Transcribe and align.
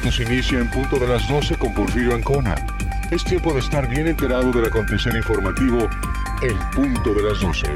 Estos 0.00 0.18
momentos 0.18 0.20
inicia 0.20 0.58
en 0.60 0.70
punto 0.70 0.98
de 0.98 1.06
las 1.06 1.28
12 1.28 1.56
con 1.56 1.74
Porfirio 1.74 2.14
Ancona. 2.14 2.54
Es 3.10 3.22
tiempo 3.22 3.52
de 3.52 3.60
estar 3.60 3.86
bien 3.86 4.06
enterado 4.06 4.50
del 4.50 4.64
acontecer 4.64 5.14
informativo 5.14 5.88
en 6.42 6.58
punto 6.70 7.12
de 7.12 7.22
las 7.22 7.40
12. 7.40 7.66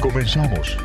Comenzamos. 0.00 0.76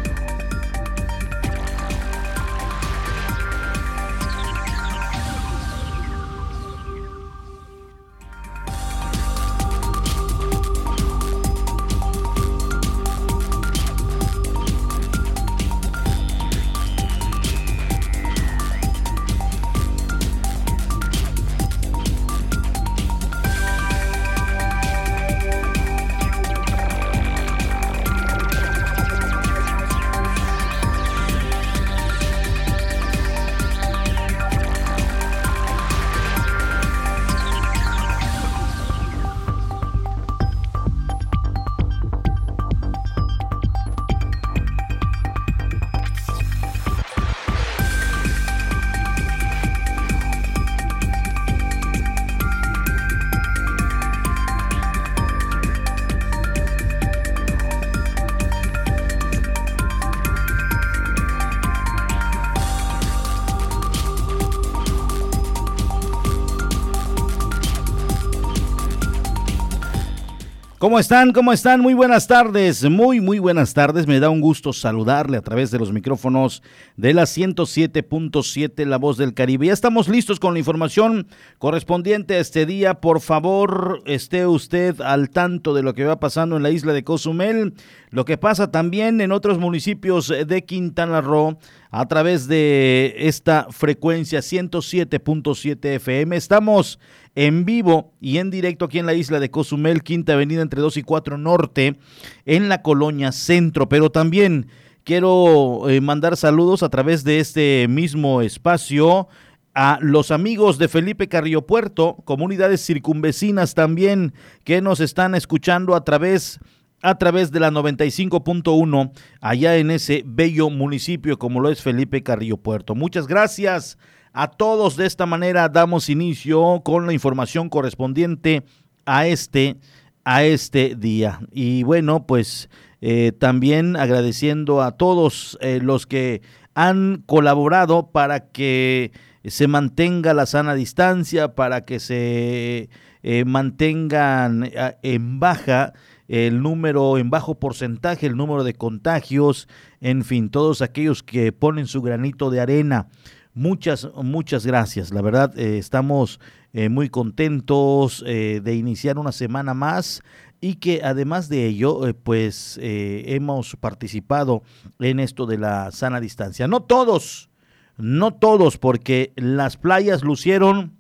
¿Cómo 70.90 70.98
están? 70.98 71.34
¿Cómo 71.34 71.54
están? 71.54 71.82
Muy 71.82 71.94
buenas 71.94 72.26
tardes, 72.26 72.84
muy, 72.90 73.22
muy 73.22 73.38
buenas 73.38 73.76
tardes. 73.76 74.08
Me 74.08 74.20
da 74.20 74.32
un 74.32 74.42
gusto 74.42 74.74
saludarle 74.74 75.38
a 75.38 75.42
través 75.44 75.70
de 75.70 75.78
los 75.78 75.92
micrófonos 75.92 76.64
de 76.98 77.14
la 77.14 77.26
107.7 77.26 78.86
La 78.86 78.98
Voz 78.98 79.16
del 79.16 79.36
Caribe. 79.36 79.68
Ya 79.68 79.74
estamos 79.74 80.10
listos 80.10 80.40
con 80.40 80.54
la 80.54 80.60
información 80.60 81.28
correspondiente 81.60 82.34
a 82.34 82.40
este 82.40 82.66
día. 82.66 82.96
Por 82.96 83.22
favor, 83.22 84.02
esté 84.08 84.48
usted 84.48 85.00
al 85.02 85.30
tanto 85.30 85.76
de 85.76 85.84
lo 85.84 85.94
que 85.94 86.06
va 86.06 86.20
pasando 86.20 86.58
en 86.58 86.64
la 86.64 86.72
isla 86.72 86.92
de 86.92 87.04
Cozumel, 87.04 87.76
lo 88.10 88.26
que 88.26 88.40
pasa 88.40 88.72
también 88.72 89.22
en 89.22 89.32
otros 89.32 89.60
municipios 89.60 90.34
de 90.48 90.66
Quintana 90.66 91.22
Roo 91.22 91.60
a 91.92 92.08
través 92.08 92.48
de 92.48 93.14
esta 93.16 93.68
frecuencia 93.70 94.40
107.7 94.40 95.86
FM. 95.86 96.36
Estamos 96.36 97.00
en 97.40 97.64
vivo 97.64 98.12
y 98.20 98.40
en 98.40 98.52
directo 98.52 98.84
aquí 98.84 99.00
en 99.00 99.06
la 99.06 99.14
isla 99.14 99.40
de 99.40 99.50
Cozumel, 99.50 100.04
Quinta 100.04 100.34
Avenida 100.34 100.62
entre 100.62 100.82
2 100.82 100.98
y 100.98 101.04
4 101.04 101.38
Norte, 101.38 101.98
en 102.46 102.68
la 102.68 102.82
colonia 102.82 103.32
Centro, 103.32 103.88
pero 103.88 104.10
también 104.10 104.68
quiero 105.06 105.90
eh, 105.90 106.02
mandar 106.02 106.36
saludos 106.36 106.84
a 106.84 106.90
través 106.90 107.24
de 107.24 107.40
este 107.40 107.88
mismo 107.88 108.42
espacio 108.42 109.30
a 109.74 110.00
los 110.02 110.32
amigos 110.32 110.78
de 110.80 110.90
Felipe 110.90 111.30
Carrillo 111.30 111.66
Puerto, 111.66 112.18
comunidades 112.26 112.86
circunvecinas 112.86 113.74
también 113.74 114.34
que 114.66 114.82
nos 114.82 115.00
están 115.00 115.34
escuchando 115.34 115.96
a 115.96 116.04
través 116.04 116.60
a 117.02 117.18
través 117.18 117.54
de 117.54 117.62
la 117.62 117.72
95.1 117.72 119.14
allá 119.40 119.78
en 119.78 119.92
ese 119.92 120.24
bello 120.26 120.70
municipio 120.70 121.40
como 121.40 121.62
lo 121.62 121.70
es 121.70 121.82
Felipe 121.82 122.22
Carrillo 122.22 122.58
Puerto. 122.58 122.96
Muchas 122.96 123.28
gracias 123.28 123.98
a 124.34 124.48
todos. 124.48 124.96
De 124.96 125.06
esta 125.06 125.26
manera 125.26 125.70
damos 125.70 126.10
inicio 126.10 126.82
con 126.84 127.06
la 127.06 127.14
información 127.14 127.70
correspondiente 127.70 128.64
a 129.06 129.28
este, 129.28 129.78
a 130.24 130.44
este 130.44 130.96
día. 130.96 131.40
Y 131.52 131.84
bueno, 131.84 132.26
pues 132.26 132.70
eh, 133.02 133.32
también 133.38 133.96
agradeciendo 133.96 134.82
a 134.82 134.98
todos 134.98 135.58
eh, 135.62 135.80
los 135.82 136.06
que 136.06 136.42
han 136.76 137.24
colaborado 137.26 138.12
para 138.12 138.50
que 138.50 139.12
se 139.46 139.68
mantenga 139.68 140.34
la 140.34 140.46
sana 140.46 140.76
distancia, 140.76 141.56
para 141.56 141.86
que 141.86 142.00
se 142.00 142.90
eh, 143.24 143.46
mantengan 143.46 144.70
en 145.02 145.40
baja 145.40 145.94
el 146.30 146.62
número 146.62 147.18
en 147.18 147.32
bajo 147.32 147.60
porcentaje, 147.60 148.28
el 148.28 148.38
número 148.38 148.64
de 148.64 148.76
contagios, 148.76 149.68
en 150.00 150.24
fin, 150.24 150.50
todos 150.50 150.82
aquellos 150.84 151.24
que 151.24 151.52
ponen 151.52 151.88
su 151.88 152.04
granito 152.04 152.52
de 152.52 152.62
arena. 152.62 153.08
Muchas, 153.54 154.08
muchas 154.16 154.66
gracias. 154.66 155.12
La 155.12 155.22
verdad, 155.22 155.58
eh, 155.58 155.78
estamos 155.78 156.40
eh, 156.74 156.90
muy 156.90 157.10
contentos 157.10 158.24
eh, 158.28 158.62
de 158.64 158.76
iniciar 158.76 159.18
una 159.18 159.32
semana 159.32 159.74
más 159.74 160.22
y 160.62 160.76
que 160.76 161.02
además 161.04 161.50
de 161.50 161.66
ello, 161.66 162.02
pues 162.24 162.78
hemos 162.82 163.78
participado 163.78 164.62
en 165.00 165.22
esto 165.22 165.46
de 165.46 165.58
la 165.58 165.90
sana 165.92 166.20
distancia. 166.20 166.68
No 166.68 166.82
todos, 166.82 167.50
no 167.98 168.34
todos, 168.34 168.78
porque 168.78 169.32
las 169.38 169.78
playas 169.78 170.22
lucieron 170.22 170.98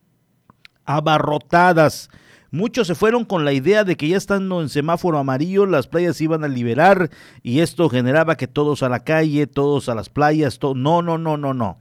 abarrotadas 0.85 2.09
Muchos 2.51 2.87
se 2.87 2.95
fueron 2.95 3.25
con 3.25 3.45
la 3.45 3.53
idea 3.53 3.83
de 3.83 3.95
que 3.95 4.07
ya 4.07 4.17
estando 4.17 4.61
en 4.61 4.69
semáforo 4.69 5.19
amarillo 5.19 5.67
las 5.67 5.87
playas 5.87 6.19
iban 6.19 6.43
a 6.43 6.47
liberar 6.47 7.11
y 7.43 7.59
esto 7.59 7.89
generaba 7.89 8.37
que 8.37 8.47
todos 8.47 8.81
a 8.81 8.89
la 8.89 9.03
calle, 9.03 9.45
todos 9.45 9.87
a 9.87 9.93
las 9.93 10.09
playas, 10.09 10.59
no, 10.61 11.03
no, 11.03 11.19
no, 11.19 11.37
no, 11.37 11.53
no. 11.53 11.77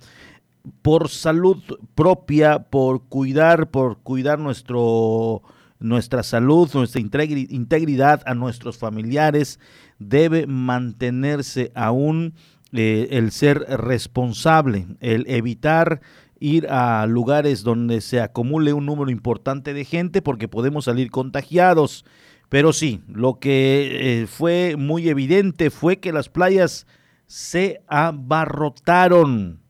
Por 0.82 1.08
salud 1.08 1.62
propia, 1.94 2.58
por 2.58 3.04
cuidar, 3.04 3.70
por 3.70 3.98
cuidar 3.98 4.38
nuestro 4.38 5.42
nuestra 5.80 6.22
salud, 6.22 6.68
nuestra 6.74 7.00
integridad 7.00 8.22
a 8.26 8.34
nuestros 8.34 8.78
familiares, 8.78 9.60
debe 9.98 10.46
mantenerse 10.46 11.70
aún 11.74 12.34
eh, 12.72 13.08
el 13.12 13.30
ser 13.30 13.60
responsable, 13.60 14.86
el 15.00 15.24
evitar 15.28 16.00
ir 16.40 16.68
a 16.68 17.06
lugares 17.06 17.62
donde 17.62 18.00
se 18.00 18.20
acumule 18.20 18.72
un 18.72 18.86
número 18.86 19.10
importante 19.10 19.74
de 19.74 19.84
gente 19.84 20.22
porque 20.22 20.48
podemos 20.48 20.84
salir 20.84 21.10
contagiados. 21.10 22.04
Pero 22.48 22.72
sí, 22.72 23.02
lo 23.08 23.38
que 23.38 24.22
eh, 24.22 24.26
fue 24.26 24.76
muy 24.76 25.08
evidente 25.08 25.70
fue 25.70 25.98
que 25.98 26.12
las 26.12 26.28
playas 26.28 26.86
se 27.26 27.82
abarrotaron 27.86 29.60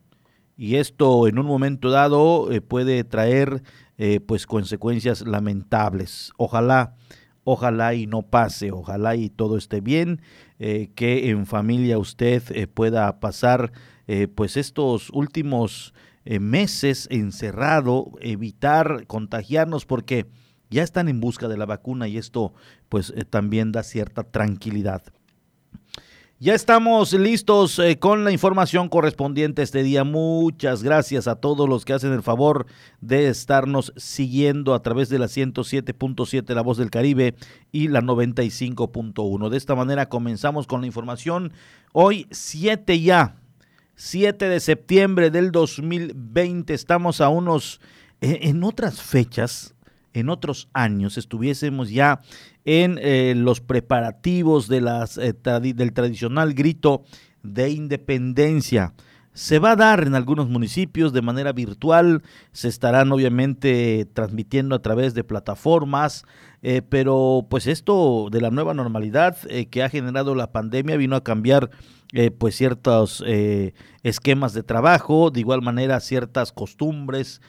y 0.59 0.75
esto 0.75 1.27
en 1.27 1.39
un 1.39 1.45
momento 1.45 1.89
dado 1.89 2.51
eh, 2.51 2.61
puede 2.61 3.03
traer 3.03 3.63
eh, 3.97 4.19
pues 4.19 4.45
consecuencias 4.45 5.21
lamentables. 5.21 6.33
Ojalá, 6.37 6.95
ojalá 7.43 7.95
y 7.95 8.05
no 8.05 8.21
pase, 8.21 8.71
ojalá 8.71 9.15
y 9.15 9.29
todo 9.29 9.57
esté 9.57 9.81
bien, 9.81 10.21
que 10.59 11.29
en 11.29 11.45
familia 11.45 11.97
usted 11.97 12.69
pueda 12.73 13.21
pasar 13.21 13.71
pues 14.35 14.57
estos 14.57 15.09
últimos 15.11 15.93
eh, 16.25 16.39
meses 16.39 17.07
encerrado, 17.09 18.11
evitar 18.21 19.07
contagiarnos 19.07 19.85
porque 19.87 20.27
ya 20.69 20.83
están 20.83 21.07
en 21.07 21.19
busca 21.19 21.47
de 21.47 21.57
la 21.57 21.65
vacuna 21.65 22.07
y 22.07 22.17
esto 22.17 22.53
pues 22.87 23.11
eh, 23.15 23.25
también 23.25 23.71
da 23.71 23.81
cierta 23.81 24.23
tranquilidad. 24.23 25.01
Ya 26.41 26.55
estamos 26.55 27.11
listos 27.11 27.77
eh, 27.79 27.99
con 27.99 28.23
la 28.23 28.31
información 28.31 28.87
correspondiente 28.87 29.61
este 29.61 29.83
día. 29.83 30.05
Muchas 30.05 30.83
gracias 30.83 31.27
a 31.27 31.35
todos 31.35 31.67
los 31.67 31.83
que 31.83 31.91
hacen 31.91 32.13
el 32.13 32.23
favor 32.23 32.65
de 33.01 33.27
estarnos 33.27 33.91
siguiendo 33.97 34.73
a 34.73 34.81
través 34.81 35.09
de 35.09 35.19
la 35.19 35.25
107.7 35.25 36.55
La 36.55 36.61
Voz 36.61 36.77
del 36.77 36.91
Caribe 36.91 37.35
y 37.73 37.89
la 37.89 37.99
95.1. 37.99 39.49
De 39.49 39.57
esta 39.57 39.75
manera 39.75 40.07
comenzamos 40.07 40.65
con 40.65 40.79
la 40.79 40.87
información. 40.87 41.51
Hoy 41.91 42.25
7 42.31 43.01
ya, 43.01 43.35
7 43.95 44.47
de 44.47 44.61
septiembre 44.61 45.31
del 45.31 45.51
2020. 45.51 46.73
Estamos 46.73 47.19
a 47.19 47.27
unos, 47.27 47.81
eh, 48.21 48.39
en 48.43 48.63
otras 48.63 49.01
fechas, 49.01 49.75
en 50.13 50.29
otros 50.29 50.69
años 50.73 51.17
estuviésemos 51.17 51.89
ya 51.89 52.21
en 52.65 52.99
eh, 53.01 53.33
los 53.35 53.61
preparativos 53.61 54.67
de 54.67 54.81
las, 54.81 55.17
eh, 55.17 55.33
del 55.33 55.93
tradicional 55.93 56.53
grito 56.53 57.03
de 57.43 57.69
independencia. 57.69 58.93
Se 59.33 59.59
va 59.59 59.71
a 59.71 59.75
dar 59.75 60.03
en 60.05 60.15
algunos 60.15 60.49
municipios 60.49 61.13
de 61.13 61.21
manera 61.21 61.53
virtual, 61.53 62.23
se 62.51 62.67
estarán 62.67 63.11
obviamente 63.11 64.07
transmitiendo 64.13 64.75
a 64.75 64.81
través 64.81 65.13
de 65.13 65.23
plataformas, 65.23 66.25
eh, 66.61 66.81
pero 66.81 67.45
pues 67.49 67.67
esto 67.67 68.27
de 68.31 68.41
la 68.41 68.49
nueva 68.49 68.73
normalidad 68.73 69.37
que 69.69 69.83
ha 69.83 69.89
generado 69.89 70.35
la 70.35 70.51
pandemia 70.51 70.97
vino 70.97 71.15
a 71.15 71.23
cambiar 71.23 71.69
pues 72.39 72.55
ciertos 72.55 73.23
esquemas 74.01 74.53
de 74.53 74.63
trabajo, 74.63 75.29
de 75.29 75.41
igual 75.41 75.61
manera 75.61 75.99
ciertas 75.99 76.51
costumbres, 76.51 77.39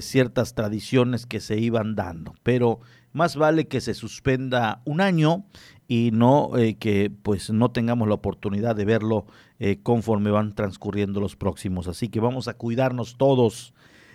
ciertas 0.00 0.54
tradiciones 0.54 1.26
que 1.26 1.40
se 1.40 1.58
iban 1.58 1.96
dando. 1.96 2.34
Pero 2.44 2.78
más 3.12 3.34
vale 3.34 3.66
que 3.66 3.80
se 3.80 3.94
suspenda 3.94 4.80
un 4.84 5.00
año 5.00 5.44
y 5.88 6.10
no 6.12 6.56
eh, 6.56 6.76
que 6.76 7.10
pues 7.22 7.50
no 7.50 7.70
tengamos 7.70 8.08
la 8.08 8.14
oportunidad 8.14 8.74
de 8.74 8.84
verlo 8.84 9.26
eh, 9.58 9.78
conforme 9.82 10.30
van 10.30 10.54
transcurriendo 10.54 11.20
los 11.20 11.36
próximos. 11.36 11.88
Así 11.88 12.08
que 12.08 12.20
vamos 12.20 12.48
a 12.48 12.54
cuidarnos 12.54 13.16
todos. 13.16 13.72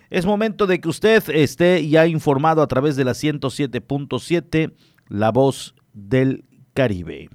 Es 0.09 0.25
momento 0.25 0.68
de 0.68 0.81
que 0.81 0.89
usted 0.89 1.23
esté 1.29 1.88
ya 1.88 2.07
informado 2.07 2.62
a 2.62 2.68
través 2.68 2.95
de 2.95 3.06
la 3.06 3.13
107.7, 3.13 4.73
La 5.07 5.31
Voz 5.31 5.73
del 5.94 6.44
Caribe. 6.73 7.29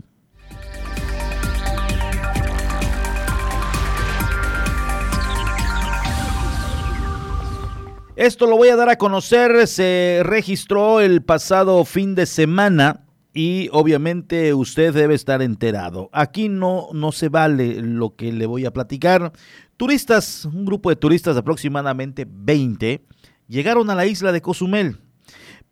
Esto 8.17 8.47
lo 8.47 8.57
voy 8.57 8.69
a 8.69 8.77
dar 8.77 8.89
a 8.89 8.97
conocer, 8.97 9.67
se 9.67 10.23
registró 10.25 11.01
el 11.01 11.23
pasado 11.23 11.85
fin 11.85 12.15
de 12.15 12.25
semana 12.25 13.06
y 13.37 13.69
obviamente 13.71 14.55
usted 14.55 14.95
debe 14.95 15.15
estar 15.15 15.43
enterado. 15.43 16.09
Aquí 16.11 16.49
no, 16.49 16.89
no 16.95 17.13
se 17.13 17.29
vale 17.29 17.83
lo 17.83 18.17
que 18.17 18.33
le 18.33 18.47
voy 18.47 18.65
a 18.65 18.73
platicar. 18.73 19.31
Turistas, 19.77 20.47
un 20.47 20.65
grupo 20.65 20.89
de 20.89 20.97
turistas 20.97 21.37
aproximadamente 21.37 22.27
20, 22.27 23.05
llegaron 23.47 23.91
a 23.91 23.95
la 23.95 24.07
isla 24.07 24.33
de 24.33 24.41
Cozumel, 24.41 25.01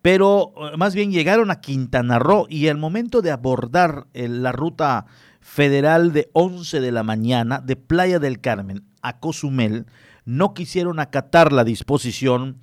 pero 0.03 0.53
eh, 0.57 0.77
más 0.77 0.93
bien 0.93 1.11
llegaron 1.11 1.49
a 1.49 1.59
Quintana 1.59 2.19
Roo 2.19 2.45
y 2.47 2.67
al 2.67 2.77
momento 2.77 3.23
de 3.23 3.31
abordar 3.31 4.05
eh, 4.13 4.27
la 4.27 4.51
ruta 4.51 5.07
federal 5.41 6.13
de 6.13 6.29
11 6.33 6.79
de 6.79 6.91
la 6.91 7.01
mañana 7.01 7.61
de 7.61 7.77
Playa 7.77 8.19
del 8.19 8.41
Carmen 8.41 8.83
a 9.01 9.19
Cozumel, 9.19 9.87
no 10.23 10.53
quisieron 10.53 10.99
acatar 10.99 11.51
la 11.51 11.63
disposición 11.63 12.59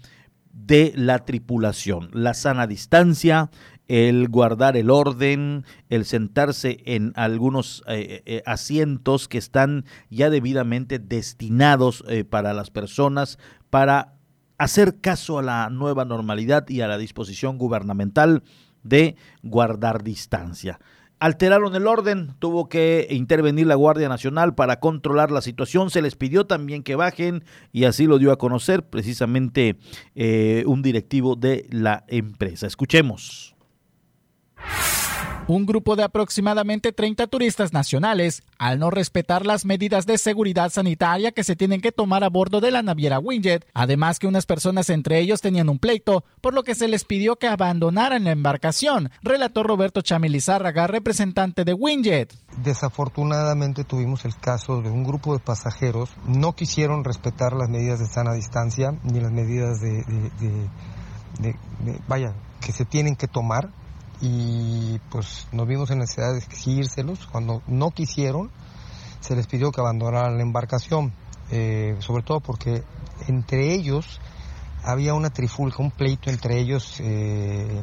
de 0.52 0.92
la 0.94 1.18
tripulación, 1.24 2.10
la 2.12 2.34
sana 2.34 2.68
distancia, 2.68 3.50
el 3.88 4.28
guardar 4.28 4.76
el 4.76 4.90
orden, 4.90 5.64
el 5.88 6.04
sentarse 6.04 6.78
en 6.84 7.12
algunos 7.16 7.82
eh, 7.86 8.22
eh, 8.26 8.42
asientos 8.46 9.28
que 9.28 9.38
están 9.38 9.84
ya 10.10 10.30
debidamente 10.30 10.98
destinados 10.98 12.04
eh, 12.08 12.24
para 12.24 12.54
las 12.54 12.70
personas 12.70 13.38
para 13.70 14.14
hacer 14.58 15.00
caso 15.00 15.38
a 15.38 15.42
la 15.42 15.70
nueva 15.70 16.04
normalidad 16.04 16.68
y 16.68 16.80
a 16.80 16.88
la 16.88 16.98
disposición 16.98 17.58
gubernamental 17.58 18.42
de 18.82 19.16
guardar 19.42 20.02
distancia 20.02 20.78
alteraron 21.22 21.76
el 21.76 21.86
orden, 21.86 22.34
tuvo 22.40 22.68
que 22.68 23.06
intervenir 23.08 23.68
la 23.68 23.76
Guardia 23.76 24.08
Nacional 24.08 24.56
para 24.56 24.80
controlar 24.80 25.30
la 25.30 25.40
situación, 25.40 25.88
se 25.88 26.02
les 26.02 26.16
pidió 26.16 26.46
también 26.46 26.82
que 26.82 26.96
bajen 26.96 27.44
y 27.70 27.84
así 27.84 28.06
lo 28.06 28.18
dio 28.18 28.32
a 28.32 28.38
conocer 28.38 28.82
precisamente 28.82 29.76
eh, 30.16 30.64
un 30.66 30.82
directivo 30.82 31.36
de 31.36 31.66
la 31.70 32.04
empresa. 32.08 32.66
Escuchemos. 32.66 33.51
Un 35.48 35.66
grupo 35.66 35.96
de 35.96 36.04
aproximadamente 36.04 36.92
30 36.92 37.26
turistas 37.26 37.72
nacionales, 37.72 38.44
al 38.58 38.78
no 38.78 38.90
respetar 38.90 39.44
las 39.44 39.64
medidas 39.64 40.06
de 40.06 40.16
seguridad 40.16 40.70
sanitaria 40.70 41.32
que 41.32 41.42
se 41.42 41.56
tienen 41.56 41.80
que 41.80 41.90
tomar 41.90 42.22
a 42.22 42.28
bordo 42.28 42.60
de 42.60 42.70
la 42.70 42.82
naviera 42.82 43.18
Winjet, 43.18 43.66
además 43.74 44.20
que 44.20 44.28
unas 44.28 44.46
personas 44.46 44.88
entre 44.88 45.18
ellos 45.18 45.40
tenían 45.40 45.68
un 45.68 45.80
pleito, 45.80 46.24
por 46.40 46.54
lo 46.54 46.62
que 46.62 46.76
se 46.76 46.86
les 46.86 47.04
pidió 47.04 47.36
que 47.36 47.48
abandonaran 47.48 48.24
la 48.24 48.30
embarcación, 48.30 49.10
relató 49.20 49.64
Roberto 49.64 50.00
Chamilizárraga, 50.00 50.86
representante 50.86 51.64
de 51.64 51.74
Winjet. 51.74 52.32
Desafortunadamente 52.62 53.82
tuvimos 53.82 54.24
el 54.24 54.36
caso 54.36 54.80
de 54.80 54.90
un 54.90 55.02
grupo 55.02 55.34
de 55.34 55.40
pasajeros, 55.40 56.10
no 56.24 56.54
quisieron 56.54 57.02
respetar 57.02 57.52
las 57.54 57.68
medidas 57.68 57.98
de 57.98 58.06
sana 58.06 58.32
distancia 58.34 58.94
ni 59.02 59.20
las 59.20 59.32
medidas 59.32 59.80
de, 59.80 60.04
de 61.40 61.56
vaya, 62.06 62.32
que 62.64 62.70
se 62.70 62.84
tienen 62.84 63.16
que 63.16 63.26
tomar 63.26 63.70
y 64.22 65.00
pues 65.10 65.48
nos 65.50 65.66
vimos 65.66 65.90
en 65.90 65.98
necesidad 65.98 66.32
de 66.32 66.38
exigírselos. 66.38 67.26
Cuando 67.26 67.60
no 67.66 67.90
quisieron, 67.90 68.50
se 69.20 69.34
les 69.34 69.48
pidió 69.48 69.72
que 69.72 69.80
abandonaran 69.80 70.36
la 70.36 70.42
embarcación, 70.42 71.12
eh, 71.50 71.96
sobre 71.98 72.22
todo 72.22 72.40
porque 72.40 72.84
entre 73.26 73.74
ellos 73.74 74.20
había 74.84 75.14
una 75.14 75.30
trifulca, 75.30 75.82
un 75.82 75.90
pleito 75.90 76.30
entre 76.30 76.60
ellos 76.60 76.96
eh, 77.00 77.82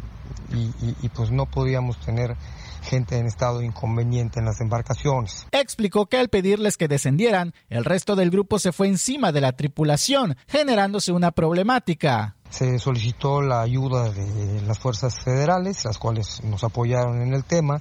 y, 0.51 1.09
pues 1.09 1.31
no 1.31 1.45
podíamos 1.45 2.00
tener 2.00 2.36
gente 2.83 3.18
en 3.18 3.25
estado 3.25 3.62
inconveniente 3.62 4.39
en 4.39 4.45
las 4.45 4.62
embarcaciones. 4.62 5.45
Explicó 5.51 6.06
que 6.06 6.18
al 6.18 6.30
pedirles 6.30 6.77
que 6.77 6.88
descendieran, 6.88 7.53
el 7.69 7.83
resto 7.83 8.15
del 8.15 8.31
grupo 8.31 8.59
se 8.59 8.71
fue 8.71 8.88
encima 8.88 9.31
de 9.31 9.41
la 9.41 9.51
tripulación, 9.51 10.38
generándose 10.47 11.12
una 11.12 11.31
problemática. 11.31 12.36
Se 12.50 12.80
solicitó 12.80 13.42
la 13.42 13.62
ayuda 13.62 14.10
de 14.12 14.62
las 14.63 14.80
fuerzas 14.80 15.16
federales, 15.24 15.86
las 15.86 15.98
cuales 15.98 16.44
nos 16.44 16.63
apoyaron 16.63 17.22
en 17.22 17.34
el 17.34 17.44
tema, 17.44 17.80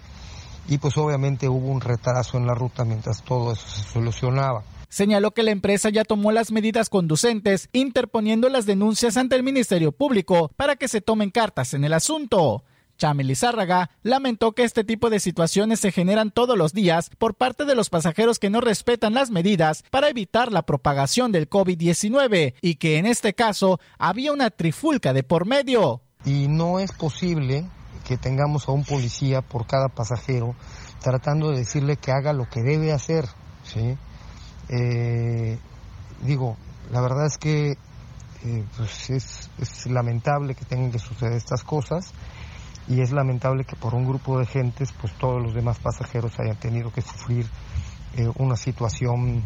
y 0.69 0.79
pues 0.79 0.97
obviamente 0.99 1.49
hubo 1.49 1.69
un 1.69 1.81
retraso 1.81 2.37
en 2.37 2.47
la 2.47 2.55
ruta 2.55 2.85
mientras 2.85 3.23
todo 3.23 3.53
eso 3.53 3.67
se 3.67 3.83
solucionaba. 3.83 4.63
Señaló 4.91 5.33
que 5.33 5.43
la 5.43 5.51
empresa 5.51 5.91
ya 5.91 6.05
tomó 6.05 6.33
las 6.33 6.51
medidas 6.51 6.89
conducentes, 6.89 7.69
interponiendo 7.73 8.49
las 8.49 8.65
denuncias 8.65 9.17
ante 9.17 9.37
el 9.37 9.43
Ministerio 9.43 9.93
Público 9.93 10.51
para 10.57 10.77
que 10.77 10.89
se 10.89 11.01
tomen 11.01 11.31
cartas 11.31 11.75
en 11.75 11.85
el 11.85 11.93
asunto. 11.93 12.63
Chamil 12.99 13.35
Zárraga 13.37 13.91
lamentó 14.03 14.53
que 14.53 14.65
este 14.65 14.85
tipo 14.85 15.09
de 15.09 15.21
situaciones 15.21 15.81
se 15.81 15.93
generan 15.93 16.31
todos 16.31 16.59
los 16.59 16.75
días 16.75 17.11
por 17.17 17.35
parte 17.35 17.65
de 17.65 17.75
los 17.75 17.89
pasajeros 17.89 18.39
que 18.39 18.51
no 18.51 18.61
respetan 18.61 19.15
las 19.15 19.31
medidas 19.31 19.85
para 19.91 20.09
evitar 20.09 20.53
la 20.53 20.63
propagación 20.63 21.33
del 21.33 21.49
COVID-19 21.49 22.55
y 22.61 22.75
que 22.75 22.99
en 22.99 23.07
este 23.07 23.35
caso 23.35 23.81
había 23.99 24.33
una 24.33 24.51
trifulca 24.51 25.13
de 25.13 25.23
por 25.23 25.47
medio. 25.47 26.03
Y 26.25 26.49
no 26.49 26.81
es 26.81 26.93
posible 26.93 27.65
que 28.07 28.17
tengamos 28.17 28.69
a 28.69 28.73
un 28.73 28.85
policía 28.85 29.41
por 29.41 29.67
cada 29.67 29.89
pasajero 29.89 30.55
tratando 31.01 31.51
de 31.51 31.59
decirle 31.59 31.97
que 31.97 32.11
haga 32.11 32.33
lo 32.33 32.49
que 32.49 32.63
debe 32.63 32.93
hacer. 32.93 33.27
¿sí? 33.63 33.97
Eh, 34.69 35.59
digo, 36.23 36.57
la 36.91 37.01
verdad 37.01 37.27
es 37.27 37.39
que 37.39 37.77
eh, 38.45 38.65
pues 38.77 39.11
es, 39.11 39.51
es 39.59 39.87
lamentable 39.87 40.55
que 40.55 40.65
tengan 40.65 40.91
que 40.91 40.99
suceder 40.99 41.35
estas 41.35 41.63
cosas 41.63 42.13
y 42.89 43.01
es 43.01 43.13
lamentable 43.13 43.65
que 43.65 43.77
por 43.77 43.95
un 43.95 44.07
grupo 44.07 44.39
de 44.39 44.47
gentes 44.47 44.93
pues 45.01 45.13
todos 45.15 45.43
los 45.43 45.55
demás 45.55 45.79
pasajeros 45.79 46.39
hayan 46.41 46.57
tenido 46.57 46.91
que 46.91 47.03
sufrir 47.03 47.47
eh, 48.17 48.31
una 48.37 48.57
situación 48.57 49.45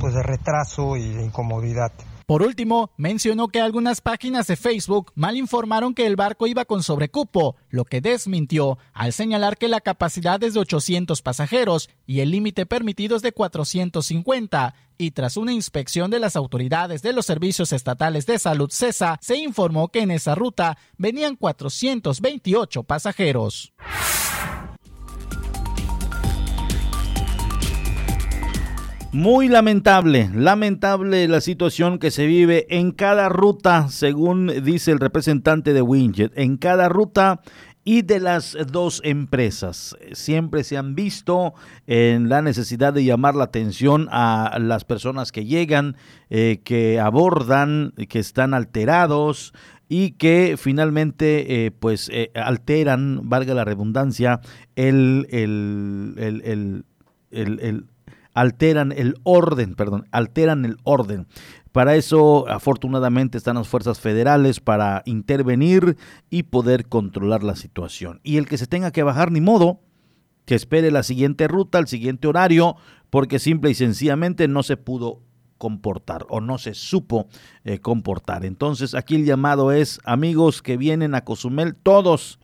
pues 0.00 0.14
de 0.14 0.22
retraso 0.22 0.96
y 0.96 1.08
de 1.14 1.24
incomodidad. 1.24 1.92
Por 2.26 2.42
último, 2.42 2.90
mencionó 2.96 3.46
que 3.46 3.60
algunas 3.60 4.00
páginas 4.00 4.48
de 4.48 4.56
Facebook 4.56 5.12
mal 5.14 5.36
informaron 5.36 5.94
que 5.94 6.06
el 6.06 6.16
barco 6.16 6.48
iba 6.48 6.64
con 6.64 6.82
sobrecupo, 6.82 7.54
lo 7.70 7.84
que 7.84 8.00
desmintió 8.00 8.78
al 8.92 9.12
señalar 9.12 9.56
que 9.56 9.68
la 9.68 9.80
capacidad 9.80 10.42
es 10.42 10.54
de 10.54 10.60
800 10.60 11.22
pasajeros 11.22 11.88
y 12.04 12.18
el 12.18 12.32
límite 12.32 12.66
permitido 12.66 13.14
es 13.14 13.22
de 13.22 13.30
450. 13.30 14.74
Y 14.98 15.12
tras 15.12 15.36
una 15.36 15.52
inspección 15.52 16.10
de 16.10 16.18
las 16.18 16.34
autoridades 16.34 17.00
de 17.02 17.12
los 17.12 17.26
servicios 17.26 17.72
estatales 17.72 18.26
de 18.26 18.40
salud 18.40 18.70
CESA, 18.72 19.18
se 19.22 19.36
informó 19.36 19.88
que 19.88 20.00
en 20.00 20.10
esa 20.10 20.34
ruta 20.34 20.78
venían 20.98 21.36
428 21.36 22.82
pasajeros. 22.82 23.72
Muy 29.16 29.48
lamentable, 29.48 30.28
lamentable 30.34 31.26
la 31.26 31.40
situación 31.40 31.98
que 31.98 32.10
se 32.10 32.26
vive 32.26 32.66
en 32.68 32.92
cada 32.92 33.30
ruta, 33.30 33.88
según 33.88 34.62
dice 34.62 34.90
el 34.90 35.00
representante 35.00 35.72
de 35.72 35.80
Winget. 35.80 36.36
En 36.36 36.58
cada 36.58 36.90
ruta 36.90 37.40
y 37.82 38.02
de 38.02 38.20
las 38.20 38.58
dos 38.70 39.00
empresas. 39.04 39.96
Siempre 40.12 40.64
se 40.64 40.76
han 40.76 40.94
visto 40.94 41.54
en 41.86 42.28
la 42.28 42.42
necesidad 42.42 42.92
de 42.92 43.04
llamar 43.04 43.34
la 43.36 43.44
atención 43.44 44.06
a 44.10 44.58
las 44.60 44.84
personas 44.84 45.32
que 45.32 45.46
llegan, 45.46 45.96
eh, 46.28 46.60
que 46.62 47.00
abordan, 47.00 47.94
que 48.10 48.18
están 48.18 48.52
alterados 48.52 49.54
y 49.88 50.10
que 50.10 50.56
finalmente 50.58 51.64
eh, 51.64 51.70
pues 51.70 52.10
eh, 52.12 52.32
alteran, 52.34 53.30
valga 53.30 53.54
la 53.54 53.64
redundancia, 53.64 54.42
el, 54.74 55.26
el, 55.30 56.84
el, 57.30 57.86
alteran 58.36 58.92
el 58.92 59.16
orden, 59.22 59.74
perdón, 59.74 60.06
alteran 60.12 60.66
el 60.66 60.76
orden. 60.84 61.26
Para 61.72 61.96
eso, 61.96 62.46
afortunadamente, 62.48 63.38
están 63.38 63.56
las 63.56 63.66
fuerzas 63.66 63.98
federales 63.98 64.60
para 64.60 65.02
intervenir 65.06 65.96
y 66.28 66.44
poder 66.44 66.86
controlar 66.86 67.42
la 67.42 67.56
situación. 67.56 68.20
Y 68.22 68.36
el 68.36 68.46
que 68.46 68.58
se 68.58 68.66
tenga 68.66 68.90
que 68.90 69.02
bajar, 69.02 69.32
ni 69.32 69.40
modo, 69.40 69.80
que 70.44 70.54
espere 70.54 70.90
la 70.90 71.02
siguiente 71.02 71.48
ruta, 71.48 71.78
el 71.78 71.86
siguiente 71.86 72.28
horario, 72.28 72.76
porque 73.08 73.38
simple 73.38 73.70
y 73.70 73.74
sencillamente 73.74 74.48
no 74.48 74.62
se 74.62 74.76
pudo 74.76 75.22
comportar 75.56 76.26
o 76.28 76.42
no 76.42 76.58
se 76.58 76.74
supo 76.74 77.28
eh, 77.64 77.78
comportar. 77.78 78.44
Entonces, 78.44 78.94
aquí 78.94 79.14
el 79.14 79.24
llamado 79.24 79.72
es, 79.72 79.98
amigos 80.04 80.60
que 80.60 80.76
vienen 80.76 81.14
a 81.14 81.24
Cozumel, 81.24 81.74
todos, 81.74 82.38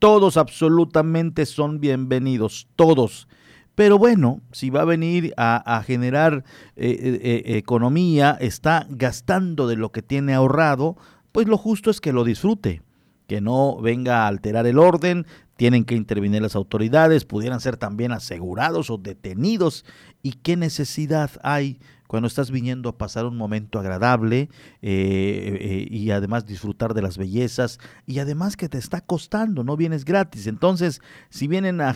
todos 0.00 0.36
absolutamente 0.36 1.46
son 1.46 1.78
bienvenidos, 1.78 2.66
todos 2.74 3.28
pero 3.74 3.98
bueno, 3.98 4.40
si 4.52 4.70
va 4.70 4.82
a 4.82 4.86
venir 4.86 5.34
a, 5.36 5.82
generar 5.84 6.44
eh, 6.76 6.90
eh, 6.90 7.20
eh, 7.22 7.56
economía, 7.58 8.36
está 8.40 8.86
gastando 8.88 9.66
de 9.66 9.76
lo 9.76 9.90
que 9.90 10.02
tiene 10.02 10.34
ahorrado, 10.34 10.96
pues 11.32 11.48
lo 11.48 11.58
justo 11.58 11.90
es 11.90 12.00
que 12.00 12.12
lo 12.12 12.22
disfrute, 12.22 12.82
que 13.26 13.40
no 13.40 13.80
venga 13.80 14.22
a 14.22 14.28
alterar 14.28 14.66
el 14.66 14.78
orden, 14.78 15.26
tienen 15.56 15.84
que 15.84 15.96
intervenir 15.96 16.42
las 16.42 16.56
autoridades, 16.56 17.24
pudieran 17.24 17.60
ser 17.60 17.76
también 17.76 18.12
asegurados 18.12 18.90
o 18.90 18.98
detenidos. 18.98 19.84
¿Y 20.22 20.32
qué 20.34 20.56
necesidad 20.56 21.30
hay 21.42 21.78
cuando 22.06 22.26
estás 22.26 22.50
viniendo 22.50 22.88
a 22.88 22.98
pasar 22.98 23.24
un 23.24 23.36
momento 23.36 23.78
agradable 23.78 24.48
eh, 24.82 25.58
eh, 25.60 25.86
y 25.90 26.10
además 26.10 26.46
disfrutar 26.46 26.94
de 26.94 27.02
las 27.02 27.18
bellezas 27.18 27.78
y 28.06 28.18
además 28.18 28.56
que 28.56 28.68
te 28.68 28.78
está 28.78 29.00
costando, 29.00 29.64
no 29.64 29.76
vienes 29.76 30.04
gratis. 30.04 30.46
Entonces, 30.46 31.00
si 31.30 31.48
vienen 31.48 31.80
a, 31.80 31.94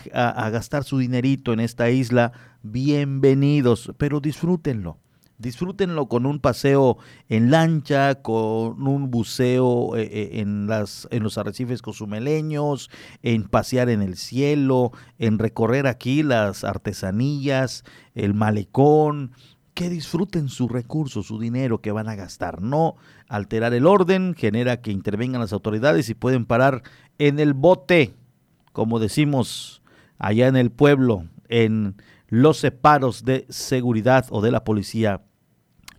gastar 0.49 0.83
su 0.83 0.97
dinerito 0.97 1.53
en 1.53 1.59
esta 1.59 1.89
isla, 1.89 2.31
bienvenidos, 2.63 3.91
pero 3.97 4.19
disfrútenlo. 4.19 4.97
Disfrútenlo 5.37 6.09
con 6.09 6.25
un 6.25 6.39
paseo 6.39 6.97
en 7.29 7.49
lancha, 7.49 8.15
con 8.15 8.85
un 8.85 9.09
buceo 9.09 9.95
eh, 9.95 10.41
en, 10.41 10.67
las, 10.67 11.07
en 11.11 11.23
los 11.23 11.37
arrecifes 11.37 11.81
cozumeleños, 11.81 12.89
en 13.23 13.47
pasear 13.47 13.89
en 13.89 14.01
el 14.01 14.17
cielo, 14.17 14.91
en 15.17 15.39
recorrer 15.39 15.87
aquí 15.87 16.23
las 16.23 16.65
artesanías, 16.65 17.85
el 18.15 18.33
malecón, 18.33 19.31
que 19.73 19.89
disfruten 19.89 20.49
su 20.49 20.67
recurso, 20.67 21.23
su 21.23 21.39
dinero 21.39 21.81
que 21.81 21.91
van 21.91 22.09
a 22.09 22.15
gastar. 22.15 22.61
No 22.61 22.95
alterar 23.27 23.73
el 23.73 23.85
orden 23.85 24.35
genera 24.35 24.81
que 24.81 24.91
intervengan 24.91 25.41
las 25.41 25.53
autoridades 25.53 26.09
y 26.09 26.13
pueden 26.13 26.45
parar 26.45 26.83
en 27.17 27.39
el 27.39 27.53
bote, 27.53 28.13
como 28.73 28.99
decimos 28.99 29.81
allá 30.17 30.47
en 30.47 30.55
el 30.55 30.71
pueblo, 30.71 31.25
en 31.47 31.95
los 32.27 32.57
separos 32.57 33.25
de 33.25 33.45
seguridad 33.49 34.25
o 34.29 34.41
de 34.41 34.51
la 34.51 34.63
policía 34.63 35.21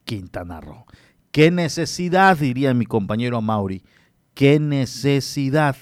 Quintana 0.05 0.61
Roo. 0.61 0.85
¿Qué 1.33 1.51
necesidad, 1.51 2.37
diría 2.37 2.75
mi 2.75 2.87
compañero 2.87 3.41
Mauri? 3.41 3.85
¿Qué 4.35 4.59
necesidad? 4.59 5.77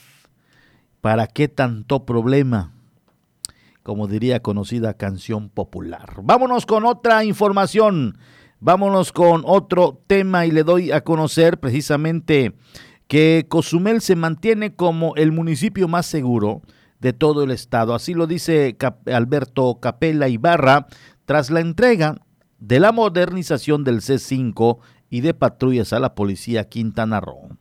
¿Para 1.01 1.27
qué 1.27 1.49
tanto 1.49 2.05
problema? 2.05 2.75
Como 3.89 4.07
diría 4.07 4.43
conocida 4.43 4.93
canción 4.93 5.49
popular. 5.49 6.17
Vámonos 6.23 6.67
con 6.67 6.85
otra 6.85 7.25
información, 7.25 8.19
vámonos 8.61 9.13
con 9.13 9.45
otro 9.47 10.03
tema 10.07 10.45
y 10.45 10.51
le 10.51 10.63
doy 10.63 10.93
a 10.93 11.05
conocer 11.05 11.59
precisamente 11.59 12.55
que 13.07 13.47
Cozumel 13.49 14.03
se 14.03 14.15
mantiene 14.15 14.75
como 14.75 15.17
el 15.17 15.33
municipio 15.33 15.89
más 15.89 16.05
seguro 16.05 16.61
de 17.01 17.15
todo 17.15 17.43
el 17.43 17.51
estado. 17.51 17.95
Así 17.95 18.13
lo 18.13 18.27
dice 18.27 18.77
Alberto 19.07 19.79
Capella 19.81 20.29
Ibarra 20.29 20.87
tras 21.25 21.51
la 21.51 21.61
entrega 21.61 22.17
de 22.59 22.81
la 22.81 22.93
modernización 22.93 23.85
del 23.85 24.03
C5 24.03 24.81
y 25.09 25.23
de 25.23 25.33
patrullas 25.33 25.95
a 25.95 25.99
la 25.99 26.15
policía 26.15 26.69
Quintana 26.69 27.21
Roo. 27.21 27.57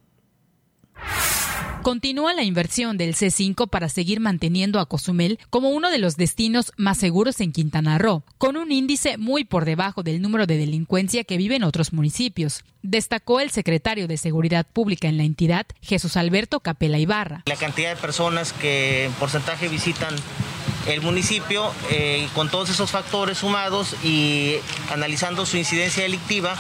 Continúa 1.88 2.34
la 2.34 2.44
inversión 2.44 2.98
del 2.98 3.16
C5 3.16 3.70
para 3.70 3.88
seguir 3.88 4.20
manteniendo 4.20 4.82
a 4.82 4.88
Cozumel 4.88 5.40
como 5.50 5.70
uno 5.70 5.90
de 5.90 6.00
los 6.00 6.18
destinos 6.18 6.74
más 6.76 6.98
seguros 6.98 7.40
en 7.40 7.54
Quintana 7.54 7.98
Roo, 7.98 8.26
con 8.38 8.58
un 8.58 8.74
índice 8.74 9.18
muy 9.18 9.46
por 9.46 9.64
debajo 9.64 10.04
del 10.04 10.22
número 10.22 10.46
de 10.48 10.58
delincuencia 10.58 11.24
que 11.24 11.38
vive 11.38 11.56
en 11.56 11.64
otros 11.64 11.94
municipios. 11.94 12.66
Destacó 12.82 13.40
el 13.40 13.52
secretario 13.52 14.10
de 14.10 14.18
Seguridad 14.18 14.66
Pública 14.68 15.08
en 15.08 15.16
la 15.16 15.24
entidad, 15.24 15.66
Jesús 15.82 16.18
Alberto 16.18 16.60
Capela 16.60 17.00
Ibarra. 17.00 17.44
La 17.46 17.56
cantidad 17.56 17.96
de 17.96 18.02
personas 18.02 18.52
que 18.52 19.06
en 19.06 19.14
porcentaje 19.14 19.70
visitan 19.70 20.14
el 20.88 21.02
municipio 21.02 21.72
eh, 21.90 22.28
con 22.34 22.50
todos 22.50 22.70
esos 22.70 22.92
factores 22.92 23.40
sumados 23.40 23.96
y 24.04 24.56
analizando 24.92 25.46
su 25.46 25.58
incidencia 25.58 26.04
delictiva 26.04 26.56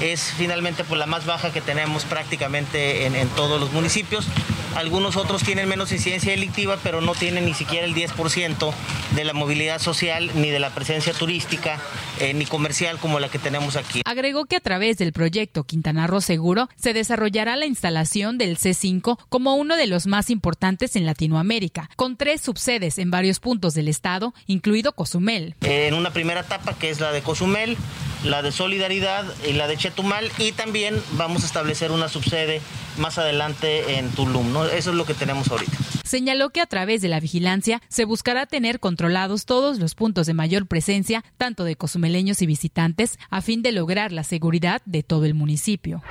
es 0.00 0.32
finalmente 0.36 0.84
pues, 0.84 0.98
la 0.98 1.06
más 1.06 1.26
baja 1.26 1.52
que 1.52 1.60
tenemos 1.60 2.04
prácticamente 2.04 3.06
en, 3.06 3.28
todos 3.30 3.60
los 3.60 3.72
municipios. 3.72 4.26
Algunos 4.74 5.16
otros 5.16 5.42
tienen 5.42 5.68
menos 5.68 5.92
incidencia 5.92 6.30
delictiva, 6.30 6.78
pero 6.82 7.02
no 7.02 7.14
tienen 7.14 7.44
ni 7.44 7.52
siquiera 7.52 7.86
el 7.86 7.94
10% 7.94 8.72
de 9.14 9.24
la 9.24 9.34
movilidad 9.34 9.78
social, 9.80 10.30
ni 10.34 10.48
de 10.48 10.58
la 10.58 10.70
presencia 10.70 11.12
turística, 11.12 11.78
eh, 12.20 12.32
ni 12.32 12.46
comercial 12.46 12.98
como 12.98 13.20
la 13.20 13.28
que 13.28 13.38
tenemos 13.38 13.76
aquí. 13.76 14.00
Agregó 14.06 14.46
que 14.46 14.56
a 14.56 14.60
través 14.60 14.96
del 14.96 15.12
proyecto 15.12 15.64
Quintana 15.64 16.06
Roo 16.06 16.22
Seguro 16.22 16.70
se 16.76 16.94
desarrollará 16.94 17.56
la 17.56 17.66
instalación 17.66 18.38
del 18.38 18.56
C5 18.56 19.18
como 19.28 19.56
uno 19.56 19.76
de 19.76 19.86
los 19.86 20.06
más 20.06 20.30
importantes 20.30 20.96
en 20.96 21.04
Latinoamérica, 21.04 21.90
con 21.96 22.16
tres 22.16 22.40
subsedes 22.40 22.98
en 22.98 23.10
varios 23.10 23.40
puntos 23.72 23.74
del 23.74 23.88
estado, 23.88 24.34
incluido 24.46 24.92
Cozumel. 24.92 25.54
En 25.62 25.94
una 25.94 26.10
primera 26.12 26.40
etapa 26.40 26.74
que 26.74 26.90
es 26.90 27.00
la 27.00 27.12
de 27.12 27.22
Cozumel, 27.22 27.76
la 28.24 28.42
de 28.42 28.52
Solidaridad 28.52 29.24
y 29.48 29.52
la 29.52 29.66
de 29.66 29.76
Chetumal 29.76 30.30
y 30.38 30.52
también 30.52 31.00
vamos 31.12 31.42
a 31.42 31.46
establecer 31.46 31.90
una 31.90 32.08
subsede 32.08 32.60
más 32.98 33.18
adelante 33.18 33.98
en 33.98 34.10
Tulum. 34.10 34.52
¿no? 34.52 34.64
Eso 34.66 34.90
es 34.90 34.96
lo 34.96 35.04
que 35.04 35.14
tenemos 35.14 35.48
ahorita. 35.50 35.76
Señaló 36.04 36.50
que 36.50 36.60
a 36.60 36.66
través 36.66 37.00
de 37.00 37.08
la 37.08 37.20
vigilancia 37.20 37.80
se 37.88 38.04
buscará 38.04 38.46
tener 38.46 38.80
controlados 38.80 39.46
todos 39.46 39.78
los 39.78 39.94
puntos 39.94 40.26
de 40.26 40.34
mayor 40.34 40.66
presencia, 40.66 41.24
tanto 41.38 41.64
de 41.64 41.76
cozumeleños 41.76 42.42
y 42.42 42.46
visitantes, 42.46 43.18
a 43.30 43.40
fin 43.40 43.62
de 43.62 43.72
lograr 43.72 44.12
la 44.12 44.24
seguridad 44.24 44.82
de 44.84 45.02
todo 45.02 45.24
el 45.24 45.34
municipio. 45.34 46.02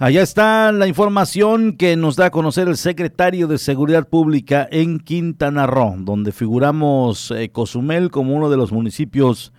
Allá 0.00 0.22
está 0.22 0.72
la 0.72 0.88
información 0.88 1.76
que 1.76 1.94
nos 1.94 2.16
da 2.16 2.26
a 2.26 2.30
conocer 2.30 2.66
el 2.66 2.76
secretario 2.76 3.46
de 3.46 3.58
Seguridad 3.58 4.08
Pública 4.08 4.66
en 4.72 4.98
Quintana 4.98 5.68
Roo, 5.68 5.94
donde 6.00 6.32
figuramos 6.32 7.30
eh, 7.30 7.50
Cozumel 7.50 8.10
como 8.10 8.34
uno 8.34 8.50
de 8.50 8.56
los 8.56 8.72
municipios 8.72 9.52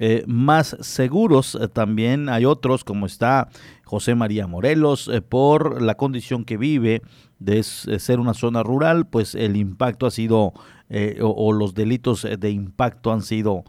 eh, 0.00 0.24
más 0.26 0.76
seguros. 0.80 1.54
Eh, 1.54 1.68
también 1.68 2.28
hay 2.28 2.44
otros, 2.44 2.82
como 2.82 3.06
está 3.06 3.48
José 3.84 4.16
María 4.16 4.48
Morelos, 4.48 5.08
por 5.28 5.80
la 5.80 5.94
condición 5.94 6.44
que 6.44 6.56
vive 6.56 7.02
de, 7.38 7.62
ser 7.62 8.18
una 8.18 8.34
zona 8.34 8.64
rural, 8.64 9.06
pues 9.06 9.36
el 9.36 9.54
impacto 9.54 10.06
ha 10.06 10.10
sido, 10.10 10.52
o, 11.20 11.52
los 11.52 11.74
delitos 11.74 12.26
de 12.36 12.50
impacto 12.50 13.12
han 13.12 13.22
sido 13.22 13.62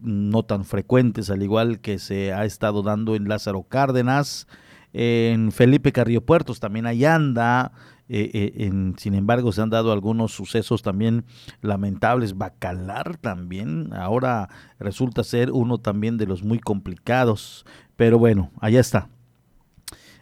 no 0.00 0.42
tan 0.42 0.66
frecuentes, 0.66 1.30
al 1.30 1.42
igual 1.42 1.80
que 1.80 1.98
se 1.98 2.34
ha 2.34 2.44
estado 2.44 2.82
dando 2.82 3.14
en 3.14 3.26
Lázaro 3.26 3.62
Cárdenas 3.62 4.46
en 4.92 5.52
Felipe 5.52 5.92
Carrillo 5.92 6.22
Puertos 6.22 6.60
también 6.60 6.86
ahí 6.86 7.04
anda. 7.04 7.72
Eh, 8.08 8.52
eh, 8.54 8.92
sin 8.98 9.14
embargo, 9.14 9.50
se 9.52 9.60
han 9.60 9.70
dado 9.70 9.92
algunos 9.92 10.32
sucesos 10.32 10.82
también 10.82 11.24
lamentables. 11.60 12.38
Bacalar 12.38 13.16
también, 13.16 13.92
ahora 13.92 14.48
resulta 14.78 15.24
ser 15.24 15.50
uno 15.52 15.78
también 15.78 16.16
de 16.16 16.26
los 16.26 16.42
muy 16.42 16.58
complicados. 16.58 17.66
Pero 17.96 18.18
bueno, 18.18 18.50
allá 18.60 18.80
está. 18.80 19.08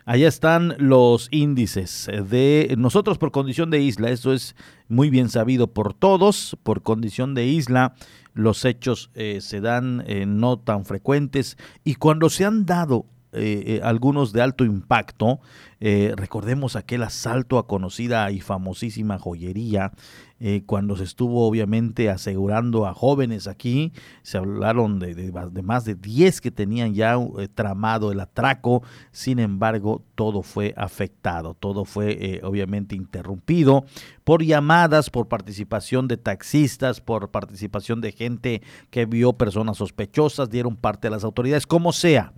Allá 0.07 0.29
están 0.29 0.75
los 0.79 1.29
índices 1.31 2.11
de 2.29 2.75
nosotros 2.77 3.17
por 3.17 3.33
condición 3.33 3.71
de 3.71 3.81
isla. 3.81 4.11
Eso 4.11 4.35
es 4.35 4.55
muy 4.89 5.09
bien 5.09 5.31
sabido 5.31 5.69
por 5.69 5.95
todos. 5.95 6.59
Por 6.63 6.83
condición 6.83 7.35
de 7.35 7.47
isla, 7.47 7.95
los 8.35 8.67
hechos 8.67 9.11
eh, 9.15 9.41
se 9.41 9.61
dan 9.61 10.05
no 10.39 10.59
tan 10.59 10.85
frecuentes. 10.85 11.57
Y 11.85 11.95
cuando 11.95 12.29
se 12.29 12.45
han 12.45 12.67
dado 12.67 13.07
eh, 13.35 13.81
algunos 13.83 14.33
de 14.33 14.43
alto 14.43 14.65
impacto. 14.65 15.41
recordemos 15.81 16.77
aquel 16.77 17.03
asalto 17.03 17.59
a 17.59 17.67
conocida 17.67 18.31
y 18.31 18.41
famosísima 18.41 19.19
joyería 19.19 19.93
eh, 20.41 20.63
cuando 20.67 20.95
se 20.97 21.05
estuvo 21.05 21.47
obviamente 21.47 22.11
asegurando 22.11 22.87
a 22.87 22.93
jóvenes 22.93 23.47
aquí, 23.47 23.93
se 24.23 24.37
hablaron 24.37 24.99
de, 24.99 25.33
más 25.63 25.85
de 25.87 25.95
10 25.95 26.41
que 26.41 26.51
tenían 26.51 26.93
ya 26.93 27.15
eh, 27.39 27.49
tramado 27.49 28.13
el 28.13 28.19
atraco, 28.21 28.83
sin 29.11 29.39
embargo 29.39 30.03
todo 30.17 30.43
fue 30.43 30.75
afectado, 30.77 31.55
todo 31.55 31.87
fue 31.87 32.19
eh, 32.21 32.41
obviamente 32.43 32.95
interrumpido 32.95 33.87
por 34.25 34.43
llamadas, 34.43 35.09
por 35.09 35.29
participación 35.29 36.09
de 36.09 36.17
taxistas, 36.17 37.01
por 37.01 37.31
participación 37.31 38.01
de 38.01 38.13
gente 38.13 38.63
que 38.91 39.07
vio 39.07 39.35
personas 39.35 39.79
sospechosas, 39.79 40.51
dieron 40.51 40.77
parte 40.77 41.07
a 41.07 41.11
las 41.11 41.25
autoridades, 41.25 41.67
como 41.67 41.91
sea. 41.93 42.35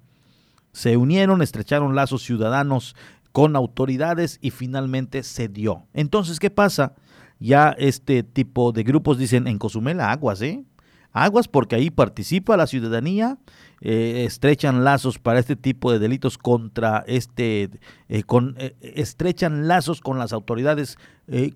Se 0.76 0.97
unieron, 0.97 1.42
estrecharon 1.42 1.95
lazos 1.95 2.23
ciudadanos 2.23 2.97
con 3.33 3.56
autoridades 3.56 4.38
y 4.40 4.50
finalmente 4.50 5.23
se 5.23 5.49
dio. 5.49 5.87
Entonces, 5.95 6.38
¿qué 6.38 6.50
pasa? 6.50 6.95
ya 7.38 7.75
este 7.78 8.23
tipo 8.23 8.73
de 8.73 8.83
grupos 8.83 9.18
dicen 9.18 9.47
en 9.47 9.59
Cozumel 9.59 10.00
aguas, 10.00 10.40
¿eh? 10.42 10.64
Aguas 11.12 11.49
porque 11.49 11.76
ahí 11.76 11.90
participa 11.90 12.59
la 12.59 12.66
ciudadanía, 12.66 13.38
eh, 13.80 14.25
estrechan 14.26 14.85
lazos 14.85 15.18
para 15.18 15.38
este 15.38 15.56
tipo 15.56 15.90
de 15.90 15.99
delitos 15.99 16.37
contra 16.37 17.04
este, 17.06 17.71
eh, 18.09 18.23
con, 18.23 18.54
eh, 18.59 18.76
estrechan 18.80 19.66
lazos 19.66 20.02
con 20.02 20.18
las 20.18 20.33
autoridades 20.35 20.99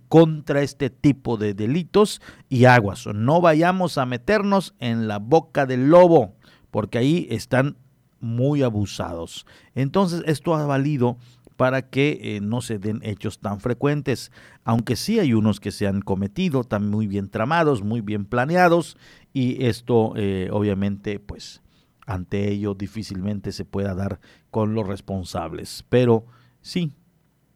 contra 0.09 0.63
este 0.63 0.91
tipo 0.91 1.37
de 1.37 1.55
delitos 1.55 2.21
y 2.49 2.65
aguas. 2.65 3.07
No 3.07 3.41
vayamos 3.41 3.99
a 3.99 4.07
meternos 4.07 4.75
en 4.81 5.07
la 5.07 5.19
boca 5.19 5.67
del 5.67 5.91
lobo 5.91 6.35
porque 6.71 6.99
ahí 6.99 7.29
están 7.31 7.77
muy 8.21 8.63
abusados. 8.63 9.47
Entonces 9.75 10.23
esto 10.27 10.55
ha 10.55 10.67
valido 10.67 11.19
para 11.57 11.91
que 11.91 12.19
eh, 12.23 12.41
no 12.41 12.63
se 12.63 12.79
den 12.79 13.01
hechos 13.03 13.39
tan 13.39 13.61
frecuentes, 13.61 14.33
aunque 14.65 14.97
sí 14.97 15.19
hay 15.19 15.35
unos 15.35 15.61
que 15.61 15.73
se 15.73 15.87
han 15.87 16.01
cometido, 16.01 16.65
tan 16.65 16.89
muy 16.89 17.07
bien 17.07 17.29
tramados, 17.29 17.83
muy 17.83 18.01
bien 18.01 18.25
planeados, 18.25 18.97
y 19.35 19.67
esto 19.67 20.15
eh, 20.17 20.49
obviamente 20.53 21.19
pues 21.19 21.61
ante 22.07 22.49
ello 22.49 22.73
difícilmente 22.73 23.53
se 23.53 23.67
pueda 23.67 23.95
dar 23.95 24.21
con 24.51 24.75
los 24.75 24.87
responsables, 24.87 25.85
pero 25.91 26.25
sí, 26.63 26.95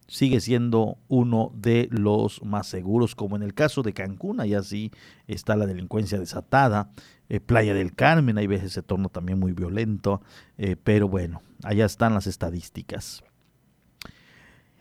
sigue 0.06 0.40
siendo 0.40 0.99
uno 1.09 1.50
de 1.54 1.88
los 1.90 2.42
más 2.44 2.66
seguros, 2.66 3.14
como 3.14 3.37
en 3.37 3.42
el 3.42 3.54
caso 3.54 3.83
de 3.83 3.94
Cancún, 3.94 4.40
allá 4.40 4.62
sí 4.62 4.90
está 5.26 5.56
la 5.56 5.66
delincuencia 5.66 6.18
desatada, 6.18 6.90
eh, 7.28 7.40
Playa 7.40 7.75
del 7.75 7.95
Carmen, 7.95 8.38
hay 8.38 8.47
veces 8.47 8.73
se 8.73 8.83
torna 8.83 9.09
también 9.09 9.38
muy 9.38 9.52
violento, 9.52 10.23
pero 10.83 11.09
bueno, 11.09 11.43
allá 11.62 11.87
están 11.87 12.14
las 12.14 12.26
estadísticas. 12.26 13.25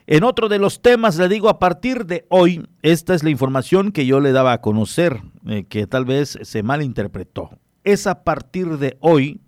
En 0.06 0.24
otro 0.26 0.50
de 0.50 0.60
los 0.60 0.82
temas, 0.82 1.18
le 1.18 1.30
digo, 1.30 1.48
a 1.48 1.60
partir 1.60 2.06
de 2.06 2.26
hoy, 2.28 2.68
esta 2.82 3.14
es 3.14 3.24
la 3.24 3.30
información 3.30 3.94
que 3.94 4.06
yo 4.06 4.20
le 4.20 4.34
daba 4.34 4.52
a 4.52 4.62
conocer, 4.62 5.22
eh, 5.48 5.64
que 5.64 5.88
tal 5.88 6.04
vez 6.04 6.38
se 6.42 6.62
malinterpretó. 6.62 7.52
Es 7.86 8.06
a 8.06 8.24
partir 8.24 8.78
de 8.80 8.98
hoy 9.00 9.40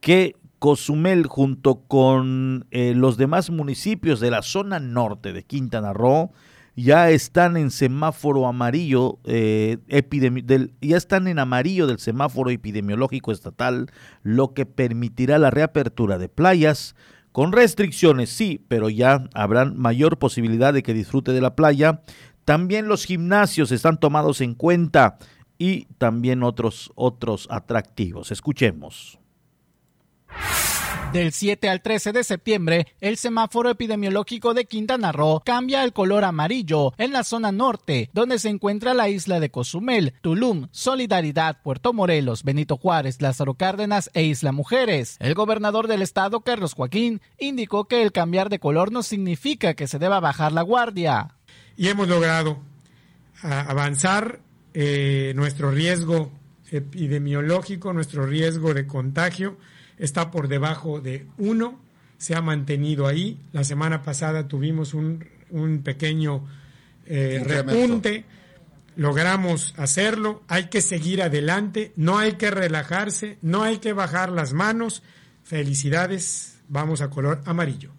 que 0.00 0.36
Cozumel, 0.60 1.26
junto 1.26 1.80
con 1.80 2.66
eh, 2.70 2.94
los 2.94 3.16
demás 3.16 3.50
municipios 3.50 4.20
de 4.20 4.30
la 4.30 4.42
zona 4.42 4.78
norte 4.78 5.32
de 5.32 5.42
Quintana 5.42 5.92
Roo, 5.92 6.30
ya 6.76 7.10
están 7.10 7.56
en 7.56 7.70
semáforo 7.70 8.46
amarillo, 8.46 9.18
eh, 9.24 9.78
del, 9.86 10.72
ya 10.80 10.96
están 10.96 11.28
en 11.28 11.38
amarillo 11.38 11.86
del 11.86 11.98
semáforo 11.98 12.50
epidemiológico 12.50 13.32
estatal, 13.32 13.90
lo 14.22 14.54
que 14.54 14.66
permitirá 14.66 15.38
la 15.38 15.50
reapertura 15.50 16.18
de 16.18 16.28
playas, 16.28 16.94
con 17.32 17.52
restricciones, 17.52 18.30
sí, 18.30 18.64
pero 18.68 18.88
ya 18.90 19.28
habrán 19.34 19.76
mayor 19.76 20.18
posibilidad 20.18 20.72
de 20.72 20.84
que 20.84 20.94
disfrute 20.94 21.32
de 21.32 21.40
la 21.40 21.56
playa. 21.56 22.02
También 22.44 22.86
los 22.86 23.04
gimnasios 23.04 23.72
están 23.72 23.98
tomados 23.98 24.40
en 24.40 24.54
cuenta 24.54 25.18
y 25.58 25.86
también 25.98 26.44
otros, 26.44 26.92
otros 26.94 27.48
atractivos. 27.50 28.30
Escuchemos. 28.30 29.18
Del 31.14 31.30
7 31.30 31.68
al 31.68 31.80
13 31.80 32.10
de 32.10 32.24
septiembre, 32.24 32.88
el 33.00 33.16
semáforo 33.16 33.70
epidemiológico 33.70 34.52
de 34.52 34.64
Quintana 34.64 35.12
Roo 35.12 35.42
cambia 35.44 35.82
al 35.82 35.92
color 35.92 36.24
amarillo 36.24 36.92
en 36.98 37.12
la 37.12 37.22
zona 37.22 37.52
norte, 37.52 38.10
donde 38.12 38.40
se 38.40 38.48
encuentra 38.48 38.94
la 38.94 39.08
isla 39.08 39.38
de 39.38 39.48
Cozumel, 39.48 40.14
Tulum, 40.22 40.66
Solidaridad, 40.72 41.62
Puerto 41.62 41.92
Morelos, 41.92 42.42
Benito 42.42 42.76
Juárez, 42.76 43.22
Lázaro 43.22 43.54
Cárdenas 43.54 44.10
e 44.12 44.24
Isla 44.24 44.50
Mujeres. 44.50 45.16
El 45.20 45.34
gobernador 45.34 45.86
del 45.86 46.02
estado, 46.02 46.40
Carlos 46.40 46.74
Joaquín, 46.74 47.20
indicó 47.38 47.84
que 47.84 48.02
el 48.02 48.10
cambiar 48.10 48.48
de 48.48 48.58
color 48.58 48.90
no 48.90 49.04
significa 49.04 49.74
que 49.74 49.86
se 49.86 50.00
deba 50.00 50.18
bajar 50.18 50.50
la 50.50 50.62
guardia. 50.62 51.36
Y 51.76 51.90
hemos 51.90 52.08
logrado 52.08 52.58
avanzar 53.40 54.40
eh, 54.72 55.32
nuestro 55.36 55.70
riesgo 55.70 56.32
epidemiológico, 56.72 57.92
nuestro 57.92 58.26
riesgo 58.26 58.74
de 58.74 58.88
contagio 58.88 59.56
está 59.98 60.30
por 60.30 60.48
debajo 60.48 61.00
de 61.00 61.26
1, 61.38 61.80
se 62.18 62.34
ha 62.34 62.42
mantenido 62.42 63.06
ahí. 63.06 63.38
La 63.52 63.64
semana 63.64 64.02
pasada 64.02 64.48
tuvimos 64.48 64.94
un, 64.94 65.24
pequeño 65.84 66.44
eh, 67.06 67.42
repunte, 67.44 68.24
logramos 68.96 69.74
hacerlo, 69.76 70.42
hay 70.48 70.68
que 70.68 70.82
seguir 70.82 71.22
adelante, 71.22 71.92
no 71.96 72.18
hay 72.18 72.34
que 72.34 72.50
relajarse, 72.50 73.38
no 73.40 73.62
hay 73.62 73.78
que 73.78 73.92
bajar 73.92 74.30
las 74.32 74.52
manos. 74.52 75.02
Felicidades, 75.44 76.58
vamos 76.68 77.00
a 77.00 77.10
color 77.10 77.40
amarillo 77.44 77.93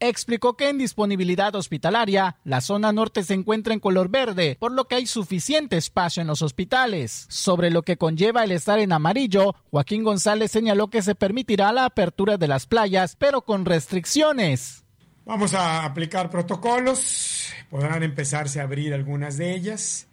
explicó 0.00 0.56
que 0.56 0.68
en 0.68 0.78
disponibilidad 0.78 1.54
hospitalaria, 1.54 2.36
la 2.44 2.60
zona 2.60 2.92
norte 2.92 3.22
se 3.22 3.34
encuentra 3.34 3.74
en 3.74 3.80
color 3.80 4.08
verde, 4.08 4.56
por 4.58 4.72
lo 4.72 4.86
que 4.86 4.96
hay 4.96 5.06
suficiente 5.06 5.76
espacio 5.76 6.20
en 6.20 6.26
los 6.26 6.42
hospitales. 6.42 7.26
Sobre 7.28 7.70
lo 7.70 7.82
que 7.82 7.96
conlleva 7.96 8.44
el 8.44 8.52
estar 8.52 8.78
en 8.78 8.92
amarillo, 8.92 9.54
Joaquín 9.70 10.04
González 10.04 10.50
señaló 10.50 10.88
que 10.88 11.02
se 11.02 11.14
permitirá 11.14 11.72
la 11.72 11.84
apertura 11.84 12.36
de 12.36 12.48
las 12.48 12.66
playas, 12.66 13.16
pero 13.16 13.42
con 13.42 13.64
restricciones. 13.64 14.84
Vamos 15.24 15.54
a 15.54 15.84
aplicar 15.84 16.30
protocolos, 16.30 17.48
podrán 17.68 18.02
empezarse 18.02 18.60
a 18.60 18.64
abrir 18.64 18.94
algunas 18.94 19.36
de 19.36 19.54
ellas 19.54 20.06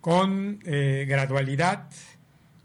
con 0.00 0.60
eh, 0.64 1.04
gradualidad. 1.08 1.88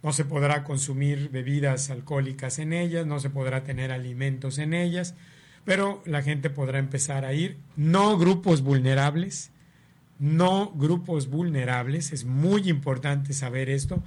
No 0.03 0.13
se 0.13 0.25
podrá 0.25 0.63
consumir 0.63 1.30
bebidas 1.30 1.89
alcohólicas 1.89 2.60
en 2.60 2.71
ellas, 2.73 3.08
no 3.08 3.19
se 3.19 3.32
podrá 3.32 3.63
tener 3.63 3.91
alimentos 3.91 4.60
en 4.60 4.75
ellas 4.75 5.15
pero 5.67 6.01
la 6.06 6.21
gente 6.21 6.49
podrá 6.49 6.80
empezar 6.80 7.25
a 7.25 7.34
ir. 7.34 7.58
No 7.75 8.17
grupos 8.17 8.62
vulnerables, 8.62 9.51
no 10.17 10.71
grupos 10.73 11.27
vulnerables, 11.27 12.13
es 12.13 12.23
muy 12.23 12.69
importante 12.69 13.34
saber 13.34 13.69
esto. 13.69 14.01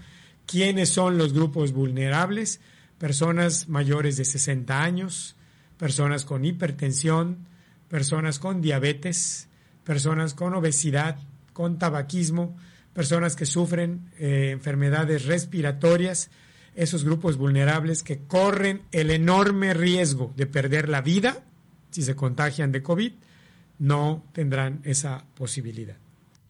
¿Quiénes 0.46 0.88
son 0.88 1.18
los 1.18 1.35
grupos 1.35 1.73
vulnerables? 1.73 2.62
Personas 2.96 3.68
mayores 3.68 4.16
de 4.16 4.25
60 4.25 4.83
años, 4.83 5.37
personas 5.77 6.25
con 6.25 6.46
hipertensión, 6.46 7.46
personas 7.90 8.38
con 8.38 8.62
diabetes, 8.62 9.51
personas 9.85 10.33
con 10.33 10.55
obesidad, 10.55 11.18
con 11.53 11.79
tabaquismo, 11.79 12.57
personas 12.94 13.37
que 13.37 13.44
sufren 13.44 14.11
eh, 14.18 14.49
enfermedades 14.53 15.27
respiratorias, 15.27 16.31
esos 16.75 17.05
grupos 17.05 17.37
vulnerables 17.37 18.03
que 18.03 18.20
corren 18.20 18.81
el 18.92 19.11
enorme 19.11 19.75
riesgo 19.75 20.33
de 20.37 20.46
perder 20.46 20.88
la 20.88 21.03
vida 21.03 21.44
si 21.90 22.03
se 22.03 22.16
contagian 22.16 22.72
de 22.72 22.83
COVID, 22.83 23.12
no 23.79 24.24
tendrán 24.33 24.81
esa 24.85 25.24
posibilidad. 25.35 25.96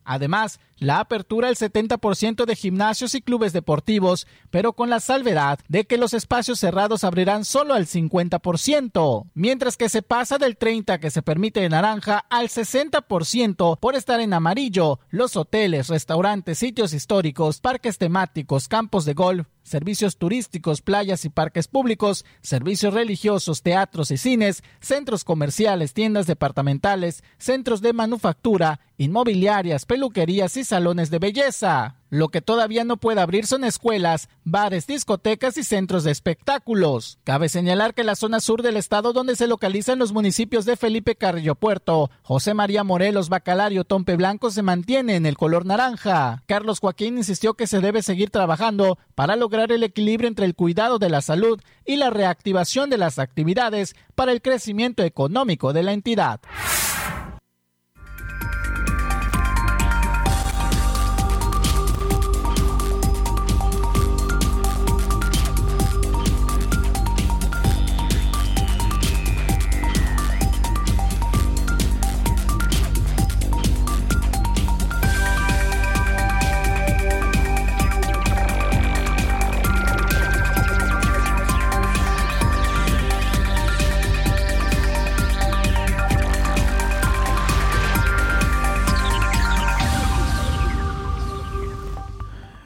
Además, 0.04 0.60
la 0.80 0.98
apertura 0.98 1.46
del 1.46 1.56
70% 1.56 2.44
de 2.44 2.56
gimnasios 2.56 3.14
y 3.14 3.22
clubes 3.22 3.52
deportivos, 3.52 4.26
pero 4.50 4.72
con 4.72 4.90
la 4.90 4.98
salvedad 4.98 5.60
de 5.68 5.84
que 5.84 5.98
los 5.98 6.14
espacios 6.14 6.58
cerrados 6.58 7.04
abrirán 7.04 7.44
solo 7.44 7.74
al 7.74 7.86
50%, 7.86 9.26
mientras 9.34 9.76
que 9.76 9.88
se 9.88 10.02
pasa 10.02 10.38
del 10.38 10.58
30% 10.58 10.98
que 10.98 11.10
se 11.10 11.22
permite 11.22 11.64
en 11.64 11.72
naranja 11.72 12.24
al 12.30 12.48
60% 12.48 13.78
por 13.78 13.94
estar 13.94 14.20
en 14.20 14.32
amarillo. 14.32 14.98
Los 15.10 15.36
hoteles, 15.36 15.88
restaurantes, 15.88 16.58
sitios 16.58 16.92
históricos, 16.92 17.60
parques 17.60 17.98
temáticos, 17.98 18.66
campos 18.66 19.04
de 19.04 19.14
golf, 19.14 19.46
servicios 19.62 20.16
turísticos, 20.16 20.82
playas 20.82 21.24
y 21.24 21.28
parques 21.28 21.68
públicos, 21.68 22.24
servicios 22.40 22.94
religiosos, 22.94 23.62
teatros 23.62 24.10
y 24.10 24.16
cines, 24.16 24.62
centros 24.80 25.24
comerciales, 25.24 25.92
tiendas 25.92 26.26
departamentales, 26.26 27.22
centros 27.38 27.80
de 27.80 27.92
manufactura, 27.92 28.80
inmobiliarias, 28.96 29.86
peluquerías 29.86 30.56
y 30.56 30.64
salones 30.70 31.10
de 31.10 31.18
belleza. 31.18 31.96
Lo 32.08 32.28
que 32.28 32.40
todavía 32.40 32.82
no 32.82 32.96
puede 32.96 33.20
abrir 33.20 33.46
son 33.46 33.62
escuelas, 33.62 34.28
bares, 34.42 34.86
discotecas 34.88 35.56
y 35.56 35.62
centros 35.62 36.02
de 36.02 36.10
espectáculos. 36.10 37.18
Cabe 37.22 37.48
señalar 37.48 37.94
que 37.94 38.02
la 38.02 38.16
zona 38.16 38.40
sur 38.40 38.62
del 38.62 38.76
estado 38.76 39.12
donde 39.12 39.36
se 39.36 39.46
localizan 39.46 40.00
los 40.00 40.12
municipios 40.12 40.64
de 40.64 40.76
Felipe 40.76 41.14
Carrillo 41.14 41.54
Puerto, 41.54 42.10
José 42.22 42.52
María 42.52 42.82
Morelos 42.82 43.28
Bacalario, 43.28 43.84
Tompe 43.84 44.16
Blanco 44.16 44.50
se 44.50 44.62
mantiene 44.62 45.14
en 45.14 45.24
el 45.24 45.36
color 45.36 45.66
naranja. 45.66 46.42
Carlos 46.46 46.80
Joaquín 46.80 47.16
insistió 47.16 47.54
que 47.54 47.68
se 47.68 47.80
debe 47.80 48.02
seguir 48.02 48.30
trabajando 48.30 48.98
para 49.14 49.36
lograr 49.36 49.70
el 49.70 49.84
equilibrio 49.84 50.26
entre 50.26 50.46
el 50.46 50.56
cuidado 50.56 50.98
de 50.98 51.10
la 51.10 51.20
salud 51.20 51.60
y 51.84 51.94
la 51.96 52.10
reactivación 52.10 52.90
de 52.90 52.98
las 52.98 53.20
actividades 53.20 53.94
para 54.16 54.32
el 54.32 54.42
crecimiento 54.42 55.04
económico 55.04 55.72
de 55.72 55.82
la 55.84 55.92
entidad. 55.92 56.40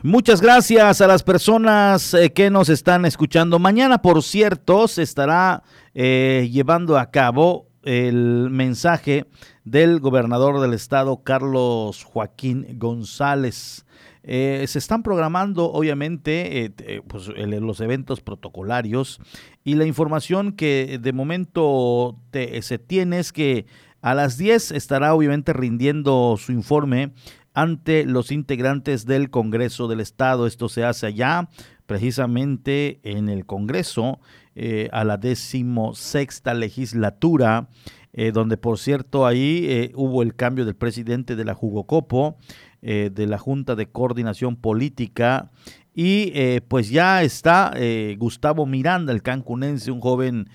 Muchas 0.07 0.43
gracias 0.43 1.01
a 1.01 1.07
las 1.07 1.23
personas 1.23 2.13
eh, 2.13 2.31
que 2.31 2.51
nos 2.51 2.69
están 2.69 3.07
escuchando. 3.07 3.59
Mañana, 3.59 4.03
por 4.03 4.23
cierto, 4.23 4.87
se 4.87 5.03
estará 5.03 5.63
eh, 5.95 6.51
llevando 6.53 6.99
a 6.99 7.11
cabo 7.11 7.69
el 7.85 8.51
mensaje 8.51 9.25
del 9.65 10.01
gobernador 10.01 10.61
del 10.61 10.75
estado, 10.75 11.23
Carlos 11.23 12.05
Joaquín 12.05 12.67
González. 12.79 13.87
Eh, 14.23 14.67
se 14.69 14.79
están 14.79 15.03
programando, 15.03 15.73
obviamente, 15.73 16.75
pues, 17.09 17.29
los 17.29 17.81
eventos 17.81 18.21
protocolarios 18.21 19.23
y 19.65 19.77
la 19.77 19.87
información 19.87 20.53
que 20.53 20.99
de 21.01 21.13
momento 21.15 22.19
se 22.61 22.79
tiene 22.79 23.21
es 23.21 23.33
que 23.33 23.65
a 24.03 24.13
las 24.13 24.37
10 24.37 24.73
estará, 24.73 25.15
obviamente, 25.15 25.55
rindiendo 25.55 26.37
su 26.39 26.53
informe 26.53 27.15
ante 27.55 28.05
los 28.05 28.33
integrantes 28.33 29.07
del 29.07 29.31
Congreso 29.31 29.89
del 29.89 30.01
Estado. 30.01 30.47
Esto 30.47 30.69
se 30.69 30.85
hace 30.85 31.07
allá, 31.07 31.49
precisamente 31.87 33.01
en 33.05 33.29
el 33.29 33.47
Congreso, 33.47 34.21
eh, 34.57 34.89
a 34.93 35.05
la 35.05 35.17
decimosexta 35.17 36.53
legislatura, 36.53 37.69
eh, 38.13 38.33
donde 38.33 38.57
por 38.57 38.79
cierto 38.79 39.27
ahí 39.27 39.67
eh, 39.69 39.93
hubo 39.95 40.23
el 40.23 40.35
cambio 40.35 40.65
del 40.65 40.77
presidente 40.77 41.37
de 41.37 41.45
la 41.45 41.55
Jugocopo, 41.55 42.37
de 42.83 43.27
la 43.27 43.39
Junta 43.39 43.77
de 43.77 43.87
Coordinación 43.87 44.57
Política, 44.57 45.51
y 45.95 46.61
pues 46.69 46.91
ya 46.91 47.23
está 47.23 47.73
Gustavo 48.19 48.67
Miranda, 48.67 49.11
el 49.11 49.23
cancunense, 49.23 49.91
un 49.91 50.03
joven 50.03 50.51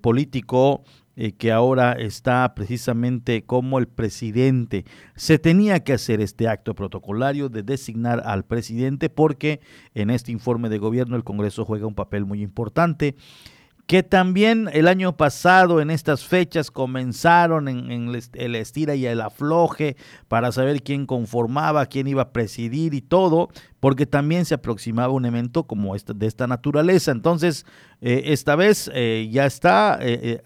político 0.00 0.82
eh, 1.16 1.32
que 1.32 1.52
ahora 1.52 1.92
está 1.92 2.54
precisamente 2.54 3.44
como 3.44 3.78
el 3.78 3.86
presidente. 3.86 4.84
Se 5.14 5.38
tenía 5.38 5.80
que 5.84 5.92
hacer 5.92 6.20
este 6.20 6.48
acto 6.48 6.74
protocolario 6.74 7.48
de 7.48 7.62
designar 7.62 8.22
al 8.24 8.44
presidente 8.44 9.10
porque 9.10 9.60
en 9.94 10.10
este 10.10 10.32
informe 10.32 10.68
de 10.68 10.78
gobierno 10.78 11.16
el 11.16 11.24
Congreso 11.24 11.64
juega 11.64 11.86
un 11.86 11.94
papel 11.94 12.24
muy 12.24 12.42
importante 12.42 13.14
que 13.92 14.02
también 14.02 14.70
el 14.72 14.88
año 14.88 15.18
pasado 15.18 15.82
en 15.82 15.90
estas 15.90 16.24
fechas 16.24 16.70
comenzaron 16.70 17.68
en, 17.68 18.08
el 18.32 18.54
estira 18.54 18.94
y 18.94 19.04
el 19.04 19.20
afloje 19.20 19.98
para 20.28 20.50
saber 20.50 20.82
quién 20.82 21.04
conformaba, 21.04 21.84
quién 21.84 22.06
iba 22.06 22.22
a 22.22 22.32
presidir 22.32 22.94
y 22.94 23.02
todo, 23.02 23.50
porque 23.80 24.06
también 24.06 24.46
se 24.46 24.54
aproximaba 24.54 25.12
un 25.12 25.26
evento 25.26 25.64
como 25.64 25.94
este, 25.94 26.14
de 26.14 26.26
esta 26.26 26.46
naturaleza. 26.46 27.12
Entonces, 27.12 27.66
eh, 28.00 28.22
esta 28.28 28.56
vez 28.56 28.90
eh, 28.94 29.28
ya 29.30 29.44
está 29.44 29.98
eh, 30.00 30.40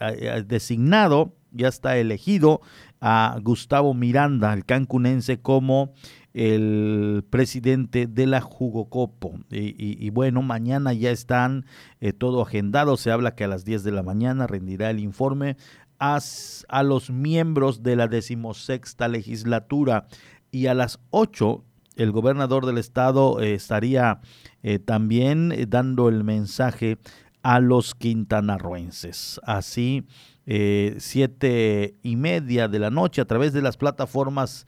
designado, 0.44 1.36
ya 1.52 1.68
está 1.68 1.98
elegido 1.98 2.62
a 3.00 3.38
Gustavo 3.40 3.94
Miranda, 3.94 4.52
el 4.54 4.64
cancunense, 4.64 5.40
como 5.40 5.94
el 6.36 7.24
presidente 7.30 8.06
de 8.06 8.26
la 8.26 8.42
Jugocopo. 8.42 9.40
Y, 9.50 10.10
bueno, 10.10 10.42
mañana 10.42 10.92
ya 10.92 11.10
están 11.10 11.64
eh, 12.00 12.12
todo 12.12 12.42
agendado. 12.42 12.98
Se 12.98 13.10
habla 13.10 13.34
que 13.34 13.44
a 13.44 13.48
las 13.48 13.64
10 13.64 13.84
de 13.84 13.92
la 13.92 14.02
mañana 14.02 14.46
rendirá 14.46 14.90
el 14.90 15.00
informe 15.00 15.56
a, 15.98 16.18
a 16.68 16.82
los 16.82 17.10
miembros 17.10 17.82
de 17.82 17.96
la 17.96 18.06
decimosexta 18.06 19.08
legislatura 19.08 20.08
y 20.50 20.66
a 20.66 20.74
las 20.74 21.00
8 21.08 21.64
el 21.96 22.12
gobernador 22.12 22.66
del 22.66 22.76
estado 22.76 23.40
eh, 23.40 23.54
estaría 23.54 24.20
eh, 24.62 24.78
también 24.78 25.54
dando 25.70 26.10
el 26.10 26.22
mensaje 26.22 26.98
a 27.42 27.60
los 27.60 27.94
quintanarroenses. 27.94 29.40
Así, 29.44 30.04
siete 30.44 31.96
y 32.02 32.16
media 32.16 32.68
de 32.68 32.78
la 32.78 32.90
noche 32.90 33.22
a 33.22 33.24
través 33.24 33.52
de 33.52 33.62
las 33.62 33.76
plataformas 33.76 34.66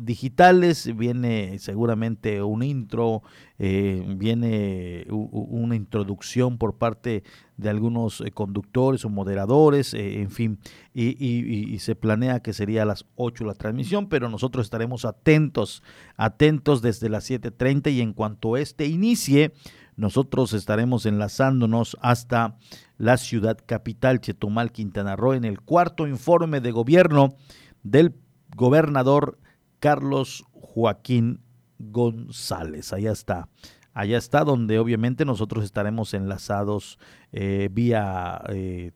digitales, 0.00 0.94
viene 0.96 1.58
seguramente 1.58 2.42
un 2.42 2.62
intro, 2.62 3.22
eh, 3.58 4.02
viene 4.16 5.06
una 5.10 5.76
introducción 5.76 6.58
por 6.58 6.76
parte 6.76 7.22
de 7.56 7.68
algunos 7.68 8.20
eh, 8.20 8.30
conductores 8.30 9.04
o 9.04 9.10
moderadores, 9.10 9.94
eh, 9.94 10.20
en 10.20 10.30
fin, 10.30 10.58
y, 10.94 11.78
se 11.78 11.94
planea 11.94 12.40
que 12.40 12.52
sería 12.52 12.82
a 12.82 12.86
las 12.86 13.06
8 13.16 13.44
la 13.44 13.54
transmisión, 13.54 14.08
pero 14.08 14.28
nosotros 14.28 14.66
estaremos 14.66 15.04
atentos, 15.04 15.82
atentos 16.16 16.82
desde 16.82 17.08
las 17.08 17.30
7.30 17.30 17.92
y 17.92 18.00
en 18.00 18.12
cuanto 18.12 18.56
este 18.56 18.86
inicie, 18.86 19.52
nosotros 19.96 20.54
estaremos 20.54 21.04
enlazándonos 21.06 21.96
hasta 22.00 22.56
la 22.96 23.16
ciudad 23.18 23.58
capital, 23.64 24.20
Chetumal, 24.20 24.72
Quintana 24.72 25.16
Roo, 25.16 25.34
en 25.34 25.44
el 25.44 25.60
cuarto 25.60 26.06
informe 26.06 26.60
de 26.60 26.70
gobierno 26.70 27.34
del 27.82 28.14
gobernador 28.56 29.38
Carlos 29.80 30.44
Joaquín 30.52 31.40
González. 31.78 32.92
Allá 32.92 33.12
está. 33.12 33.48
Allá 33.92 34.18
está 34.18 34.44
donde 34.44 34.78
obviamente 34.78 35.24
nosotros 35.24 35.64
estaremos 35.64 36.14
enlazados 36.14 36.98
eh, 37.32 37.68
vía 37.72 38.40
eh, 38.48 38.92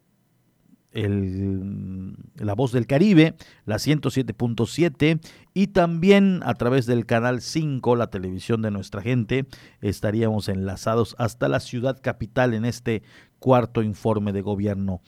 la 0.94 2.54
voz 2.54 2.70
del 2.70 2.86
Caribe, 2.86 3.34
la 3.66 3.76
107.7 3.76 5.20
y 5.52 5.66
también 5.68 6.40
a 6.44 6.54
través 6.54 6.86
del 6.86 7.04
canal 7.04 7.40
5, 7.40 7.96
la 7.96 8.10
televisión 8.10 8.62
de 8.62 8.70
nuestra 8.70 9.02
gente, 9.02 9.46
estaríamos 9.80 10.48
enlazados 10.48 11.16
hasta 11.18 11.48
la 11.48 11.58
ciudad 11.58 12.00
capital 12.00 12.54
en 12.54 12.64
este 12.64 13.02
cuarto 13.40 13.82
informe 13.82 14.32
de 14.32 14.42
gobierno. 14.42 15.00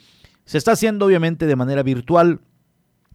Se 0.44 0.58
está 0.58 0.72
haciendo 0.72 1.06
obviamente 1.06 1.46
de 1.46 1.56
manera 1.56 1.84
virtual, 1.84 2.40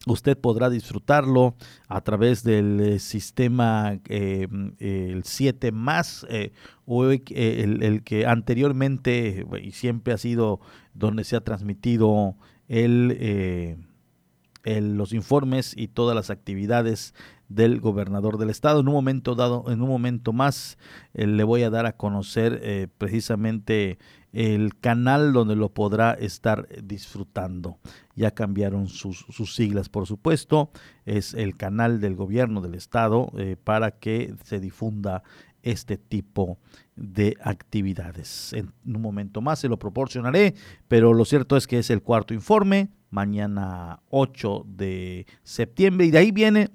Usted 0.08 0.36
podrá 0.36 0.72
disfrutarlo 0.72 1.56
a 1.88 2.02
través 2.02 2.44
del 2.44 2.80
eh, 2.80 3.00
sistema 3.00 4.00
eh, 4.10 4.48
el 4.80 5.24
7 5.24 5.72
más 5.72 6.26
eh, 6.28 6.52
o 6.86 7.06
el, 7.06 8.02
que 8.04 8.26
anteriormente 8.26 9.46
y 9.62 9.72
siempre 9.72 10.14
ha 10.14 10.18
sido 10.18 10.60
donde 10.96 11.24
se 11.24 11.36
ha 11.36 11.42
transmitido 11.42 12.36
el, 12.68 13.78
los 14.64 15.14
informes 15.14 15.74
y 15.78 15.88
todas 15.88 16.16
las 16.16 16.32
actividades 16.32 17.14
del 17.56 17.80
gobernador 17.80 18.38
del 18.38 18.50
estado. 18.50 18.80
En 18.80 18.88
un 18.88 18.94
momento 18.94 19.36
dado, 19.36 19.66
en 19.68 19.82
un 19.82 19.90
momento 19.90 20.34
más, 20.34 20.78
le 21.14 21.44
voy 21.44 21.64
a 21.64 21.70
dar 21.70 21.86
a 21.86 21.98
conocer 21.98 22.90
precisamente 22.98 23.98
el 24.34 24.78
canal 24.80 25.34
donde 25.34 25.56
lo 25.56 25.74
podrá 25.74 26.14
estar 26.14 26.68
disfrutando. 26.84 27.80
Ya 28.16 28.32
cambiaron 28.32 28.88
sus, 28.88 29.26
siglas, 29.54 29.90
por 29.90 30.08
supuesto. 30.08 30.72
Es 31.06 31.34
el 31.34 31.58
canal 31.58 32.00
del 32.00 32.16
gobierno 32.16 32.62
del 32.62 32.76
estado 32.76 33.32
eh, 33.38 33.58
para 33.62 33.92
que 33.92 34.34
se 34.44 34.60
difunda 34.60 35.24
este 35.64 35.98
tipo 35.98 36.58
de 36.96 37.38
actividades. 37.42 38.54
En 38.54 38.74
un 38.86 39.02
momento 39.02 39.42
más 39.42 39.60
se 39.60 39.68
lo 39.68 39.78
proporcionaré, 39.78 40.56
pero 40.88 41.14
lo 41.14 41.26
cierto 41.26 41.58
es 41.58 41.68
que 41.68 41.80
es 41.80 41.90
el 41.90 42.02
cuarto 42.02 42.34
informe, 42.34 42.90
mañana 43.10 44.02
8 44.10 44.66
de 44.66 45.28
septiembre, 45.44 46.08
y 46.08 46.12
de 46.12 46.18
ahí 46.18 46.32
viene 46.32 46.70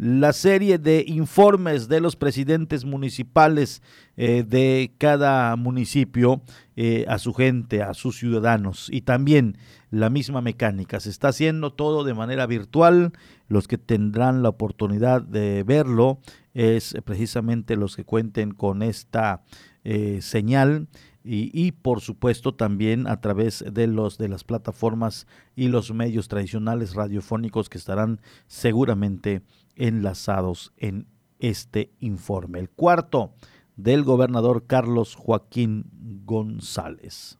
la 0.00 0.32
serie 0.32 0.78
de 0.78 1.04
informes 1.06 1.86
de 1.86 2.00
los 2.00 2.16
presidentes 2.16 2.86
municipales 2.86 3.82
eh, 4.16 4.44
de 4.48 4.94
cada 4.96 5.54
municipio 5.56 6.40
eh, 6.74 7.04
a 7.06 7.18
su 7.18 7.34
gente, 7.34 7.82
a 7.82 7.92
sus 7.92 8.18
ciudadanos. 8.18 8.88
Y 8.90 9.02
también 9.02 9.58
la 9.90 10.08
misma 10.08 10.40
mecánica. 10.40 11.00
Se 11.00 11.10
está 11.10 11.28
haciendo 11.28 11.74
todo 11.74 12.02
de 12.02 12.14
manera 12.14 12.46
virtual. 12.46 13.12
Los 13.46 13.68
que 13.68 13.76
tendrán 13.76 14.42
la 14.42 14.48
oportunidad 14.48 15.20
de 15.20 15.64
verlo 15.64 16.20
es 16.54 16.96
precisamente 17.04 17.76
los 17.76 17.94
que 17.94 18.04
cuenten 18.04 18.52
con 18.52 18.82
esta 18.82 19.42
eh, 19.84 20.20
señal. 20.22 20.88
Y, 21.22 21.50
y, 21.52 21.72
por 21.72 22.00
supuesto 22.00 22.54
también 22.54 23.06
a 23.06 23.20
través 23.20 23.62
de 23.70 23.86
los 23.86 24.16
de 24.16 24.30
las 24.30 24.42
plataformas 24.42 25.26
y 25.54 25.68
los 25.68 25.92
medios 25.92 26.28
tradicionales 26.28 26.94
radiofónicos 26.94 27.68
que 27.68 27.76
estarán 27.76 28.22
seguramente 28.46 29.42
enlazados 29.80 30.72
en 30.76 31.06
este 31.38 31.92
informe. 32.00 32.60
El 32.60 32.70
cuarto 32.70 33.32
del 33.76 34.04
gobernador 34.04 34.66
Carlos 34.66 35.14
Joaquín 35.14 35.84
González. 36.24 37.38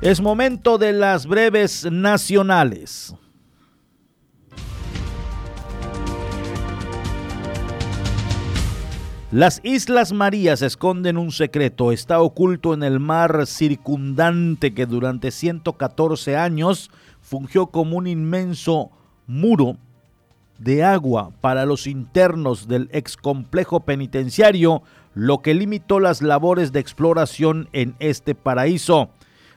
Es 0.00 0.20
momento 0.20 0.78
de 0.78 0.92
las 0.92 1.26
breves 1.26 1.88
nacionales. 1.90 3.14
Las 9.30 9.60
Islas 9.62 10.14
Marías 10.14 10.62
esconden 10.62 11.18
un 11.18 11.32
secreto. 11.32 11.92
Está 11.92 12.20
oculto 12.20 12.72
en 12.72 12.82
el 12.82 12.98
mar 12.98 13.46
circundante 13.46 14.72
que 14.72 14.86
durante 14.86 15.30
114 15.32 16.36
años 16.36 16.90
fungió 17.28 17.66
como 17.66 17.98
un 17.98 18.06
inmenso 18.06 18.90
muro 19.26 19.76
de 20.58 20.82
agua 20.82 21.30
para 21.40 21.66
los 21.66 21.86
internos 21.86 22.66
del 22.66 22.88
excomplejo 22.92 23.80
penitenciario, 23.80 24.82
lo 25.14 25.42
que 25.42 25.54
limitó 25.54 26.00
las 26.00 26.22
labores 26.22 26.72
de 26.72 26.80
exploración 26.80 27.68
en 27.72 27.94
este 28.00 28.34
paraíso. 28.34 29.10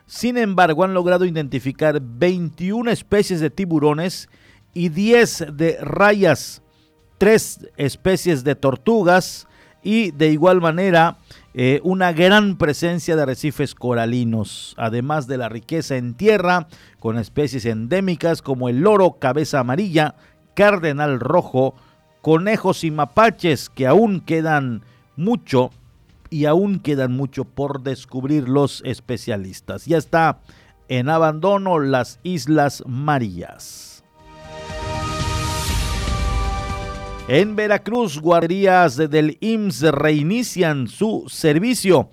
Sin 0.06 0.38
embargo, 0.38 0.84
han 0.84 0.94
logrado 0.94 1.24
identificar 1.24 2.02
21 2.02 2.92
especies 2.92 3.40
de 3.40 3.50
tiburones 3.50 4.28
y 4.74 4.90
10 4.90 5.46
de 5.54 5.78
rayas, 5.82 6.62
3 7.20 7.70
especies 7.78 8.44
de 8.44 8.56
tortugas 8.56 9.48
y 9.82 10.12
de 10.12 10.30
igual 10.30 10.60
manera 10.60 11.18
eh, 11.54 11.82
una 11.84 12.14
gran 12.14 12.58
presencia 12.58 13.16
de 13.16 13.24
arrecifes 13.24 13.76
coralinos, 13.76 14.74
además 14.78 15.28
de 15.28 15.38
la 15.38 15.50
riqueza 15.50 15.98
en 15.98 16.14
tierra 16.14 16.68
con 17.00 17.18
especies 17.18 17.66
endémicas 17.66 18.42
como 18.42 18.70
el 18.70 18.80
loro 18.80 19.18
cabeza 19.20 19.60
amarilla, 19.60 20.16
cardenal 20.56 21.20
rojo, 21.20 21.76
conejos 22.22 22.84
y 22.84 22.92
mapaches 22.92 23.70
que 23.70 23.86
aún 23.88 24.22
quedan 24.22 24.84
mucho 25.18 25.72
y 26.30 26.46
aún 26.46 26.80
quedan 26.80 27.12
mucho 27.12 27.44
por 27.44 27.84
descubrir 27.84 28.48
los 28.48 28.82
especialistas. 28.86 29.86
Ya 29.86 29.98
está 29.98 30.40
en 30.88 31.10
abandono 31.10 31.80
las 31.80 32.20
Islas 32.24 32.84
Marías. 32.88 33.91
En 37.28 37.56
Veracruz, 37.56 38.20
guarderías 38.20 38.98
del 38.98 39.38
IMSS 39.40 39.92
reinician 39.92 40.88
su 40.88 41.26
servicio. 41.30 42.10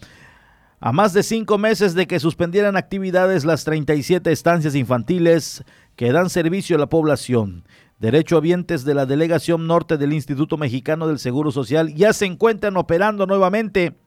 A 0.80 0.92
más 0.92 1.12
de 1.12 1.22
cinco 1.22 1.58
meses 1.58 1.94
de 1.94 2.06
que 2.06 2.20
suspendieran 2.20 2.76
actividades 2.76 3.44
las 3.44 3.64
37 3.64 4.30
estancias 4.30 4.74
infantiles 4.74 5.64
que 5.96 6.12
dan 6.12 6.30
servicio 6.30 6.76
a 6.76 6.78
la 6.78 6.88
población, 6.88 7.64
derechohabientes 7.98 8.84
de 8.84 8.94
la 8.94 9.06
Delegación 9.06 9.66
Norte 9.66 9.96
del 9.96 10.12
Instituto 10.12 10.56
Mexicano 10.56 11.08
del 11.08 11.18
Seguro 11.18 11.50
Social 11.50 11.92
ya 11.94 12.12
se 12.12 12.26
encuentran 12.26 12.76
operando 12.76 13.26
nuevamente 13.26 13.98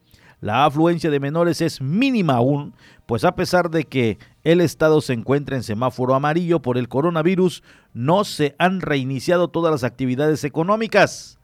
la 0.42 0.64
afluencia 0.64 1.08
de 1.08 1.20
menores 1.20 1.60
es 1.60 1.80
mínima 1.80 2.34
aún, 2.34 2.74
pues 3.06 3.24
a 3.24 3.36
pesar 3.36 3.70
de 3.70 3.84
que 3.84 4.18
el 4.42 4.60
estado 4.60 5.00
se 5.00 5.12
encuentra 5.12 5.54
en 5.54 5.62
semáforo 5.62 6.16
amarillo 6.16 6.60
por 6.60 6.76
el 6.78 6.88
coronavirus, 6.88 7.62
no 7.94 8.24
se 8.24 8.56
han 8.58 8.80
reiniciado 8.80 9.48
todas 9.48 9.70
las 9.70 9.84
actividades 9.84 10.42
económicas. 10.42 11.38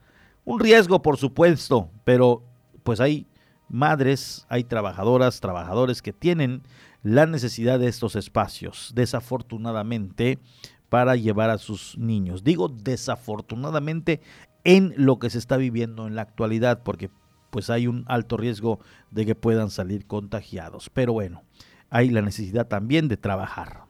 Un 0.45 0.59
riesgo, 0.59 1.01
por 1.01 1.17
supuesto, 1.17 1.91
pero 2.03 2.43
pues 2.83 2.99
hay 2.99 3.29
madres, 3.69 4.47
hay 4.49 4.65
trabajadoras, 4.65 5.39
trabajadores 5.39 6.03
que 6.03 6.13
tienen 6.13 6.63
la 7.05 7.25
necesidad 7.25 7.79
de 7.79 7.87
estos 7.87 8.17
espacios, 8.17 8.91
desafortunadamente, 8.97 10.41
para 10.89 11.15
llevar 11.15 11.51
a 11.51 11.59
sus 11.59 11.97
niños. 11.99 12.43
Digo 12.43 12.69
desafortunadamente 12.69 14.21
en 14.65 14.93
lo 14.97 15.21
que 15.21 15.31
se 15.31 15.39
está 15.39 15.57
viviendo 15.57 16.09
en 16.09 16.17
la 16.17 16.23
actualidad, 16.23 16.83
porque 16.83 17.11
pues 17.51 17.71
hay 17.71 17.87
un 17.87 18.05
alto 18.09 18.37
riesgo 18.37 18.81
de 19.11 19.27
que 19.27 19.35
puedan 19.35 19.71
salir 19.71 20.07
contagiados. 20.07 20.91
Pero 20.91 21.13
bueno, 21.13 21.43
hay 21.91 22.11
la 22.11 22.23
necesidad 22.23 22.67
también 22.67 23.09
de 23.09 23.17
trabajar. 23.17 23.89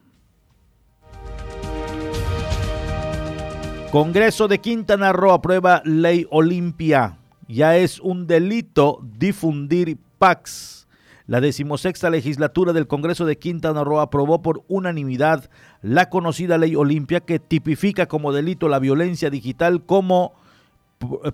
Congreso 3.91 4.47
de 4.47 4.59
Quintana 4.59 5.11
Roo 5.13 5.33
aprueba 5.33 5.81
ley 5.83 6.27
Olimpia. 6.29 7.17
Ya 7.47 7.75
es 7.75 7.99
un 7.99 8.27
delito 8.27 8.99
difundir 9.17 9.97
PACs. 10.19 10.87
La 11.25 11.41
decimosexta 11.41 12.09
legislatura 12.09 12.73
del 12.73 12.87
Congreso 12.87 13.25
de 13.25 13.37
Quintana 13.37 13.83
Roo 13.83 13.99
aprobó 13.99 14.41
por 14.41 14.63
unanimidad 14.67 15.49
la 15.81 16.09
conocida 16.09 16.57
ley 16.57 16.75
Olimpia 16.75 17.19
que 17.19 17.39
tipifica 17.39 18.07
como 18.07 18.31
delito 18.31 18.67
la 18.67 18.79
violencia 18.79 19.29
digital 19.29 19.83
como 19.83 20.33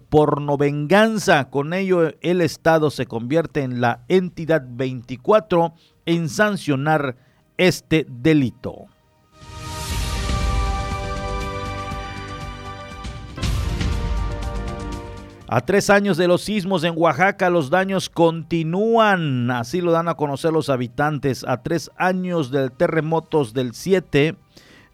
pornovenganza. 0.09 1.49
Con 1.49 1.73
ello, 1.73 2.13
el 2.21 2.41
Estado 2.41 2.89
se 2.91 3.05
convierte 3.05 3.61
en 3.61 3.81
la 3.81 4.03
entidad 4.07 4.63
24 4.67 5.73
en 6.05 6.29
sancionar 6.29 7.17
este 7.57 8.05
delito. 8.09 8.85
A 15.47 15.61
tres 15.61 15.91
años 15.91 16.17
de 16.17 16.27
los 16.27 16.41
sismos 16.41 16.83
en 16.83 16.95
Oaxaca, 16.97 17.51
los 17.51 17.69
daños 17.69 18.09
continúan, 18.09 19.51
así 19.51 19.79
lo 19.79 19.91
dan 19.91 20.07
a 20.07 20.15
conocer 20.15 20.51
los 20.51 20.69
habitantes. 20.69 21.45
A 21.47 21.61
tres 21.61 21.91
años 21.97 22.49
del 22.49 22.71
terremotos 22.71 23.53
del 23.53 23.73
7 23.73 24.35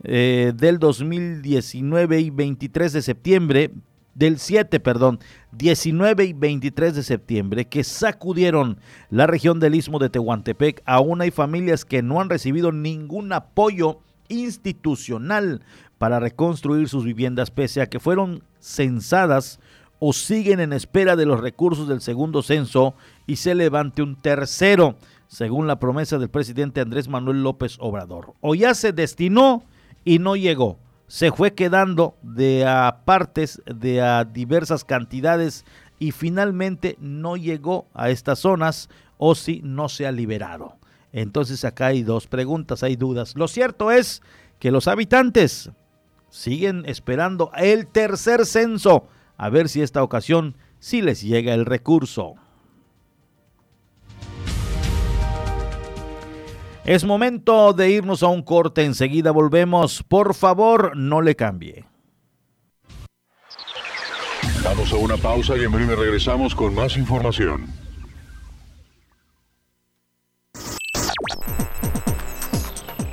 eh, 0.04 0.54
del 0.54 0.78
2019 0.78 2.20
y 2.20 2.30
23 2.32 2.92
de 2.92 3.02
septiembre, 3.02 3.72
del 4.14 4.40
7, 4.40 4.80
perdón, 4.80 5.20
19 5.54 6.26
y 6.26 6.34
23 6.34 6.96
de 6.96 7.04
septiembre, 7.04 7.66
que 7.66 7.84
sacudieron 7.84 8.78
la 9.10 9.28
región 9.28 9.60
del 9.60 9.76
istmo 9.76 10.00
de 10.00 10.10
Tehuantepec. 10.10 10.82
Aún 10.86 11.22
hay 11.22 11.32
familias 11.32 11.86
que 11.86 12.02
no 12.02 12.20
han 12.20 12.30
recibido 12.30 12.72
ningún 12.72 13.32
apoyo 13.34 14.00
institucional 14.28 15.62
para 15.98 16.20
reconstruir 16.20 16.90
sus 16.90 17.04
viviendas, 17.04 17.52
pese 17.52 17.82
a 17.82 17.88
que 17.88 18.00
fueron 18.00 18.44
censadas 18.60 19.60
o 20.00 20.14
siguen 20.14 20.60
en 20.60 20.74
espera 20.74 21.16
de 21.16 21.26
los 21.26 21.40
recursos 21.40 21.88
del 21.88 22.02
segundo 22.02 22.42
censo 22.42 22.96
y 23.28 23.36
se 23.36 23.54
levante 23.54 24.02
un 24.02 24.16
tercero, 24.16 24.96
según 25.28 25.68
la 25.68 25.80
promesa 25.80 26.18
del 26.18 26.30
presidente 26.30 26.82
Andrés 26.82 27.08
Manuel 27.08 27.44
López 27.44 27.78
Obrador. 27.80 28.34
O 28.42 28.56
ya 28.56 28.74
se 28.74 28.94
destinó 28.94 29.64
y 30.04 30.18
no 30.20 30.36
llegó 30.36 30.80
se 31.12 31.34
fue 31.34 31.54
quedando 31.54 32.16
de 32.22 32.66
a 32.66 33.02
partes, 33.04 33.62
de 33.66 34.02
a 34.02 34.24
diversas 34.24 34.86
cantidades 34.86 35.66
y 36.00 36.14
finalmente 36.14 36.96
no 37.02 37.36
llegó 37.36 37.90
a 37.94 38.10
estas 38.10 38.40
zonas 38.40 38.88
o 39.18 39.36
si 39.36 39.60
no 39.62 39.90
se 39.90 40.08
ha 40.08 40.14
liberado. 40.14 40.78
Entonces 41.12 41.66
acá 41.66 41.88
hay 41.88 42.04
dos 42.04 42.28
preguntas, 42.28 42.82
hay 42.82 42.96
dudas. 42.96 43.36
Lo 43.36 43.50
cierto 43.50 43.92
es 43.92 44.22
que 44.58 44.72
los 44.72 44.88
habitantes 44.88 45.72
siguen 46.30 46.86
esperando 46.86 47.52
el 47.58 47.88
tercer 47.88 48.46
censo 48.46 49.10
a 49.36 49.50
ver 49.50 49.68
si 49.68 49.82
esta 49.82 50.04
ocasión 50.04 50.56
sí 50.80 51.02
les 51.02 51.22
llega 51.22 51.54
el 51.54 51.66
recurso. 51.66 52.36
Es 56.84 57.04
momento 57.06 57.74
de 57.74 57.92
irnos 57.92 58.24
a 58.24 58.28
un 58.28 58.42
corte, 58.42 58.84
enseguida 58.84 59.32
volvemos. 59.32 60.04
Por 60.04 60.34
favor, 60.34 60.98
no 60.98 61.22
le 61.22 61.36
cambie. 61.36 61.86
Vamos 64.64 64.92
a 64.92 64.96
una 64.96 65.18
pausa 65.18 65.56
y 65.58 65.64
en 65.64 65.72
breve 65.72 65.96
regresamos 65.96 66.56
con 66.56 66.74
más 66.74 66.98
información. 66.98 67.68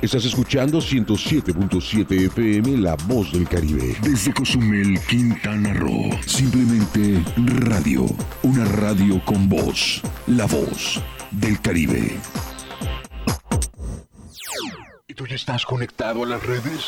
Estás 0.01 0.25
escuchando 0.25 0.79
107.7 0.79 2.27
FM 2.27 2.77
La 2.77 2.95
Voz 3.05 3.33
del 3.33 3.47
Caribe. 3.47 3.97
Desde 4.01 4.33
Cozumel, 4.33 4.97
Quintana 5.07 5.73
Roo. 5.73 6.09
Simplemente 6.25 7.21
radio. 7.35 8.05
Una 8.41 8.63
radio 8.65 9.21
con 9.25 9.49
voz. 9.49 10.01
La 10.25 10.45
Voz 10.45 11.01
del 11.31 11.59
Caribe. 11.59 12.17
¿Tú 15.19 15.27
ya 15.27 15.35
estás 15.35 15.65
conectado 15.65 16.23
a 16.23 16.25
las 16.25 16.41
redes? 16.41 16.87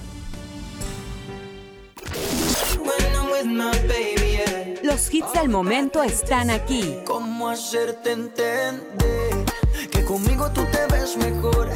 Los 4.83 5.11
hits 5.11 5.33
del 5.33 5.49
momento 5.49 6.03
están 6.03 6.51
aquí. 6.51 6.99
¿Cómo 7.07 7.49
hacerte 7.49 8.11
entender 8.11 9.45
que 9.89 10.05
conmigo 10.05 10.51
tú 10.51 10.63
te 10.65 10.85
ves 10.93 11.17
mejor? 11.17 11.69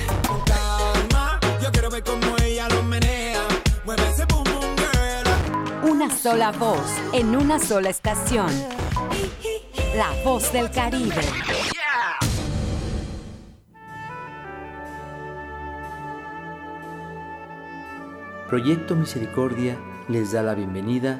Calma, 0.45 1.39
yo 1.63 1.71
quiero 1.71 1.89
ver 1.89 2.03
cómo 2.03 2.37
ella 2.43 2.69
lo 2.69 2.83
menea. 2.83 3.41
Mueve 3.83 4.03
ese 4.09 4.25
boom 4.25 4.43
boom 4.43 4.75
girl. 4.75 5.89
Una 5.89 6.15
sola 6.15 6.51
voz 6.51 6.85
en 7.13 7.35
una 7.35 7.57
sola 7.57 7.89
estación. 7.89 8.51
La 9.95 10.11
voz 10.23 10.53
del 10.53 10.69
Caribe. 10.69 11.15
Proyecto 18.47 18.95
Misericordia 18.95 19.79
les 20.07 20.31
da 20.31 20.43
la 20.43 20.53
bienvenida 20.53 21.19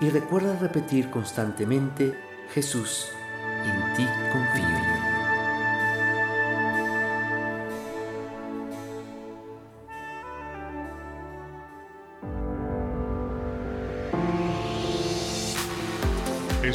Y 0.00 0.10
recuerda 0.10 0.56
repetir 0.56 1.10
constantemente, 1.10 2.16
Jesús, 2.54 3.08
en 3.64 3.94
ti 3.96 4.06
confío. 4.32 4.67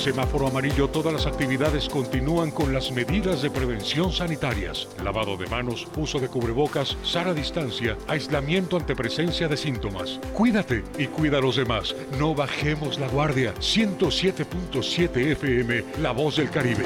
Semáforo 0.03 0.47
amarillo 0.47 0.89
todas 0.89 1.13
las 1.13 1.25
actividades 1.25 1.87
continúan 1.87 2.51
con 2.51 2.73
las 2.73 2.91
medidas 2.91 3.41
de 3.41 3.49
prevención 3.49 4.11
sanitarias. 4.11 4.89
Lavado 5.01 5.37
de 5.37 5.47
manos, 5.47 5.87
uso 5.95 6.19
de 6.19 6.27
cubrebocas, 6.27 6.97
sana 7.03 7.33
distancia, 7.33 7.97
aislamiento 8.09 8.75
ante 8.75 8.97
presencia 8.97 9.47
de 9.47 9.55
síntomas. 9.55 10.19
Cuídate 10.33 10.83
y 10.97 11.07
cuida 11.07 11.37
a 11.37 11.41
los 11.41 11.55
demás. 11.55 11.95
No 12.19 12.35
bajemos 12.35 12.99
la 12.99 13.07
guardia. 13.07 13.53
107.7 13.55 15.31
FM, 15.31 15.85
La 16.01 16.11
Voz 16.11 16.35
del 16.35 16.49
Caribe. 16.49 16.85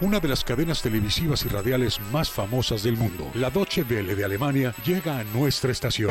Una 0.00 0.20
de 0.20 0.28
las 0.28 0.44
cadenas 0.44 0.80
televisivas 0.80 1.44
y 1.44 1.48
radiales 1.48 1.98
más 2.12 2.30
famosas 2.30 2.84
del 2.84 2.96
mundo, 2.96 3.28
la 3.34 3.50
Deutsche 3.50 3.82
Welle 3.82 4.14
de 4.14 4.24
Alemania, 4.24 4.74
llega 4.84 5.18
a 5.18 5.24
nuestra 5.24 5.72
estación. 5.72 6.10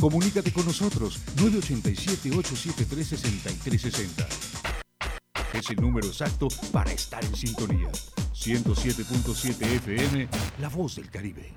Comunícate 0.00 0.52
con 0.52 0.64
nosotros 0.64 1.18
987-873-6360. 1.36 4.26
Es 5.54 5.70
el 5.70 5.76
número 5.76 6.06
exacto 6.06 6.46
para 6.72 6.92
estar 6.92 7.24
en 7.24 7.34
sintonía. 7.34 7.88
107.7 8.32 9.60
FM, 9.60 10.28
La 10.60 10.68
Voz 10.68 10.94
del 10.96 11.10
Caribe. 11.10 11.52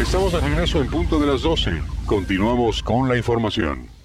Estamos 0.00 0.32
de 0.32 0.40
regreso 0.40 0.80
en 0.80 0.88
punto 0.88 1.20
de 1.20 1.26
las 1.26 1.42
12. 1.42 1.82
Continuamos 2.06 2.82
con 2.82 3.08
la 3.08 3.16
información. 3.16 3.99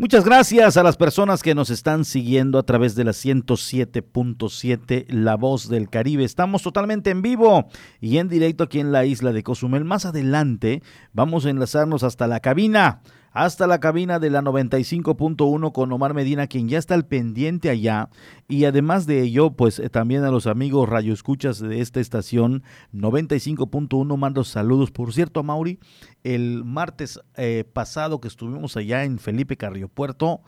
Muchas 0.00 0.24
gracias 0.24 0.78
a 0.78 0.82
las 0.82 0.96
personas 0.96 1.42
que 1.42 1.54
nos 1.54 1.68
están 1.68 2.06
siguiendo 2.06 2.58
a 2.58 2.62
través 2.62 2.94
de 2.94 3.04
la 3.04 3.10
107.7 3.10 5.04
La 5.10 5.36
Voz 5.36 5.68
del 5.68 5.90
Caribe. 5.90 6.24
Estamos 6.24 6.62
totalmente 6.62 7.10
en 7.10 7.20
vivo 7.20 7.68
y 8.00 8.16
en 8.16 8.30
directo 8.30 8.64
aquí 8.64 8.80
en 8.80 8.92
la 8.92 9.04
isla 9.04 9.34
de 9.34 9.42
Cozumel. 9.42 9.84
Más 9.84 10.06
adelante 10.06 10.82
vamos 11.12 11.44
a 11.44 11.50
enlazarnos 11.50 12.02
hasta 12.02 12.26
la 12.26 12.40
cabina 12.40 13.02
hasta 13.32 13.66
la 13.66 13.78
cabina 13.78 14.18
de 14.18 14.30
la 14.30 14.42
95.1 14.42 15.72
con 15.72 15.92
Omar 15.92 16.14
Medina, 16.14 16.46
quien 16.46 16.68
ya 16.68 16.78
está 16.78 16.94
al 16.94 17.06
pendiente 17.06 17.70
allá. 17.70 18.08
Y 18.48 18.64
además 18.64 19.06
de 19.06 19.22
ello, 19.22 19.52
pues 19.52 19.78
eh, 19.78 19.88
también 19.88 20.24
a 20.24 20.30
los 20.30 20.46
amigos 20.46 20.88
Radio 20.88 21.12
Escuchas 21.12 21.60
de 21.60 21.80
esta 21.80 22.00
estación 22.00 22.62
95.1 22.92 24.16
mando 24.16 24.44
saludos. 24.44 24.90
Por 24.90 25.12
cierto, 25.12 25.42
Mauri, 25.42 25.78
el 26.24 26.64
martes 26.64 27.20
eh, 27.36 27.64
pasado 27.72 28.20
que 28.20 28.28
estuvimos 28.28 28.76
allá 28.76 29.04
en 29.04 29.18
Felipe 29.18 29.56
Carrillo 29.56 29.88
Puerto, 29.88 30.42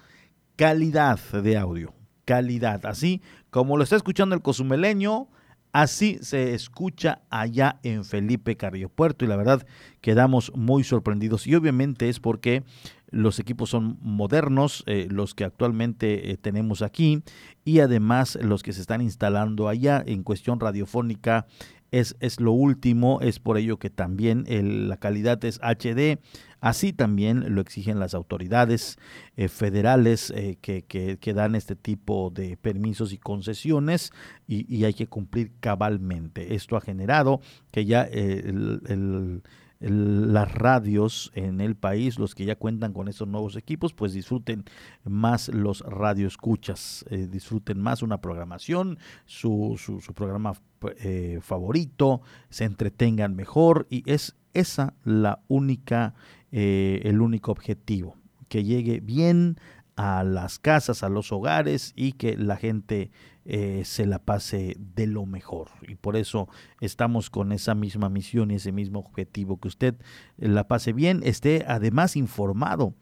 calidad 0.57 1.21
de 1.33 1.57
audio, 1.57 1.95
calidad. 2.25 2.85
Así 2.87 3.23
como 3.51 3.77
lo 3.77 3.85
está 3.85 3.96
escuchando 3.96 4.35
el 4.35 4.42
cozumeleño, 4.42 5.29
Así 5.73 6.18
se 6.20 6.52
escucha 6.52 7.23
allá 7.31 7.81
en 7.83 8.04
Felipe 8.04 8.56
Carrillo 8.58 8.90
Puerto 8.90 9.25
y 9.25 9.29
la 9.29 9.37
verdad 9.37 9.66
quedamos 10.02 10.52
muy 10.54 10.85
sorprendidos. 10.85 11.46
Y 11.46 11.54
obviamente 11.54 12.10
es 12.10 12.20
porque 12.20 12.62
los 13.10 13.38
equipos 13.38 13.70
son 13.70 13.98
modernos, 14.02 14.85
eh, 14.87 15.06
los 15.10 15.35
que 15.35 15.44
actualmente 15.44 16.31
eh, 16.31 16.37
tenemos 16.37 16.83
aquí 16.83 17.23
y 17.64 17.81
además 17.81 18.38
los 18.42 18.62
que 18.62 18.75
se 18.75 18.83
están 18.83 19.00
instalando 19.00 19.68
allá 19.68 20.02
en 20.04 20.23
cuestión 20.23 20.60
radiofónica 20.60 21.46
es, 21.93 22.17
es 22.21 22.40
lo 22.40 22.53
último, 22.53 23.21
es 23.21 23.38
por 23.38 23.59
ello 23.59 23.79
que 23.79 23.90
también 23.90 24.45
la 24.88 24.97
calidad 24.97 25.45
es 25.45 25.61
HD, 25.61 26.19
así 26.61 26.93
también 26.93 27.55
lo 27.55 27.61
exigen 27.61 28.01
las 28.01 28.15
autoridades 28.15 28.99
eh, 29.37 29.49
federales 29.49 30.31
eh, 30.31 30.57
que, 30.61 30.83
que, 30.85 31.35
dan 31.35 31.55
este 31.55 31.77
tipo 31.77 32.31
de 32.31 32.57
permisos 32.57 33.13
y 33.13 33.19
concesiones 33.19 34.11
y, 34.49 34.85
hay 34.85 34.95
que 34.95 35.07
cumplir 35.07 35.53
cabalmente. 35.61 36.55
Esto 36.55 36.77
ha 36.77 36.81
generado 36.81 37.40
que 37.71 37.85
ya 37.85 38.09
eh, 38.11 38.43
el 38.47 39.43
las 39.83 40.52
radios 40.52 41.33
en 41.35 41.60
el 41.60 41.74
país, 41.74 42.18
los 42.18 42.35
que 42.35 42.44
ya 42.44 42.56
cuentan 42.56 42.92
con 42.92 43.08
esos 43.08 43.26
nuevos 43.26 43.56
equipos, 43.56 43.92
pues 43.92 44.12
disfruten 44.12 44.64
más 45.04 45.48
los 45.48 45.80
radioescuchas, 45.80 47.04
eh, 47.10 47.26
disfruten 47.30 47.80
más 47.80 48.02
una 48.02 48.20
programación, 48.20 48.98
su, 49.26 49.76
su, 49.78 50.14
programa 50.14 50.54
eh, 50.98 51.40
favorito, 51.42 52.22
se 52.48 52.64
entretengan 52.64 53.35
mejor 53.35 53.87
y 53.90 54.08
es 54.10 54.37
esa 54.54 54.94
la 55.04 55.40
única, 55.48 56.14
eh, 56.52 57.00
el 57.04 57.20
único 57.20 57.50
objetivo, 57.50 58.16
que 58.48 58.64
llegue 58.64 59.00
bien 59.00 59.56
a 60.03 60.23
las 60.25 60.59
casas, 60.59 61.05
a 61.05 61.09
los 61.09 61.31
hogares 61.31 61.92
y 61.94 62.15
que 62.15 62.37
la 62.37 62.57
gente 62.57 63.13
eh, 63.44 63.83
se 63.85 64.05
la 64.05 64.19
pase 64.19 64.77
de 64.79 65.07
lo 65.07 65.27
mejor. 65.27 65.69
Y 65.87 65.94
por 65.94 66.17
eso 66.17 66.48
estamos 66.81 67.31
con 67.31 67.53
esa 67.53 67.77
misma 67.77 68.09
misión 68.09 68.50
y 68.50 68.57
ese 68.57 68.73
mismo 68.73 68.98
objetivo, 68.98 69.61
que 69.61 69.69
usted 69.69 69.94
la 70.38 70.67
pase 70.67 70.92
bien, 70.92 71.21
esté 71.23 71.65
además 71.69 72.17
informado 72.17 72.94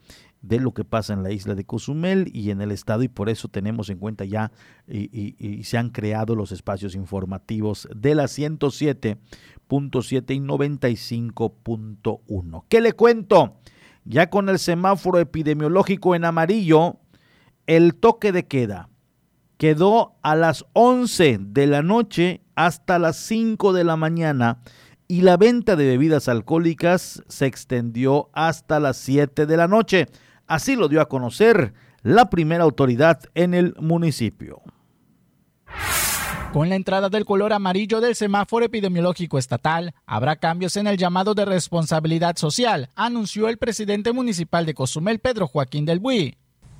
de 0.42 0.60
lo 0.60 0.74
que 0.74 0.84
pasa 0.84 1.14
en 1.14 1.22
la 1.22 1.32
isla 1.32 1.54
de 1.54 1.64
Cozumel 1.64 2.28
y 2.34 2.50
en 2.50 2.60
el 2.60 2.70
estado 2.70 3.02
y 3.02 3.08
por 3.08 3.30
eso 3.30 3.48
tenemos 3.48 3.88
en 3.88 3.96
cuenta 3.96 4.26
ya 4.26 4.52
y, 4.86 5.36
y 5.38 5.64
se 5.64 5.78
han 5.78 5.88
creado 5.88 6.34
los 6.34 6.52
espacios 6.52 6.94
informativos 6.94 7.88
de 7.96 8.14
la 8.14 8.24
107.7 8.24 10.34
y 10.34 10.40
95.1. 10.40 12.64
¿Qué 12.68 12.82
le 12.82 12.92
cuento? 12.92 13.56
Ya 14.04 14.30
con 14.30 14.48
el 14.48 14.58
semáforo 14.58 15.18
epidemiológico 15.18 16.14
en 16.14 16.24
amarillo, 16.24 16.96
el 17.66 17.94
toque 17.94 18.32
de 18.32 18.46
queda 18.46 18.90
quedó 19.60 20.16
a 20.22 20.36
las 20.36 20.64
11 20.72 21.36
de 21.38 21.66
la 21.66 21.82
noche 21.82 22.40
hasta 22.54 22.98
las 22.98 23.18
5 23.18 23.74
de 23.74 23.84
la 23.84 23.94
mañana 23.94 24.62
y 25.06 25.20
la 25.20 25.36
venta 25.36 25.76
de 25.76 25.86
bebidas 25.86 26.28
alcohólicas 26.28 27.22
se 27.28 27.44
extendió 27.44 28.30
hasta 28.32 28.80
las 28.80 28.96
7 28.96 29.44
de 29.44 29.56
la 29.58 29.68
noche. 29.68 30.06
Así 30.46 30.76
lo 30.76 30.88
dio 30.88 31.02
a 31.02 31.10
conocer 31.10 31.74
la 32.02 32.30
primera 32.30 32.64
autoridad 32.64 33.20
en 33.34 33.52
el 33.52 33.74
municipio. 33.78 34.62
Con 36.52 36.68
la 36.68 36.74
entrada 36.74 37.08
del 37.08 37.24
color 37.24 37.52
amarillo 37.52 38.00
del 38.00 38.16
semáforo 38.16 38.64
epidemiológico 38.64 39.38
estatal, 39.38 39.94
habrá 40.04 40.34
cambios 40.34 40.76
en 40.76 40.88
el 40.88 40.96
llamado 40.96 41.32
de 41.32 41.44
responsabilidad 41.44 42.36
social, 42.36 42.90
anunció 42.96 43.48
el 43.48 43.56
presidente 43.56 44.12
municipal 44.12 44.66
de 44.66 44.74
Cozumel, 44.74 45.20
Pedro 45.20 45.46
Joaquín 45.46 45.84
del 45.84 46.00
Buy. 46.00 46.36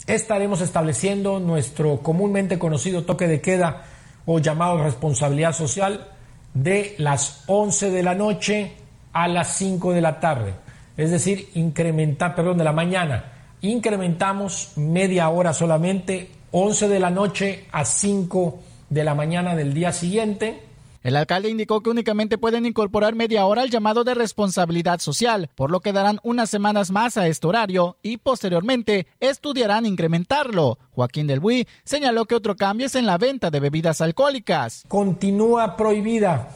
Estaremos 0.08 0.60
estableciendo 0.60 1.38
nuestro 1.38 1.98
comúnmente 1.98 2.58
conocido 2.58 3.04
toque 3.04 3.28
de 3.28 3.40
queda 3.40 3.84
o 4.26 4.40
llamado 4.40 4.82
responsabilidad 4.82 5.52
social 5.52 6.08
de 6.52 6.96
las 6.98 7.44
11 7.46 7.90
de 7.90 8.02
la 8.02 8.16
noche 8.16 8.72
a 9.12 9.28
las 9.28 9.56
5 9.56 9.92
de 9.92 10.00
la 10.00 10.18
tarde. 10.18 10.54
Es 10.96 11.12
decir, 11.12 11.48
incrementar, 11.54 12.34
perdón, 12.34 12.58
de 12.58 12.64
la 12.64 12.72
mañana. 12.72 13.24
Incrementamos 13.60 14.72
media 14.74 15.28
hora 15.28 15.52
solamente, 15.52 16.28
11 16.50 16.88
de 16.88 16.98
la 16.98 17.10
noche 17.10 17.66
a 17.70 17.84
5 17.84 18.62
de 18.64 18.69
la 18.90 19.14
mañana 19.14 19.54
del 19.54 19.72
día 19.72 19.92
siguiente. 19.92 20.62
El 21.02 21.16
alcalde 21.16 21.48
indicó 21.48 21.80
que 21.80 21.88
únicamente 21.88 22.36
pueden 22.36 22.66
incorporar 22.66 23.14
media 23.14 23.46
hora 23.46 23.62
al 23.62 23.70
llamado 23.70 24.04
de 24.04 24.12
responsabilidad 24.12 24.98
social, 24.98 25.48
por 25.54 25.70
lo 25.70 25.80
que 25.80 25.94
darán 25.94 26.20
unas 26.22 26.50
semanas 26.50 26.90
más 26.90 27.16
a 27.16 27.26
este 27.26 27.46
horario 27.46 27.96
y 28.02 28.18
posteriormente 28.18 29.06
estudiarán 29.18 29.86
incrementarlo. 29.86 30.78
Joaquín 30.90 31.26
del 31.26 31.40
Buy 31.40 31.66
señaló 31.84 32.26
que 32.26 32.34
otro 32.34 32.54
cambio 32.54 32.86
es 32.86 32.94
en 32.96 33.06
la 33.06 33.16
venta 33.16 33.50
de 33.50 33.60
bebidas 33.60 34.02
alcohólicas. 34.02 34.84
Continúa 34.88 35.76
prohibida 35.78 36.50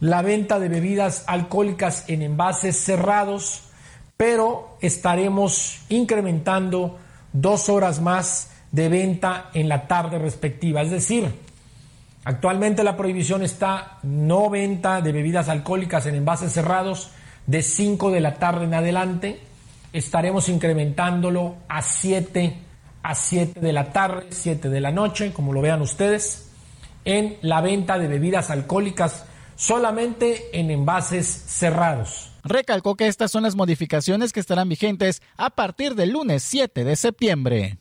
la 0.00 0.22
venta 0.22 0.58
de 0.58 0.70
bebidas 0.70 1.24
alcohólicas 1.26 2.08
en 2.08 2.22
envases 2.22 2.76
cerrados, 2.76 3.64
pero 4.16 4.78
estaremos 4.80 5.80
incrementando 5.90 6.98
dos 7.34 7.68
horas 7.68 8.00
más 8.00 8.50
de 8.72 8.88
venta 8.88 9.50
en 9.52 9.68
la 9.68 9.86
tarde 9.88 10.18
respectiva. 10.18 10.80
Es 10.80 10.90
decir, 10.90 11.30
Actualmente 12.24 12.84
la 12.84 12.96
prohibición 12.96 13.42
está 13.42 13.98
no 14.02 14.50
venta 14.50 15.00
de 15.00 15.12
bebidas 15.12 15.48
alcohólicas 15.48 16.06
en 16.06 16.16
envases 16.16 16.52
cerrados 16.52 17.10
de 17.46 17.62
5 17.62 18.10
de 18.10 18.20
la 18.20 18.34
tarde 18.34 18.64
en 18.64 18.74
adelante. 18.74 19.40
Estaremos 19.92 20.48
incrementándolo 20.48 21.56
a 21.68 21.82
7 21.82 22.56
a 23.02 23.14
7 23.14 23.60
de 23.60 23.72
la 23.72 23.92
tarde, 23.92 24.26
7 24.30 24.68
de 24.68 24.80
la 24.80 24.90
noche, 24.90 25.32
como 25.32 25.52
lo 25.52 25.62
vean 25.62 25.80
ustedes, 25.80 26.50
en 27.04 27.38
la 27.40 27.62
venta 27.62 27.98
de 27.98 28.08
bebidas 28.08 28.50
alcohólicas 28.50 29.24
solamente 29.56 30.58
en 30.58 30.70
envases 30.70 31.26
cerrados. 31.26 32.32
Recalcó 32.44 32.96
que 32.96 33.06
estas 33.06 33.30
son 33.30 33.42
las 33.42 33.56
modificaciones 33.56 34.32
que 34.32 34.40
estarán 34.40 34.68
vigentes 34.68 35.22
a 35.36 35.50
partir 35.50 35.94
del 35.94 36.10
lunes 36.10 36.42
7 36.42 36.84
de 36.84 36.96
septiembre. 36.96 37.78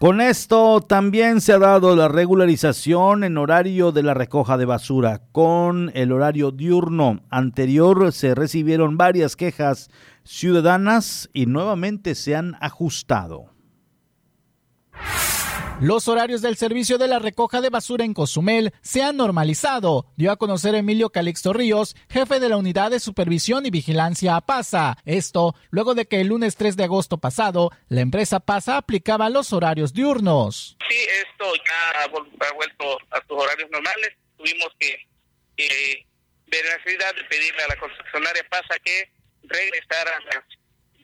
Con 0.00 0.22
esto 0.22 0.80
también 0.80 1.42
se 1.42 1.52
ha 1.52 1.58
dado 1.58 1.94
la 1.94 2.08
regularización 2.08 3.22
en 3.22 3.36
horario 3.36 3.92
de 3.92 4.02
la 4.02 4.14
recoja 4.14 4.56
de 4.56 4.64
basura. 4.64 5.20
Con 5.30 5.90
el 5.92 6.12
horario 6.12 6.52
diurno 6.52 7.20
anterior 7.28 8.10
se 8.10 8.34
recibieron 8.34 8.96
varias 8.96 9.36
quejas 9.36 9.90
ciudadanas 10.24 11.28
y 11.34 11.44
nuevamente 11.44 12.14
se 12.14 12.34
han 12.34 12.56
ajustado. 12.62 13.50
Los 15.80 16.08
horarios 16.08 16.42
del 16.42 16.58
servicio 16.58 16.98
de 16.98 17.08
la 17.08 17.18
recoja 17.18 17.62
de 17.62 17.70
basura 17.70 18.04
en 18.04 18.12
Cozumel 18.12 18.74
se 18.82 19.02
han 19.02 19.16
normalizado, 19.16 20.04
dio 20.14 20.30
a 20.30 20.36
conocer 20.36 20.74
Emilio 20.74 21.08
Calixto 21.08 21.54
Ríos, 21.54 21.96
jefe 22.10 22.38
de 22.38 22.50
la 22.50 22.58
Unidad 22.58 22.90
de 22.90 23.00
Supervisión 23.00 23.64
y 23.64 23.70
Vigilancia 23.70 24.36
a 24.36 24.42
PASA. 24.42 24.98
Esto 25.06 25.54
luego 25.70 25.94
de 25.94 26.04
que 26.04 26.20
el 26.20 26.26
lunes 26.26 26.56
3 26.56 26.76
de 26.76 26.84
agosto 26.84 27.16
pasado 27.16 27.70
la 27.88 28.02
empresa 28.02 28.40
PASA 28.40 28.76
aplicaba 28.76 29.30
los 29.30 29.54
horarios 29.54 29.94
diurnos. 29.94 30.76
Sí, 30.86 30.98
esto 31.26 31.50
ya 31.54 32.02
ha 32.02 32.08
vuelto 32.08 32.98
a 33.12 33.22
sus 33.26 33.42
horarios 33.42 33.70
normales. 33.70 34.10
Tuvimos 34.36 34.68
que, 34.78 35.06
ver 35.56 36.64
la 36.66 36.76
necesidad 36.76 37.14
de 37.14 37.24
pedirle 37.24 37.62
a 37.62 37.68
la 37.68 37.76
concesionaria 37.78 38.46
PASA 38.50 38.78
que 38.84 39.10
regresara 39.44 40.10
las, 40.26 40.44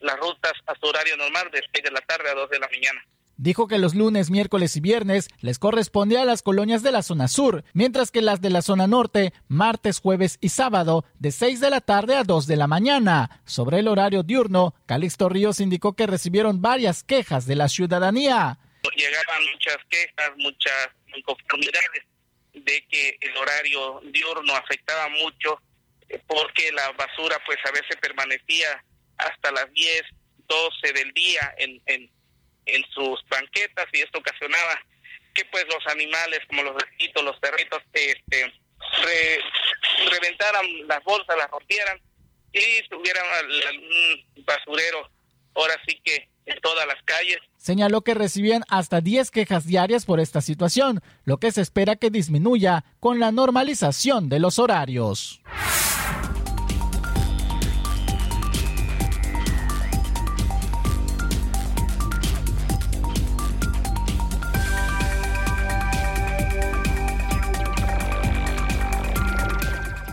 las 0.00 0.16
rutas 0.18 0.52
a 0.66 0.74
su 0.78 0.84
horario 0.86 1.16
normal 1.16 1.50
de 1.50 1.62
6 1.72 1.82
de 1.82 1.90
la 1.92 2.02
tarde 2.02 2.28
a 2.28 2.34
2 2.34 2.50
de 2.50 2.58
la 2.58 2.68
mañana. 2.68 3.02
Dijo 3.38 3.68
que 3.68 3.78
los 3.78 3.94
lunes, 3.94 4.30
miércoles 4.30 4.76
y 4.76 4.80
viernes 4.80 5.28
les 5.40 5.58
corresponde 5.58 6.18
a 6.18 6.24
las 6.24 6.42
colonias 6.42 6.82
de 6.82 6.90
la 6.90 7.02
zona 7.02 7.28
sur, 7.28 7.64
mientras 7.74 8.10
que 8.10 8.22
las 8.22 8.40
de 8.40 8.48
la 8.48 8.62
zona 8.62 8.86
norte, 8.86 9.34
martes, 9.48 10.00
jueves 10.00 10.38
y 10.40 10.48
sábado, 10.48 11.04
de 11.18 11.32
6 11.32 11.60
de 11.60 11.70
la 11.70 11.82
tarde 11.82 12.16
a 12.16 12.24
2 12.24 12.46
de 12.46 12.56
la 12.56 12.66
mañana. 12.66 13.42
Sobre 13.44 13.80
el 13.80 13.88
horario 13.88 14.22
diurno, 14.22 14.74
Calixto 14.86 15.28
Ríos 15.28 15.60
indicó 15.60 15.94
que 15.94 16.06
recibieron 16.06 16.62
varias 16.62 17.04
quejas 17.04 17.46
de 17.46 17.56
la 17.56 17.68
ciudadanía. 17.68 18.58
Llegaban 18.96 19.42
muchas 19.52 19.78
quejas, 19.90 20.30
muchas 20.38 20.88
inconformidades 21.14 22.04
de 22.54 22.86
que 22.88 23.18
el 23.20 23.36
horario 23.36 24.00
diurno 24.12 24.54
afectaba 24.54 25.08
mucho 25.10 25.60
eh, 26.08 26.20
porque 26.26 26.72
la 26.72 26.92
basura 26.92 27.38
pues 27.44 27.58
a 27.66 27.70
veces 27.72 27.96
permanecía 28.00 28.82
hasta 29.18 29.52
las 29.52 29.70
10, 29.72 30.02
12 30.48 30.92
del 30.92 31.12
día 31.12 31.54
en, 31.58 31.82
en, 31.86 32.10
en 32.66 32.84
sus 32.90 33.24
banquetas 33.28 33.86
y 33.92 34.00
esto 34.00 34.18
ocasionaba 34.18 34.80
que 35.34 35.44
pues 35.46 35.64
los 35.66 35.86
animales 35.92 36.40
como 36.48 36.62
los 36.62 36.76
gatitos, 36.76 37.24
los 37.24 37.38
perritos 37.38 37.82
este 37.92 38.52
reventaran 40.10 40.64
las 40.86 41.02
bolsas, 41.04 41.36
las 41.36 41.50
rompieran 41.50 42.00
y 42.52 42.88
tuvieran 42.88 43.24
un 44.36 44.44
basurero 44.44 45.10
ahora 45.54 45.74
sí 45.86 46.00
que 46.04 46.28
en 46.46 46.60
todas 46.60 46.86
las 46.86 47.02
calles. 47.04 47.38
Señaló 47.56 48.02
que 48.02 48.14
recibían 48.14 48.62
hasta 48.68 49.00
10 49.00 49.30
quejas 49.30 49.66
diarias 49.66 50.04
por 50.04 50.20
esta 50.20 50.40
situación, 50.40 51.02
lo 51.24 51.38
que 51.38 51.50
se 51.50 51.60
espera 51.60 51.96
que 51.96 52.10
disminuya 52.10 52.84
con 53.00 53.18
la 53.18 53.32
normalización 53.32 54.28
de 54.28 54.38
los 54.38 54.58
horarios. 54.58 55.40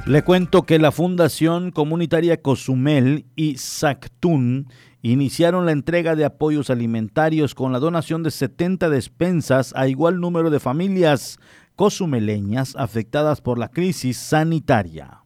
Le 0.05 0.21
cuento 0.21 0.63
que 0.63 0.79
la 0.79 0.91
Fundación 0.91 1.71
Comunitaria 1.71 2.41
Cozumel 2.41 3.25
y 3.37 3.55
Sactún 3.55 4.67
iniciaron 5.01 5.65
la 5.65 5.71
entrega 5.71 6.17
de 6.17 6.25
apoyos 6.25 6.69
alimentarios 6.69 7.55
con 7.55 7.71
la 7.71 7.79
donación 7.79 8.21
de 8.21 8.31
70 8.31 8.89
despensas 8.89 9.71
a 9.77 9.87
igual 9.87 10.19
número 10.19 10.49
de 10.49 10.59
familias 10.59 11.39
cozumeleñas 11.77 12.75
afectadas 12.75 13.39
por 13.39 13.57
la 13.57 13.69
crisis 13.69 14.17
sanitaria. 14.17 15.23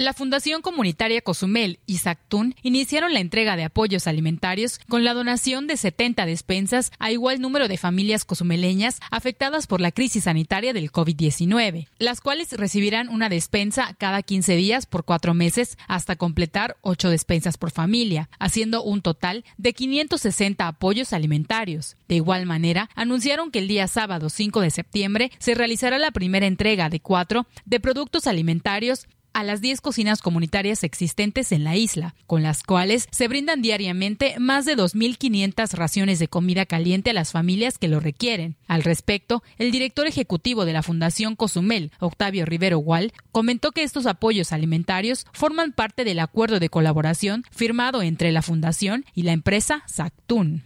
La 0.00 0.14
Fundación 0.14 0.62
Comunitaria 0.62 1.20
Cozumel 1.20 1.78
y 1.84 1.98
Sactún 1.98 2.54
iniciaron 2.62 3.12
la 3.12 3.20
entrega 3.20 3.54
de 3.54 3.64
apoyos 3.64 4.06
alimentarios 4.06 4.80
con 4.88 5.04
la 5.04 5.12
donación 5.12 5.66
de 5.66 5.76
70 5.76 6.24
despensas 6.24 6.90
a 6.98 7.12
igual 7.12 7.38
número 7.38 7.68
de 7.68 7.76
familias 7.76 8.24
cozumeleñas 8.24 8.98
afectadas 9.10 9.66
por 9.66 9.82
la 9.82 9.92
crisis 9.92 10.24
sanitaria 10.24 10.72
del 10.72 10.90
COVID-19, 10.90 11.86
las 11.98 12.22
cuales 12.22 12.52
recibirán 12.52 13.10
una 13.10 13.28
despensa 13.28 13.94
cada 13.98 14.22
15 14.22 14.56
días 14.56 14.86
por 14.86 15.04
cuatro 15.04 15.34
meses 15.34 15.76
hasta 15.86 16.16
completar 16.16 16.78
ocho 16.80 17.10
despensas 17.10 17.58
por 17.58 17.70
familia, 17.70 18.30
haciendo 18.38 18.82
un 18.82 19.02
total 19.02 19.44
de 19.58 19.74
560 19.74 20.66
apoyos 20.66 21.12
alimentarios. 21.12 21.96
De 22.08 22.14
igual 22.14 22.46
manera, 22.46 22.88
anunciaron 22.94 23.50
que 23.50 23.58
el 23.58 23.68
día 23.68 23.86
sábado 23.86 24.30
5 24.30 24.62
de 24.62 24.70
septiembre 24.70 25.30
se 25.38 25.54
realizará 25.54 25.98
la 25.98 26.10
primera 26.10 26.46
entrega 26.46 26.88
de 26.88 27.00
cuatro 27.00 27.46
de 27.66 27.80
productos 27.80 28.26
alimentarios 28.26 29.06
a 29.32 29.44
las 29.44 29.60
10 29.60 29.80
cocinas 29.80 30.22
comunitarias 30.22 30.84
existentes 30.84 31.52
en 31.52 31.64
la 31.64 31.76
isla, 31.76 32.14
con 32.26 32.42
las 32.42 32.62
cuales 32.62 33.08
se 33.10 33.28
brindan 33.28 33.62
diariamente 33.62 34.34
más 34.38 34.64
de 34.64 34.76
2.500 34.76 35.72
raciones 35.72 36.18
de 36.18 36.28
comida 36.28 36.66
caliente 36.66 37.10
a 37.10 37.14
las 37.14 37.32
familias 37.32 37.78
que 37.78 37.88
lo 37.88 38.00
requieren. 38.00 38.56
Al 38.66 38.82
respecto, 38.82 39.42
el 39.58 39.70
director 39.70 40.06
ejecutivo 40.06 40.64
de 40.64 40.72
la 40.72 40.82
Fundación 40.82 41.36
Cozumel, 41.36 41.92
Octavio 42.00 42.44
Rivero 42.44 42.78
Gual, 42.78 43.12
comentó 43.32 43.72
que 43.72 43.82
estos 43.82 44.06
apoyos 44.06 44.52
alimentarios 44.52 45.26
forman 45.32 45.72
parte 45.72 46.04
del 46.04 46.18
acuerdo 46.18 46.60
de 46.60 46.68
colaboración 46.68 47.44
firmado 47.50 48.02
entre 48.02 48.32
la 48.32 48.42
Fundación 48.42 49.04
y 49.14 49.22
la 49.22 49.32
empresa 49.32 49.82
Sactún. 49.86 50.64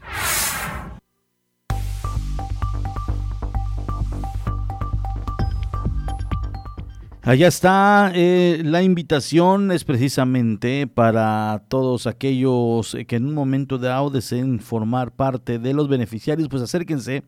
Allá 7.26 7.48
está, 7.48 8.12
eh, 8.14 8.60
la 8.66 8.82
invitación 8.82 9.72
es 9.72 9.82
precisamente 9.82 10.86
para 10.86 11.62
todos 11.68 12.06
aquellos 12.06 12.94
que 13.08 13.16
en 13.16 13.24
un 13.24 13.32
momento 13.32 13.78
dado 13.78 14.10
deseen 14.10 14.60
formar 14.60 15.10
parte 15.10 15.58
de 15.58 15.72
los 15.72 15.88
beneficiarios, 15.88 16.50
pues 16.50 16.62
acérquense 16.62 17.22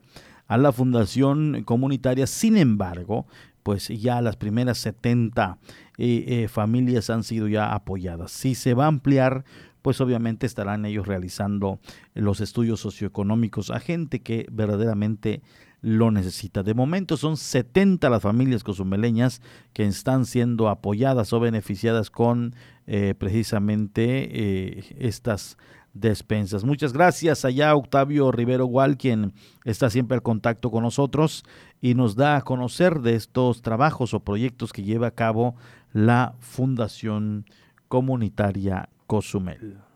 a 0.45 0.59
la 0.59 0.71
fundación 0.71 1.63
comunitaria. 1.63 2.27
Sin 2.27 2.57
embargo, 2.57 3.25
pues 3.63 3.87
ya 3.87 4.21
las 4.21 4.35
primeras 4.35 4.77
70 4.77 5.57
eh, 5.97 6.25
eh, 6.27 6.47
familias 6.47 7.09
han 7.09 7.23
sido 7.23 7.47
ya 7.47 7.73
apoyadas. 7.73 8.31
Si 8.31 8.53
se 8.53 8.75
va 8.75 8.85
a 8.85 8.89
ampliar, 8.89 9.45
pues 9.81 9.99
obviamente 9.99 10.45
estarán 10.45 10.85
ellos 10.85 11.07
realizando 11.07 11.79
los 12.13 12.39
estudios 12.39 12.81
socioeconómicos 12.81 13.71
a 13.71 13.79
gente 13.79 14.21
que 14.21 14.45
verdaderamente 14.51 15.41
lo 15.87 16.11
necesita. 16.11 16.63
De 16.63 16.73
momento 16.73 17.15
son 17.15 17.37
70 17.37 18.09
las 18.09 18.21
familias 18.21 18.61
cozumeleñas 18.61 19.41
que 19.71 19.85
están 19.85 20.25
siendo 20.25 20.67
apoyadas 20.67 21.31
o 21.31 21.39
beneficiadas 21.39 22.11
con 22.11 22.55
eh, 22.87 23.13
precisamente 23.17 24.27
eh, 24.29 24.83
estas 24.99 25.57
despensas. 25.93 26.65
Muchas 26.65 26.91
gracias 26.91 27.45
allá 27.45 27.73
Octavio 27.73 28.33
Rivero 28.33 28.65
Gual, 28.65 28.97
quien 28.97 29.31
está 29.63 29.89
siempre 29.89 30.15
al 30.15 30.23
contacto 30.23 30.71
con 30.71 30.83
nosotros 30.83 31.45
y 31.79 31.93
nos 31.95 32.17
da 32.17 32.35
a 32.35 32.41
conocer 32.41 32.99
de 32.99 33.15
estos 33.15 33.61
trabajos 33.61 34.13
o 34.13 34.19
proyectos 34.19 34.73
que 34.73 34.83
lleva 34.83 35.07
a 35.07 35.11
cabo 35.11 35.55
la 35.93 36.35
Fundación 36.41 37.45
Comunitaria 37.87 38.89
Cozumel. 39.07 39.86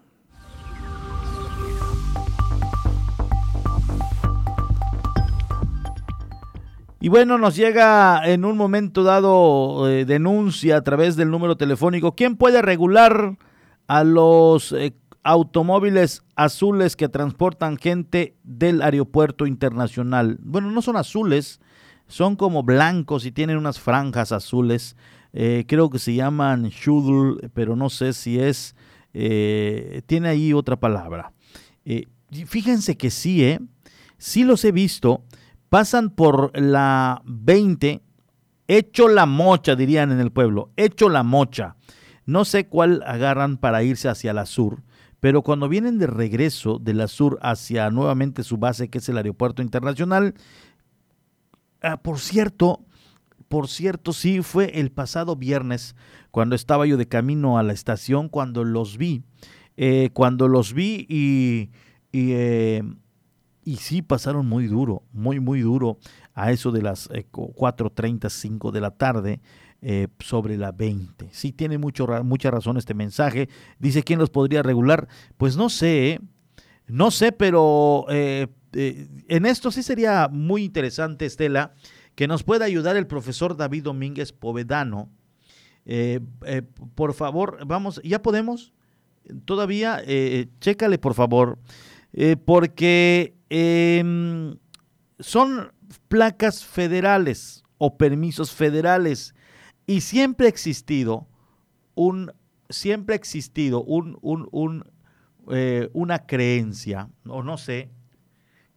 Y 7.03 7.09
bueno, 7.09 7.39
nos 7.39 7.55
llega 7.55 8.21
en 8.29 8.45
un 8.45 8.55
momento 8.55 9.01
dado 9.01 9.89
eh, 9.89 10.05
denuncia 10.05 10.77
a 10.77 10.83
través 10.83 11.15
del 11.15 11.31
número 11.31 11.57
telefónico. 11.57 12.13
¿Quién 12.13 12.35
puede 12.35 12.61
regular 12.61 13.39
a 13.87 14.03
los 14.03 14.71
eh, 14.71 14.93
automóviles 15.23 16.21
azules 16.35 16.95
que 16.95 17.09
transportan 17.09 17.77
gente 17.77 18.35
del 18.43 18.83
aeropuerto 18.83 19.47
internacional? 19.47 20.37
Bueno, 20.43 20.69
no 20.69 20.83
son 20.83 20.95
azules, 20.95 21.59
son 22.05 22.35
como 22.35 22.61
blancos 22.61 23.25
y 23.25 23.31
tienen 23.31 23.57
unas 23.57 23.79
franjas 23.79 24.31
azules. 24.31 24.95
Eh, 25.33 25.65
creo 25.67 25.89
que 25.89 25.97
se 25.97 26.13
llaman 26.13 26.65
shuttle, 26.69 27.49
pero 27.55 27.75
no 27.75 27.89
sé 27.89 28.13
si 28.13 28.39
es... 28.39 28.75
tiene 29.11 30.29
ahí 30.29 30.53
otra 30.53 30.79
palabra. 30.79 31.33
fíjense 32.45 32.95
que 32.95 33.09
sí, 33.09 33.43
¿eh? 33.43 33.59
Sí 34.19 34.43
los 34.43 34.63
he 34.65 34.71
visto 34.71 35.23
pasan 35.71 36.09
por 36.09 36.51
la 36.59 37.21
20, 37.23 38.01
hecho 38.67 39.07
la 39.07 39.25
mocha, 39.25 39.77
dirían 39.77 40.11
en 40.11 40.19
el 40.19 40.29
pueblo, 40.29 40.69
hecho 40.75 41.07
la 41.07 41.23
mocha. 41.23 41.77
No 42.25 42.43
sé 42.43 42.67
cuál 42.67 43.01
agarran 43.07 43.55
para 43.55 43.81
irse 43.81 44.09
hacia 44.09 44.33
la 44.33 44.45
sur, 44.45 44.83
pero 45.21 45.43
cuando 45.43 45.69
vienen 45.69 45.97
de 45.97 46.07
regreso 46.07 46.77
de 46.77 46.93
la 46.93 47.07
sur 47.07 47.39
hacia 47.41 47.89
nuevamente 47.89 48.43
su 48.43 48.57
base, 48.57 48.89
que 48.89 48.97
es 48.97 49.07
el 49.07 49.15
aeropuerto 49.15 49.61
internacional, 49.61 50.33
ah, 51.81 52.01
por 52.01 52.19
cierto, 52.19 52.81
por 53.47 53.69
cierto, 53.69 54.11
sí, 54.11 54.41
fue 54.41 54.77
el 54.77 54.91
pasado 54.91 55.37
viernes 55.37 55.95
cuando 56.31 56.55
estaba 56.57 56.85
yo 56.85 56.97
de 56.97 57.07
camino 57.07 57.57
a 57.57 57.63
la 57.63 57.71
estación, 57.71 58.27
cuando 58.27 58.65
los 58.65 58.97
vi, 58.97 59.23
eh, 59.77 60.09
cuando 60.11 60.49
los 60.49 60.73
vi 60.73 61.05
y, 61.07 61.69
eh, 62.11 62.83
y 63.63 63.77
sí 63.77 64.01
pasaron 64.01 64.47
muy 64.47 64.67
duro, 64.67 65.03
muy, 65.11 65.39
muy 65.39 65.61
duro 65.61 65.97
a 66.33 66.51
eso 66.51 66.71
de 66.71 66.81
las 66.81 67.09
4.35 67.09 68.69
eh, 68.69 68.71
de 68.73 68.81
la 68.81 68.91
tarde 68.91 69.41
eh, 69.81 70.07
sobre 70.19 70.57
la 70.57 70.71
20. 70.71 71.29
Sí 71.31 71.51
tiene 71.51 71.77
mucho, 71.77 72.07
mucha 72.23 72.49
razón 72.49 72.77
este 72.77 72.93
mensaje. 72.93 73.49
Dice, 73.79 74.03
¿quién 74.03 74.19
los 74.19 74.29
podría 74.29 74.63
regular? 74.63 75.07
Pues 75.37 75.57
no 75.57 75.69
sé, 75.69 76.11
¿eh? 76.11 76.19
no 76.87 77.11
sé, 77.11 77.31
pero 77.31 78.05
en 78.09 79.45
esto 79.45 79.71
sí 79.71 79.83
sería 79.83 80.27
muy 80.29 80.63
interesante, 80.63 81.25
Estela, 81.25 81.73
que 82.15 82.27
nos 82.27 82.43
pueda 82.43 82.65
ayudar 82.65 82.95
el 82.95 83.07
profesor 83.07 83.55
David 83.55 83.83
Domínguez 83.83 84.33
Povedano. 84.33 85.09
por 86.95 87.13
favor, 87.13 87.59
vamos, 87.65 88.01
¿ya 88.03 88.21
podemos? 88.21 88.73
Todavía, 89.45 90.01
chécale 90.59 90.97
por 90.97 91.13
favor, 91.13 91.59
porque 92.43 93.35
Em, 93.53 94.55
son 95.19 95.73
placas 96.07 96.63
federales 96.63 97.65
o 97.77 97.97
permisos 97.97 98.53
federales 98.53 99.35
y 99.85 99.99
siempre 99.99 100.45
ha 100.45 100.49
existido 100.49 101.27
un 101.93 102.31
siempre 102.69 103.13
ha 103.13 103.17
existido 103.17 103.83
un, 103.83 104.17
un, 104.21 104.85
eh, 105.49 105.89
una 105.91 106.25
creencia 106.25 107.09
o 107.27 107.43
no 107.43 107.57
sé 107.57 107.91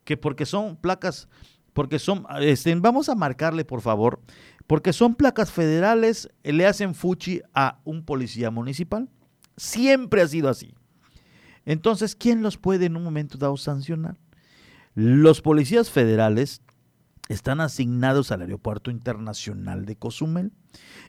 que 0.03 0.17
porque 0.17 0.45
son 0.45 0.75
placas 0.75 1.29
porque 1.73 2.01
son 2.01 2.27
este, 2.41 2.75
vamos 2.75 3.09
a 3.09 3.15
marcarle 3.15 3.65
por 3.65 3.81
favor 3.81 4.23
porque 4.67 4.93
son 4.93 5.15
placas 5.15 5.53
federales 5.53 6.29
le 6.43 6.67
hacen 6.67 6.97
fuchi 6.97 7.43
a 7.55 7.79
un 7.85 8.05
policía 8.05 8.51
municipal. 8.51 9.09
Siempre 9.57 10.21
ha 10.23 10.27
sido 10.27 10.49
así. 10.49 10.75
Entonces 11.65 12.17
quién 12.17 12.43
los 12.43 12.57
puede 12.57 12.87
en 12.87 12.97
un 12.97 13.05
momento 13.05 13.39
dado 13.39 13.57
sancionar 13.57 14.17
los 14.95 15.41
policías 15.41 15.91
federales 15.91 16.63
están 17.29 17.61
asignados 17.61 18.31
al 18.33 18.43
Aeropuerto 18.43 18.91
Internacional 18.91 19.87
de 19.87 19.97
Cozumel. 19.97 20.53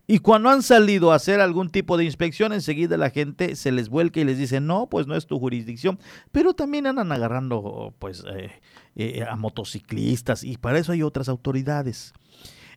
Y 0.07 0.19
cuando 0.19 0.49
han 0.49 0.61
salido 0.61 1.11
a 1.11 1.15
hacer 1.15 1.41
algún 1.41 1.69
tipo 1.69 1.97
de 1.97 2.05
inspección, 2.05 2.53
enseguida 2.53 2.97
la 2.97 3.09
gente 3.09 3.55
se 3.55 3.71
les 3.71 3.89
vuelca 3.89 4.19
y 4.19 4.23
les 4.23 4.37
dice, 4.37 4.61
no, 4.61 4.87
pues 4.87 5.07
no 5.07 5.15
es 5.15 5.25
tu 5.25 5.39
jurisdicción. 5.39 5.99
Pero 6.31 6.53
también 6.53 6.87
andan 6.87 7.11
agarrando 7.11 7.93
pues, 7.99 8.23
eh, 8.31 8.51
eh, 8.95 9.25
a 9.27 9.35
motociclistas 9.35 10.43
y 10.43 10.57
para 10.57 10.79
eso 10.79 10.91
hay 10.91 11.01
otras 11.01 11.27
autoridades. 11.27 12.13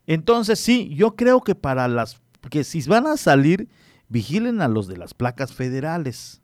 Entonces 0.06 0.58
sí, 0.58 0.94
yo 0.94 1.16
creo 1.16 1.42
que 1.42 1.54
para 1.54 1.86
las, 1.86 2.20
que 2.50 2.64
si 2.64 2.80
van 2.88 3.06
a 3.06 3.18
salir, 3.18 3.68
vigilen 4.08 4.62
a 4.62 4.68
los 4.68 4.88
de 4.88 4.96
las 4.96 5.12
placas 5.12 5.52
federales. 5.52 6.42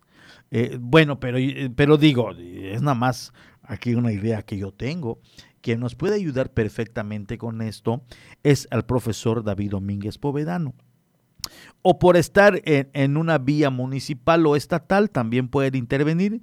Eh, 0.50 0.78
bueno, 0.80 1.18
pero, 1.18 1.38
pero 1.74 1.96
digo, 1.96 2.30
es 2.32 2.82
nada 2.82 2.94
más 2.94 3.32
aquí 3.66 3.94
una 3.94 4.12
idea 4.12 4.42
que 4.42 4.58
yo 4.58 4.72
tengo. 4.72 5.20
Quien 5.60 5.80
nos 5.80 5.94
puede 5.94 6.16
ayudar 6.16 6.52
perfectamente 6.52 7.38
con 7.38 7.62
esto 7.62 8.02
es 8.42 8.68
al 8.70 8.84
profesor 8.84 9.42
David 9.42 9.70
Domínguez 9.70 10.18
Povedano. 10.18 10.74
O 11.82 11.98
por 11.98 12.16
estar 12.16 12.60
en, 12.64 13.16
una 13.16 13.38
vía 13.38 13.70
municipal 13.70 14.46
o 14.46 14.56
estatal 14.56 15.10
también 15.10 15.48
pueden 15.48 15.74
intervenir, 15.74 16.42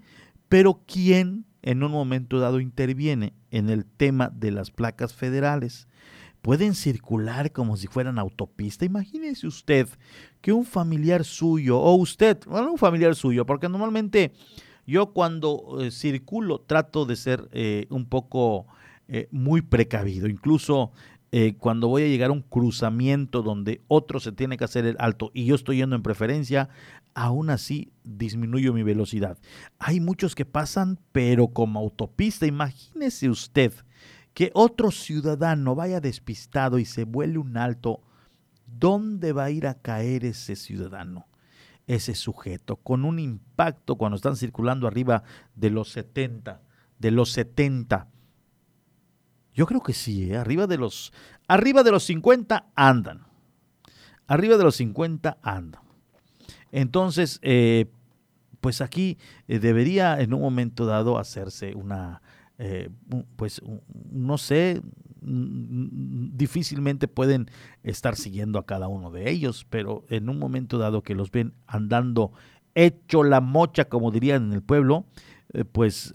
pero 0.49 0.82
¿quién 0.86 1.45
en 1.61 1.84
un 1.84 1.91
momento 1.91 2.39
dado 2.39 2.59
interviene 2.59 3.34
en 3.51 3.69
el 3.69 3.86
tema 3.86 4.30
de 4.30 4.51
las 4.51 4.72
placas 4.72 5.13
federales? 5.13 5.88
Pueden 6.41 6.74
circular 6.74 7.51
como 7.51 7.78
si 7.78 7.88
fueran 7.88 8.17
autopista. 8.17 8.86
Imagínese 8.86 9.45
usted 9.45 9.88
que 10.41 10.51
un 10.51 10.65
familiar 10.65 11.24
suyo, 11.24 11.80
o 11.80 11.95
usted, 11.95 12.39
bueno, 12.47 12.72
un 12.72 12.78
familiar 12.80 13.15
suyo, 13.15 13.45
porque 13.45 13.69
normalmente 13.69 14.34
yo 14.86 15.14
cuando 15.14 15.78
eh, 15.82 15.92
circulo 15.92 16.62
trato 16.62 17.06
de 17.06 17.16
ser 17.16 17.50
eh, 17.52 17.88
un 17.90 18.06
poco 18.06 18.68
eh, 19.08 19.28
muy 19.32 19.62
precavido. 19.62 20.28
Incluso 20.28 20.92
eh, 21.34 21.56
cuando 21.58 21.88
voy 21.88 22.04
a 22.04 22.08
llegar 22.08 22.30
a 22.30 22.34
un 22.34 22.42
cruzamiento 22.42 23.42
donde 23.42 23.82
otro 23.88 24.20
se 24.20 24.34
tiene 24.34 24.58
que 24.58 24.66
hacer 24.66 24.86
el 24.86 24.98
alto 25.00 25.32
y 25.34 25.46
yo 25.46 25.56
estoy 25.56 25.78
yendo 25.78 25.96
en 25.96 26.02
preferencia, 26.02 26.68
aún 27.14 27.50
así 27.50 27.94
disminuyo 28.04 28.74
mi 28.74 28.84
velocidad. 28.84 29.38
Hay 29.80 30.02
muchos 30.02 30.36
que 30.36 30.44
pasan, 30.44 31.00
pero 31.14 31.48
como 31.48 31.80
autopista. 31.80 32.46
Imagínese 32.46 33.30
usted 33.30 33.74
que 34.34 34.52
otro 34.54 34.92
ciudadano 34.92 35.74
vaya 35.74 36.02
despistado 36.02 36.80
y 36.80 36.86
se 36.86 37.06
vuele 37.06 37.38
un 37.38 37.56
alto. 37.56 38.02
¿Dónde 38.66 39.32
va 39.32 39.46
a 39.46 39.52
ir 39.52 39.68
a 39.68 39.76
caer 39.76 40.26
ese 40.26 40.58
ciudadano? 40.58 41.28
Ese 41.88 42.16
sujeto, 42.16 42.78
con 42.78 43.06
un 43.06 43.20
impacto 43.20 43.96
cuando 43.96 44.16
están 44.16 44.36
circulando 44.36 44.88
arriba 44.88 45.24
de 45.56 45.70
los 45.70 45.90
70, 45.90 46.62
de 47.00 47.12
los 47.12 47.32
70 47.32 48.08
yo 49.54 49.66
creo 49.66 49.82
que 49.82 49.94
sí, 49.94 50.32
¿eh? 50.32 50.38
arriba, 50.38 50.68
de 50.68 50.78
los, 50.78 51.12
arriba 51.48 51.84
de 51.84 51.92
los 51.92 52.04
50 52.06 52.72
andan. 52.76 53.26
Arriba 54.28 54.58
de 54.58 54.64
los 54.64 54.76
50 54.78 55.38
andan. 55.42 55.82
Entonces, 56.72 57.40
eh, 57.42 57.88
pues 58.62 58.80
aquí 58.80 59.18
eh, 59.48 59.60
debería 59.60 60.22
en 60.22 60.34
un 60.34 60.42
momento 60.42 60.86
dado 60.86 61.18
hacerse 61.18 61.76
una, 61.76 62.22
pues 63.36 63.62
no 64.12 64.38
sé, 64.38 64.82
difícilmente 65.22 67.07
pueden 67.07 67.49
estar 67.84 68.15
siguiendo 68.15 68.59
a 68.59 68.65
cada 68.65 68.88
uno 68.88 69.11
de 69.11 69.30
ellos, 69.30 69.65
pero 69.69 70.03
en 70.09 70.30
un 70.30 70.39
momento 70.39 70.78
dado 70.78 71.03
que 71.03 71.15
los 71.15 71.32
ven 71.32 71.53
andando 71.67 72.32
hecho 72.76 73.24
la 73.24 73.41
mocha, 73.41 73.86
como 73.86 74.11
dirían 74.11 74.45
en 74.45 74.53
el 74.53 74.63
pueblo, 74.63 75.05
pues 75.72 76.13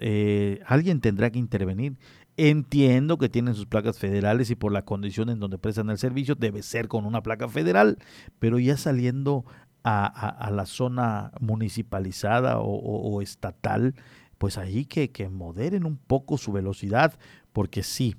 alguien 0.67 1.01
tendrá 1.01 1.31
que 1.31 1.39
intervenir. 1.39 1.97
Entiendo 2.39 3.17
que 3.17 3.31
tienen 3.31 3.55
sus 3.55 3.67
placas 3.67 3.99
federales 3.99 4.51
y 4.51 4.57
por 4.57 4.71
la 4.71 4.85
condición 4.85 5.31
en 5.31 5.41
donde 5.41 5.57
prestan 5.57 5.89
el 5.89 5.97
servicio 5.97 6.35
debe 6.35 6.63
ser 6.63 6.87
con 6.87 7.07
una 7.07 7.23
placa 7.23 7.49
federal, 7.49 7.97
pero 8.39 8.59
ya 8.59 8.77
saliendo 8.77 9.47
a, 9.85 10.51
la 10.53 10.67
zona 10.67 11.33
municipalizada 11.41 12.59
o, 12.59 13.23
estatal, 13.23 13.95
pues 14.37 14.59
ahí 14.59 14.85
que, 14.85 15.29
moderen 15.31 15.87
un 15.87 15.97
poco 15.97 16.37
su 16.37 16.53
velocidad, 16.53 17.19
porque 17.53 17.83
sí, 17.83 18.17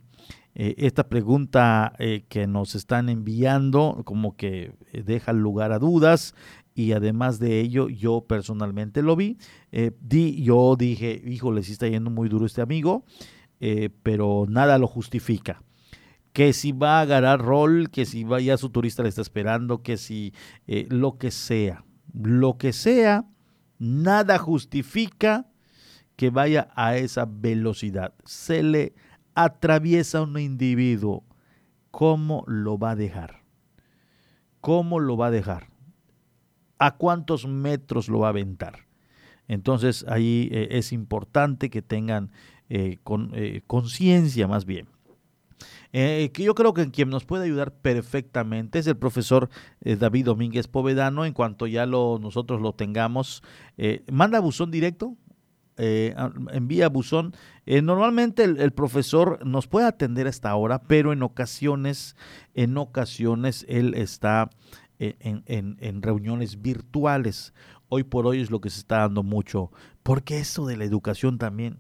eh, 0.60 0.76
esta 0.78 1.08
pregunta 1.08 1.94
eh, 2.00 2.26
que 2.28 2.48
nos 2.48 2.76
están 2.76 3.10
enviando 3.10 4.02
como 4.04 4.36
que 4.36 4.74
deja 4.92 5.32
lugar 5.32 5.72
a 5.72 5.80
dudas 5.80 6.34
y 6.78 6.92
además 6.92 7.40
de 7.40 7.60
ello 7.60 7.90
yo 7.90 8.22
personalmente 8.28 9.02
lo 9.02 9.16
vi, 9.16 9.40
eh, 9.72 9.94
di, 10.00 10.44
yo 10.44 10.76
dije, 10.78 11.20
híjole, 11.26 11.64
sí 11.64 11.72
está 11.72 11.88
yendo 11.88 12.12
muy 12.12 12.30
duro 12.30 12.46
este 12.46 12.62
amigo, 12.62 13.04
eh, 13.60 13.90
pero 14.04 14.46
nada 14.48 14.78
lo 14.78 14.86
justifica. 14.86 15.64
Que 16.34 16.54
si 16.54 16.74
va 16.74 17.00
a 17.00 17.02
agarrar 17.02 17.42
rol, 17.42 17.90
que 17.90 18.06
si 18.06 18.24
vaya 18.24 18.58
su 18.58 18.70
turista 18.70 19.02
le 19.02 19.10
está 19.10 19.22
esperando, 19.24 19.82
que 19.82 19.98
si 19.98 20.36
eh, 20.68 20.86
lo 20.92 21.18
que 21.18 21.32
sea, 21.32 21.84
lo 22.14 22.60
que 22.60 22.74
sea, 22.74 23.26
nada 23.80 24.38
justifica 24.38 25.50
que 26.16 26.30
vaya 26.30 26.70
a 26.76 26.96
esa 26.96 27.26
velocidad. 27.28 28.14
Se 28.24 28.62
le 28.62 28.94
atraviesa 29.38 30.24
un 30.24 30.40
individuo, 30.40 31.24
¿cómo 31.92 32.44
lo 32.48 32.80
va 32.80 32.92
a 32.92 32.96
dejar? 32.96 33.44
¿Cómo 34.62 35.00
lo 35.00 35.16
va 35.16 35.28
a 35.28 35.32
dejar? 35.32 35.68
¿A 36.80 36.98
cuántos 36.98 37.48
metros 37.48 38.10
lo 38.10 38.20
va 38.20 38.28
a 38.28 38.30
aventar? 38.32 38.88
Entonces 39.48 40.06
ahí 40.10 40.50
eh, 40.52 40.70
es 40.72 40.92
importante 40.92 41.70
que 41.70 41.84
tengan 41.84 42.32
eh, 42.70 42.98
con 43.04 43.30
eh, 43.36 43.62
conciencia 43.68 44.48
más 44.48 44.66
bien. 44.66 44.88
Que 45.92 46.32
yo 46.36 46.54
creo 46.54 46.76
que 46.76 46.92
quien 46.92 47.10
nos 47.10 47.26
puede 47.26 47.46
ayudar 47.46 47.74
perfectamente 47.74 48.78
es 48.78 48.86
el 48.86 48.98
profesor 48.98 49.50
David 49.82 50.26
Domínguez 50.26 50.68
Povedano. 50.68 51.26
En 51.26 51.34
cuanto 51.34 51.66
ya 51.66 51.88
lo, 51.88 52.20
nosotros 52.22 52.62
lo 52.62 52.74
tengamos, 52.74 53.42
manda 54.12 54.40
buzón 54.40 54.70
directo, 54.70 55.16
envía 55.78 56.90
buzón. 56.90 57.34
Normalmente 57.84 58.44
el, 58.44 58.72
profesor 58.72 59.46
nos 59.46 59.68
puede 59.68 59.88
atender 59.88 60.28
hasta 60.28 60.50
ahora, 60.50 60.82
pero 60.84 61.14
en 61.14 61.22
ocasiones, 61.24 62.16
en 62.54 62.78
ocasiones 62.78 63.66
él 63.68 63.94
está 63.94 64.50
en, 65.00 65.44
en 65.46 66.02
reuniones 66.02 66.62
virtuales. 66.62 67.54
Hoy 67.90 68.04
por 68.04 68.26
hoy 68.26 68.42
es 68.42 68.52
lo 68.52 68.62
que 68.62 68.70
se 68.70 68.80
está 68.80 69.00
dando 69.00 69.24
mucho, 69.24 69.72
porque 70.04 70.40
eso 70.40 70.66
de 70.66 70.78
la 70.78 70.86
educación 70.86 71.38
también 71.38 71.80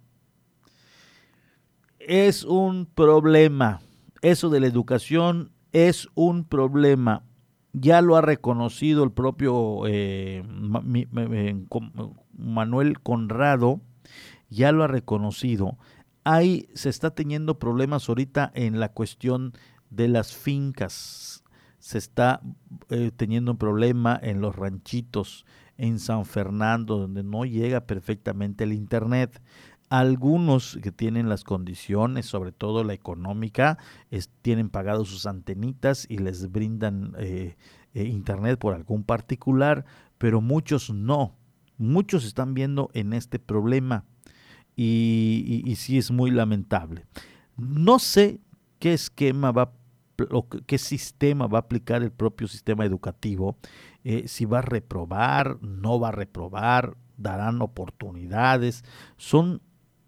es 2.07 2.45
un 2.45 2.85
problema. 2.85 3.81
Eso 4.21 4.49
de 4.49 4.61
la 4.61 4.67
educación 4.67 5.51
es 5.73 6.07
un 6.15 6.45
problema. 6.45 7.23
Ya 7.73 8.01
lo 8.01 8.15
ha 8.15 8.21
reconocido 8.21 9.03
el 9.03 9.11
propio 9.11 9.81
eh, 9.85 10.43
Manuel 12.33 12.99
Conrado, 13.01 13.81
ya 14.49 14.71
lo 14.71 14.83
ha 14.83 14.87
reconocido. 14.87 15.77
Ahí 16.23 16.67
se 16.73 16.89
está 16.89 17.11
teniendo 17.11 17.57
problemas 17.57 18.09
ahorita 18.09 18.51
en 18.53 18.79
la 18.79 18.91
cuestión 18.91 19.53
de 19.89 20.07
las 20.07 20.35
fincas. 20.35 21.43
Se 21.79 21.97
está 21.97 22.41
eh, 22.89 23.11
teniendo 23.15 23.51
un 23.51 23.57
problema 23.57 24.19
en 24.21 24.41
los 24.41 24.55
ranchitos, 24.55 25.45
en 25.77 25.99
San 25.99 26.25
Fernando, 26.25 26.97
donde 26.97 27.23
no 27.23 27.45
llega 27.45 27.81
perfectamente 27.81 28.65
el 28.65 28.73
Internet. 28.73 29.41
Algunos 29.89 30.77
que 30.81 30.91
tienen 30.91 31.29
las 31.29 31.45
condiciones, 31.45 32.25
sobre 32.25 32.51
todo 32.51 32.83
la 32.83 32.93
económica, 32.93 33.77
tienen 34.41 34.69
pagado 34.69 35.05
sus 35.05 35.25
antenitas 35.25 36.05
y 36.09 36.17
les 36.17 36.51
brindan 36.51 37.13
eh, 37.17 37.55
eh, 37.93 38.03
internet 38.03 38.59
por 38.59 38.73
algún 38.73 39.03
particular, 39.03 39.85
pero 40.17 40.41
muchos 40.41 40.89
no. 40.89 41.37
Muchos 41.77 42.25
están 42.25 42.53
viendo 42.53 42.89
en 42.93 43.13
este 43.13 43.39
problema 43.39 44.03
y, 44.77 45.73
sí 45.75 45.97
es 45.97 46.11
muy 46.11 46.31
lamentable. 46.31 47.05
No 47.57 47.99
sé 47.99 48.39
qué 48.79 48.93
esquema 48.93 49.51
va 49.51 49.73
o 50.31 50.47
qué 50.47 50.77
sistema 50.77 51.47
va 51.47 51.59
a 51.59 51.61
aplicar 51.61 52.01
el 52.01 52.11
propio 52.11 52.47
sistema 52.47 52.85
educativo, 52.85 53.57
eh, 54.03 54.27
si 54.27 54.45
va 54.45 54.59
a 54.59 54.63
reprobar, 54.63 55.61
no 55.61 55.99
va 55.99 56.09
a 56.09 56.11
reprobar, 56.11 56.97
darán 57.17 57.61
oportunidades. 57.61 58.83
Son 59.17 59.61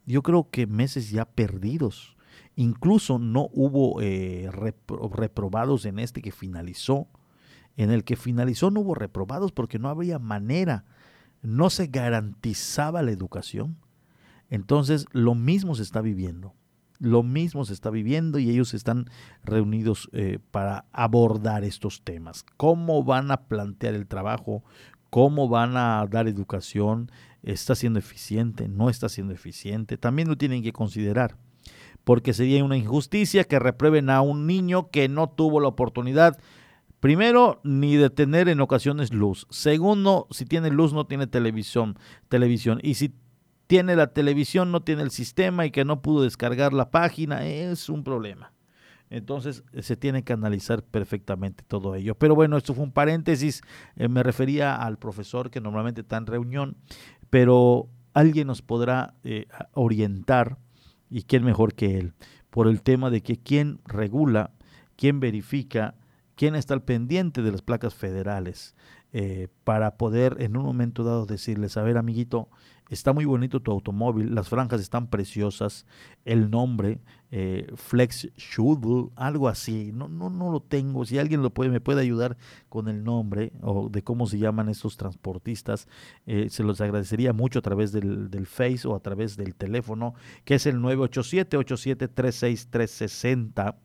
yo 0.05 0.24
creo 0.24 0.49
que 0.49 0.65
meses 0.65 1.11
ya 1.11 1.26
perdidos. 1.26 2.15
Incluso 2.55 3.20
no 3.20 3.47
hubo 3.53 4.01
eh, 4.01 4.49
reprobados 4.51 5.86
en 5.86 5.99
este 5.99 6.22
que 6.22 6.32
finalizó. 6.32 7.07
En 7.78 7.91
el 7.91 8.03
que 8.03 8.15
finalizó 8.15 8.72
no 8.72 8.82
hubo 8.82 8.95
reprobados 8.95 9.51
porque 9.51 9.78
no 9.78 9.88
había 9.88 10.17
manera. 10.17 10.86
No 11.43 11.70
se 11.70 11.88
garantizaba 11.88 13.03
la 13.03 13.11
educación. 13.11 13.78
Entonces 14.49 15.05
lo 15.11 15.35
mismo 15.35 15.75
se 15.75 15.83
está 15.83 16.01
viviendo. 16.01 16.53
Lo 16.99 17.23
mismo 17.23 17.63
se 17.63 17.73
está 17.73 17.89
viviendo 17.89 18.39
y 18.39 18.49
ellos 18.49 18.73
están 18.73 19.09
reunidos 19.43 20.09
eh, 20.11 20.39
para 20.51 20.85
abordar 20.91 21.63
estos 21.63 22.01
temas. 22.03 22.43
¿Cómo 22.57 23.03
van 23.03 23.31
a 23.31 23.47
plantear 23.47 23.93
el 23.93 24.05
trabajo? 24.05 24.63
¿Cómo 25.09 25.47
van 25.47 25.77
a 25.77 26.05
dar 26.09 26.27
educación? 26.27 27.09
está 27.41 27.73
siendo 27.73 27.99
eficiente, 27.99 28.67
no 28.67 28.89
está 28.89 29.07
siendo 29.07 29.33
eficiente, 29.33 29.97
también 29.97 30.27
lo 30.27 30.37
tienen 30.37 30.61
que 30.61 30.73
considerar. 30.73 31.37
porque 32.03 32.33
sería 32.33 32.63
una 32.63 32.77
injusticia 32.77 33.43
que 33.43 33.59
reprueben 33.59 34.09
a 34.09 34.21
un 34.21 34.47
niño 34.47 34.89
que 34.89 35.07
no 35.07 35.29
tuvo 35.29 35.59
la 35.59 35.67
oportunidad 35.67 36.37
Primero, 36.99 37.61
ni 37.63 37.95
de 37.95 38.09
tener 38.09 38.49
en 38.49 38.59
ocasiones 38.59 39.13
luz. 39.13 39.47
Segundo, 39.49 40.27
si 40.31 40.45
tiene 40.45 40.69
luz 40.69 40.91
no 40.91 41.05
tiene 41.05 41.27
televisión, 41.27 41.97
televisión. 42.27 42.79
Y 42.83 42.95
si 42.95 43.13
tiene 43.70 43.95
la 43.95 44.07
televisión 44.07 44.72
no 44.72 44.82
tiene 44.82 45.03
el 45.03 45.11
sistema 45.11 45.63
y 45.63 45.70
que 45.70 45.86
no 45.86 46.01
pudo 46.01 46.24
descargar 46.24 46.74
la 46.74 46.89
página, 46.89 47.45
es 47.45 47.88
un 47.88 48.03
problema. 48.03 48.51
Entonces 49.11 49.63
se 49.80 49.95
tiene 49.95 50.24
que 50.24 50.34
analizar 50.34 50.82
perfectamente 50.82 51.63
todo 51.67 51.93
ello. 51.93 52.15
Pero 52.15 52.34
bueno, 52.34 52.57
esto 52.57 52.74
fue 52.74 52.84
un 52.84 52.91
paréntesis. 52.91 53.61
Eh, 53.95 54.07
me 54.07 54.24
refería 54.24 54.76
al 54.76 54.97
profesor 54.97 55.51
que 55.51 55.61
normalmente 55.61 56.01
está 56.01 56.17
en 56.17 56.26
reunión, 56.26 56.78
pero 57.30 57.88
alguien 58.15 58.47
nos 58.47 58.63
podrá 58.63 59.13
eh, 59.24 59.45
orientar, 59.74 60.57
y 61.07 61.22
quién 61.22 61.43
mejor 61.43 61.76
que 61.76 61.99
él, 61.99 62.13
por 62.49 62.67
el 62.67 62.82
tema 62.82 63.11
de 63.11 63.22
que 63.22 63.38
quién 63.38 63.82
regula, 63.86 64.49
quién 64.95 65.20
verifica 65.20 65.93
quién 66.39 66.55
está 66.55 66.74
al 66.74 66.84
pendiente 66.84 67.41
de 67.41 67.51
las 67.51 67.61
placas 67.61 67.93
federales 67.93 68.74
eh, 69.12 69.47
para 69.64 69.97
poder 69.97 70.38
en 70.39 70.55
un 70.55 70.64
momento 70.64 71.03
dado 71.03 71.26
decirles, 71.26 71.78
a 71.78 71.82
ver 71.82 71.97
amiguito, 71.97 72.49
está 72.89 73.14
muy 73.14 73.26
bonito 73.26 73.60
tu 73.60 73.72
automóvil, 73.72 74.36
las 74.36 74.49
franjas 74.49 74.82
están 74.82 75.07
preciosas, 75.07 75.86
el 76.26 76.49
nombre, 76.49 77.01
eh, 77.32 77.72
Flex 77.76 78.30
Shuttle, 78.36 79.10
algo 79.16 79.47
así, 79.47 79.91
no, 79.93 80.10
no, 80.10 80.30
no 80.30 80.51
lo 80.51 80.60
tengo, 80.60 81.05
si 81.05 81.18
alguien 81.18 81.41
lo 81.41 81.51
puede, 81.51 81.70
me 81.70 81.82
puede 81.82 82.01
ayudar 82.01 82.38
con 82.68 82.88
el 82.88 83.03
nombre 83.03 83.51
o 83.62 83.89
de 83.89 84.03
cómo 84.03 84.28
se 84.28 84.39
llaman 84.39 84.70
estos 84.70 84.97
transportistas, 84.97 85.88
eh, 86.26 86.47
se 86.49 86.64
los 86.64 86.82
agradecería 86.82 87.34
mucho 87.34 87.60
a 87.60 87.64
través 87.64 87.91
del, 87.91 88.30
del, 88.30 88.45
Face 88.47 88.88
o 88.88 88.95
a 88.95 88.99
través 88.99 89.38
del 89.38 89.55
teléfono, 89.55 90.16
que 90.43 90.55
es 90.55 90.66
el 90.66 90.82
987 90.82 91.57
87 91.57 92.07
360 92.07 93.76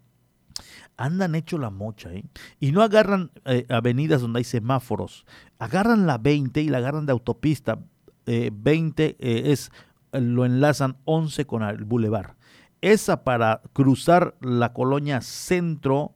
andan 0.96 1.34
hecho 1.34 1.58
la 1.58 1.70
mocha, 1.70 2.12
¿eh? 2.12 2.24
Y 2.60 2.72
no 2.72 2.82
agarran 2.82 3.30
eh, 3.44 3.66
avenidas 3.68 4.20
donde 4.20 4.38
hay 4.38 4.44
semáforos, 4.44 5.24
agarran 5.58 6.06
la 6.06 6.18
20 6.18 6.60
y 6.60 6.68
la 6.68 6.78
agarran 6.78 7.06
de 7.06 7.12
autopista. 7.12 7.78
20 8.26 9.04
eh, 9.04 9.16
eh, 9.18 9.52
es, 9.52 9.70
lo 10.12 10.44
enlazan 10.44 10.96
11 11.04 11.46
con 11.46 11.62
el 11.62 11.84
bulevar. 11.84 12.36
Esa 12.80 13.24
para 13.24 13.62
cruzar 13.72 14.36
la 14.40 14.72
colonia 14.72 15.20
centro, 15.20 16.14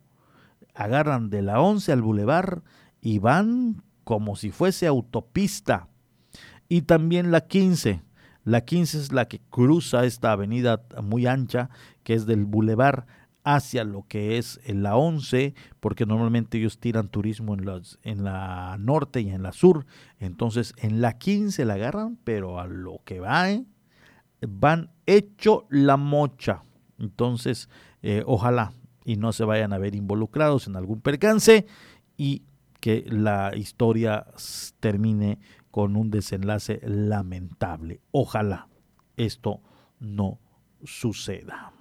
agarran 0.75 1.31
de 1.31 1.43
la 1.43 1.61
11 1.61 1.93
al 1.93 2.03
bulevar 2.03 2.63
y 3.01 3.19
van 3.19 3.83
como 4.05 4.37
si 4.37 4.51
fuese 4.51 4.87
autopista. 4.87 5.89
Y 6.69 6.83
también 6.83 7.31
la 7.31 7.43
15. 7.43 8.03
La 8.45 8.63
15 8.63 8.99
es 8.99 9.13
la 9.13 9.27
que 9.27 9.41
cruza 9.51 10.05
esta 10.05 10.33
avenida 10.33 10.83
muy 11.03 11.27
ancha, 11.27 11.69
que 12.03 12.15
es 12.15 12.27
del 12.27 12.47
bulevar 12.47 13.07
hacia 13.49 13.83
lo 13.83 14.05
que 14.07 14.37
es 14.37 14.61
la 14.67 14.97
11, 14.97 15.55
porque 15.81 16.05
normalmente 16.05 16.59
ellos 16.59 16.79
tiran 16.79 17.09
turismo 17.09 17.55
en, 17.55 17.65
los, 17.65 17.99
en 18.03 18.23
la 18.23 18.77
norte 18.79 19.23
y 19.23 19.31
en 19.31 19.43
la 19.43 19.53
sur. 19.53 19.87
Entonces 20.21 20.75
en 20.77 21.01
la 21.01 21.17
15 21.17 21.65
la 21.65 21.75
agarran, 21.75 22.19
pero 22.25 22.61
a 22.61 22.67
lo 22.67 23.01
que 23.07 23.21
va, 23.21 23.51
¿eh? 23.51 23.65
van 24.47 24.91
hecho 25.07 25.67
la 25.71 25.97
mocha. 25.97 26.63
Entonces, 26.99 27.71
eh, 28.03 28.23
ojalá 28.27 28.75
y 29.07 29.17
no 29.17 29.33
se 29.33 29.45
vayan 29.45 29.73
a 29.73 29.79
ver 29.79 29.95
involucrados 29.95 30.67
en 30.67 30.77
algún 30.77 31.01
percance 31.01 31.65
y 32.19 32.43
que 32.81 33.07
la 33.09 33.53
historia 33.57 34.27
termine 34.79 35.39
con 35.71 35.97
un 35.97 36.11
desenlace 36.11 36.81
lamentable. 36.85 38.03
Ojalá 38.11 38.69
esto 39.17 39.63
no 40.01 40.39
suceda. 40.85 41.73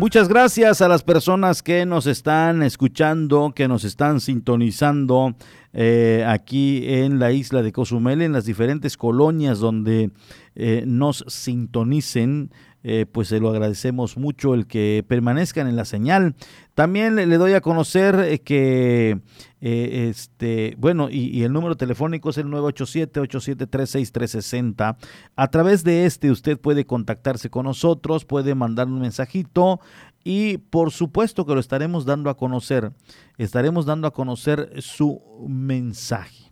Muchas 0.00 0.28
gracias 0.28 0.80
a 0.80 0.88
las 0.88 1.02
personas 1.02 1.62
que 1.62 1.84
nos 1.84 2.06
están 2.06 2.62
escuchando, 2.62 3.52
que 3.54 3.68
nos 3.68 3.84
están 3.84 4.20
sintonizando 4.20 5.34
eh, 5.74 6.24
aquí 6.26 6.84
en 6.86 7.18
la 7.18 7.32
isla 7.32 7.60
de 7.60 7.70
Cozumel, 7.70 8.22
en 8.22 8.32
las 8.32 8.46
diferentes 8.46 8.96
colonias 8.96 9.58
donde 9.58 10.10
eh, 10.54 10.84
nos 10.86 11.22
sintonicen. 11.28 12.50
Eh, 12.82 13.04
pues 13.10 13.28
se 13.28 13.40
lo 13.40 13.50
agradecemos 13.50 14.16
mucho 14.16 14.54
el 14.54 14.66
que 14.66 15.04
permanezcan 15.06 15.68
en 15.68 15.76
la 15.76 15.84
señal. 15.84 16.34
También 16.74 17.14
le, 17.16 17.26
doy 17.36 17.52
a 17.52 17.60
conocer 17.60 18.40
que, 18.42 19.20
este, 19.60 20.76
bueno, 20.78 21.10
y, 21.10 21.28
y, 21.28 21.42
el 21.42 21.52
número 21.52 21.76
telefónico 21.76 22.30
es 22.30 22.38
el 22.38 22.46
987-873-6360. 22.46 24.96
A 25.36 25.48
través 25.48 25.84
de 25.84 26.06
este 26.06 26.30
usted 26.30 26.58
puede 26.58 26.86
contactarse 26.86 27.50
con 27.50 27.66
nosotros, 27.66 28.24
puede 28.24 28.54
mandar 28.54 28.86
un 28.86 29.00
mensajito 29.00 29.80
y 30.24 30.56
por 30.58 30.90
supuesto 30.90 31.44
que 31.44 31.54
lo 31.54 31.60
estaremos 31.60 32.06
dando 32.06 32.30
a 32.30 32.36
conocer. 32.36 32.92
Estaremos 33.36 33.84
dando 33.84 34.08
a 34.08 34.12
conocer 34.12 34.72
su 34.78 35.20
mensaje 35.46 36.49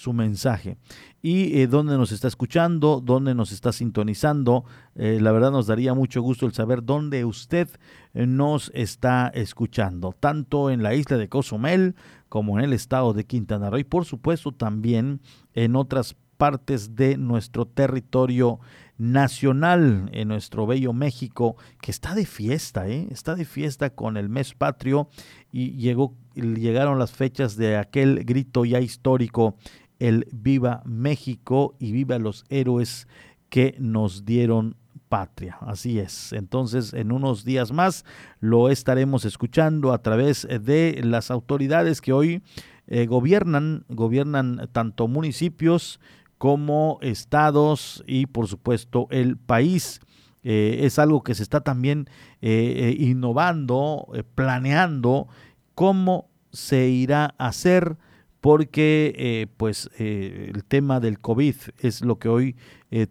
su 0.00 0.14
mensaje 0.14 0.78
y 1.20 1.60
eh, 1.60 1.66
dónde 1.66 1.98
nos 1.98 2.10
está 2.10 2.26
escuchando, 2.26 3.02
dónde 3.04 3.34
nos 3.34 3.52
está 3.52 3.70
sintonizando. 3.70 4.64
Eh, 4.94 5.18
la 5.20 5.30
verdad 5.30 5.50
nos 5.50 5.66
daría 5.66 5.92
mucho 5.92 6.22
gusto 6.22 6.46
el 6.46 6.54
saber 6.54 6.82
dónde 6.82 7.26
usted 7.26 7.68
eh, 8.14 8.26
nos 8.26 8.70
está 8.74 9.28
escuchando, 9.34 10.14
tanto 10.18 10.70
en 10.70 10.82
la 10.82 10.94
isla 10.94 11.18
de 11.18 11.28
Cozumel 11.28 11.96
como 12.30 12.58
en 12.58 12.64
el 12.64 12.72
estado 12.72 13.12
de 13.12 13.24
Quintana 13.24 13.68
Roo 13.68 13.78
y 13.78 13.84
por 13.84 14.06
supuesto 14.06 14.52
también 14.52 15.20
en 15.52 15.76
otras 15.76 16.16
partes 16.38 16.96
de 16.96 17.18
nuestro 17.18 17.66
territorio 17.66 18.60
nacional 19.00 20.10
en 20.12 20.28
nuestro 20.28 20.66
bello 20.66 20.92
México, 20.92 21.56
que 21.80 21.90
está 21.90 22.14
de 22.14 22.26
fiesta, 22.26 22.86
¿eh? 22.86 23.08
está 23.10 23.34
de 23.34 23.46
fiesta 23.46 23.90
con 23.90 24.18
el 24.18 24.28
mes 24.28 24.52
patrio 24.52 25.08
y 25.50 25.72
llegó, 25.72 26.14
llegaron 26.34 26.98
las 26.98 27.10
fechas 27.10 27.56
de 27.56 27.78
aquel 27.78 28.24
grito 28.24 28.66
ya 28.66 28.78
histórico 28.80 29.56
el 30.00 30.26
Viva 30.32 30.82
México 30.84 31.76
y 31.78 31.92
viva 31.92 32.18
los 32.18 32.44
héroes 32.48 33.06
que 33.48 33.76
nos 33.78 34.24
dieron 34.24 34.76
patria. 35.08 35.58
Así 35.60 35.98
es. 35.98 36.32
Entonces, 36.32 36.94
en 36.94 37.12
unos 37.12 37.44
días 37.44 37.72
más 37.72 38.04
lo 38.40 38.70
estaremos 38.70 39.24
escuchando 39.24 39.92
a 39.92 40.02
través 40.02 40.48
de 40.48 41.00
las 41.04 41.30
autoridades 41.30 42.00
que 42.00 42.12
hoy 42.12 42.42
eh, 42.86 43.06
gobiernan, 43.06 43.84
gobiernan 43.88 44.68
tanto 44.72 45.06
municipios 45.06 46.00
como 46.38 46.98
estados 47.02 48.02
y 48.06 48.26
por 48.26 48.48
supuesto 48.48 49.06
el 49.10 49.36
país. 49.36 50.00
Eh, 50.42 50.80
es 50.84 50.98
algo 50.98 51.22
que 51.22 51.34
se 51.34 51.42
está 51.42 51.60
también 51.60 52.08
eh, 52.40 52.96
innovando, 52.98 54.08
planeando 54.34 55.28
cómo 55.74 56.30
se 56.50 56.88
irá 56.88 57.34
a 57.36 57.48
hacer 57.48 57.98
porque 58.40 59.48
pues 59.56 59.90
el 59.98 60.64
tema 60.64 61.00
del 61.00 61.18
COVID 61.20 61.54
es 61.78 62.02
lo 62.02 62.18
que 62.18 62.28
hoy 62.28 62.56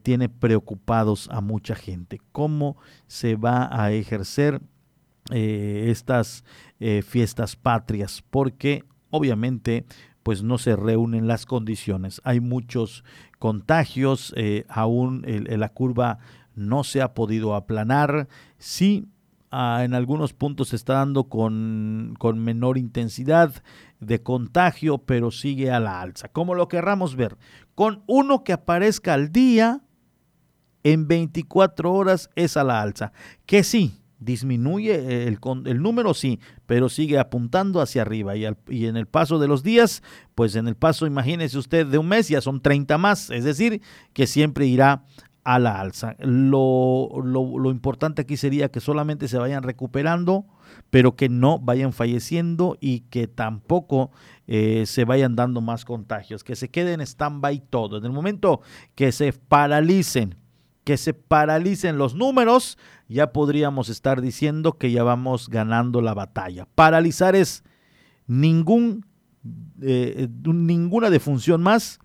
tiene 0.01 0.29
preocupados 0.29 1.29
a 1.31 1.41
mucha 1.41 1.75
gente. 1.75 2.19
¿Cómo 2.31 2.77
se 3.07 3.35
va 3.35 3.69
a 3.71 3.91
ejercer 3.91 4.61
estas 5.29 6.43
fiestas 7.05 7.55
patrias? 7.55 8.23
Porque 8.29 8.83
obviamente 9.11 9.85
pues 10.23 10.43
no 10.43 10.57
se 10.57 10.75
reúnen 10.75 11.27
las 11.27 11.45
condiciones. 11.45 12.21
Hay 12.23 12.39
muchos 12.39 13.03
contagios, 13.37 14.33
aún 14.67 15.23
la 15.25 15.69
curva 15.69 16.19
no 16.59 16.83
se 16.83 17.01
ha 17.01 17.13
podido 17.13 17.55
aplanar. 17.55 18.27
Sí, 18.57 19.07
ah, 19.49 19.81
en 19.83 19.93
algunos 19.93 20.33
puntos 20.33 20.69
se 20.69 20.75
está 20.75 20.93
dando 20.93 21.25
con, 21.25 22.15
con, 22.19 22.39
menor 22.39 22.77
intensidad 22.77 23.63
de 23.99 24.21
contagio, 24.21 24.99
pero 24.99 25.31
sigue 25.31 25.71
a 25.71 25.79
la 25.79 26.01
alza. 26.01 26.29
Como 26.29 26.55
lo 26.55 26.67
querramos 26.67 27.15
ver, 27.15 27.37
con 27.75 28.03
uno 28.07 28.43
que 28.43 28.53
aparezca 28.53 29.13
al 29.13 29.31
día, 29.31 29.81
en 30.83 31.07
24 31.07 31.91
horas 31.91 32.29
es 32.35 32.57
a 32.57 32.63
la 32.63 32.81
alza. 32.81 33.11
Que 33.45 33.63
sí, 33.63 34.01
disminuye 34.19 35.27
el, 35.27 35.39
el, 35.65 35.81
número, 35.81 36.13
sí, 36.13 36.39
pero 36.65 36.89
sigue 36.89 37.19
apuntando 37.19 37.81
hacia 37.81 38.01
arriba. 38.01 38.35
Y, 38.35 38.45
y, 38.67 38.85
en 38.85 38.97
el 38.97 39.07
paso 39.07 39.39
de 39.39 39.47
los 39.47 39.63
días, 39.63 40.03
pues 40.35 40.55
en 40.55 40.67
el 40.67 40.75
paso, 40.75 41.05
imagínese 41.05 41.57
usted, 41.57 41.85
de 41.87 41.97
un 41.97 42.07
mes 42.07 42.27
ya 42.29 42.41
son 42.41 42.61
30 42.61 42.97
más, 42.97 43.29
es 43.29 43.43
decir, 43.43 43.81
que 44.13 44.27
siempre 44.27 44.65
irá 44.65 45.03
a 45.43 45.57
la 45.57 45.79
alza. 45.79 46.15
Lo, 46.19 47.09
lo, 47.23 47.71
importante 47.71 48.21
aquí 48.21 48.37
sería 48.37 48.69
que 48.69 48.79
solamente 48.79 49.27
se 49.27 49.37
vayan 49.37 49.63
recuperando, 49.63 50.45
pero 50.89 51.15
que 51.15 51.29
no 51.29 51.59
vayan 51.59 51.93
falleciendo 51.93 52.77
y 52.79 53.01
que 53.01 53.27
tampoco 53.27 54.11
eh, 54.47 54.85
se 54.85 55.05
vayan 55.05 55.35
dando 55.35 55.61
más 55.61 55.85
contagios, 55.85 56.43
que 56.43 56.55
se 56.55 56.69
queden 56.69 56.99
en 56.99 57.07
stand-by 57.07 57.61
todo. 57.69 57.97
En 57.97 58.05
el 58.05 58.11
momento 58.11 58.61
que 58.95 59.11
se 59.11 59.33
paralicen, 59.33 60.35
que 60.83 60.97
se 60.97 61.13
paralicen 61.13 61.97
los 61.97 62.15
números, 62.15 62.77
ya 63.07 63.31
podríamos 63.31 63.89
estar 63.89 64.21
diciendo 64.21 64.77
que 64.77 64.91
ya 64.91 65.03
vamos 65.03 65.49
ganando 65.49 66.01
la 66.01 66.13
batalla. 66.13 66.67
Paralizar 66.73 67.35
es 67.35 67.63
ningún, 68.25 69.05
eh, 69.81 70.27
ninguna 70.43 71.09
defunción 71.11 71.61
más, 71.61 71.99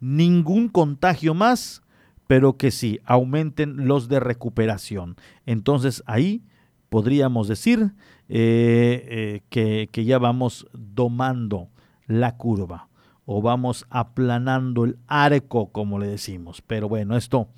ningún 0.00 0.68
contagio 0.68 1.34
más, 1.34 1.82
pero 2.26 2.56
que 2.56 2.70
sí 2.70 3.00
aumenten 3.04 3.88
los 3.88 4.08
de 4.08 4.20
recuperación. 4.20 5.16
Entonces 5.44 6.02
ahí 6.06 6.42
podríamos 6.90 7.48
decir 7.48 7.92
eh, 8.28 9.40
eh, 9.48 9.88
que, 9.90 10.04
ya 10.04 10.18
vamos 10.18 10.66
domando 10.72 11.68
la 12.06 12.36
curva 12.36 12.88
o 13.24 13.40
vamos 13.40 13.86
aplanando 13.88 14.84
el 14.84 14.98
arco, 15.06 15.70
como 15.70 15.98
le 15.98 16.08
decimos. 16.08 16.62
Pero 16.66 16.88
bueno, 16.88 17.16
esto, 17.16 17.48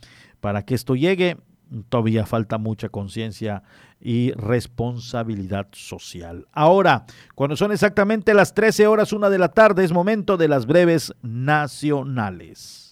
para 0.41 0.65
que 0.65 0.75
esto 0.75 0.95
llegue, 0.95 1.39
todavía 1.89 2.27
falta 2.27 2.59
mucha 2.59 2.91
conciencia 2.91 3.63
y 4.01 4.33
responsabilidad 4.33 5.69
social. 5.73 6.47
Ahora, 6.53 7.07
cuando 7.35 7.57
son 7.57 7.73
exactamente 7.73 8.35
las 8.35 8.53
13 8.53 8.87
horas, 8.87 9.13
una 9.13 9.31
de 9.31 9.39
la 9.39 9.49
tarde, 9.49 9.83
es 9.83 9.93
momento 9.93 10.37
de 10.37 10.49
las 10.49 10.67
breves 10.67 11.15
nacionales. 11.23 12.92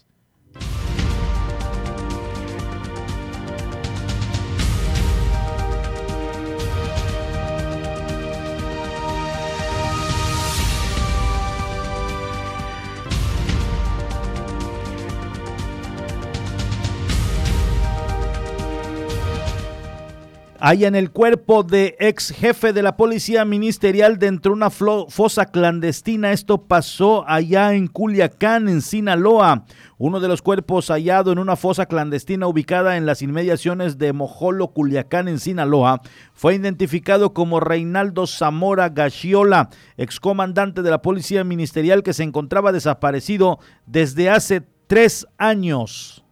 En 20.62 20.94
el 20.94 21.10
cuerpo 21.10 21.62
de 21.62 21.96
ex 21.98 22.32
jefe 22.32 22.72
de 22.72 22.82
la 22.82 22.96
policía 22.96 23.44
ministerial 23.44 24.18
dentro 24.18 24.52
de 24.52 24.56
una 24.56 24.70
fosa 24.70 25.46
clandestina. 25.46 26.32
Esto 26.32 26.66
pasó 26.66 27.24
allá 27.26 27.72
en 27.72 27.86
Culiacán, 27.86 28.68
en 28.68 28.82
Sinaloa. 28.82 29.64
Uno 29.96 30.20
de 30.20 30.28
los 30.28 30.42
cuerpos 30.42 30.88
hallado 30.88 31.32
en 31.32 31.38
una 31.38 31.56
fosa 31.56 31.86
clandestina 31.86 32.46
ubicada 32.46 32.96
en 32.96 33.06
las 33.06 33.22
inmediaciones 33.22 33.96
de 33.98 34.12
Mojolo, 34.12 34.68
Culiacán, 34.68 35.28
en 35.28 35.38
Sinaloa, 35.38 36.02
fue 36.34 36.54
identificado 36.54 37.32
como 37.32 37.60
Reinaldo 37.60 38.26
Zamora 38.26 38.90
Gachiola, 38.90 39.70
excomandante 39.96 40.82
de 40.82 40.90
la 40.90 41.02
policía 41.02 41.42
ministerial 41.42 42.02
que 42.02 42.12
se 42.12 42.22
encontraba 42.22 42.72
desaparecido 42.72 43.58
desde 43.86 44.28
hace 44.28 44.62
tres 44.86 45.26
años. 45.38 46.24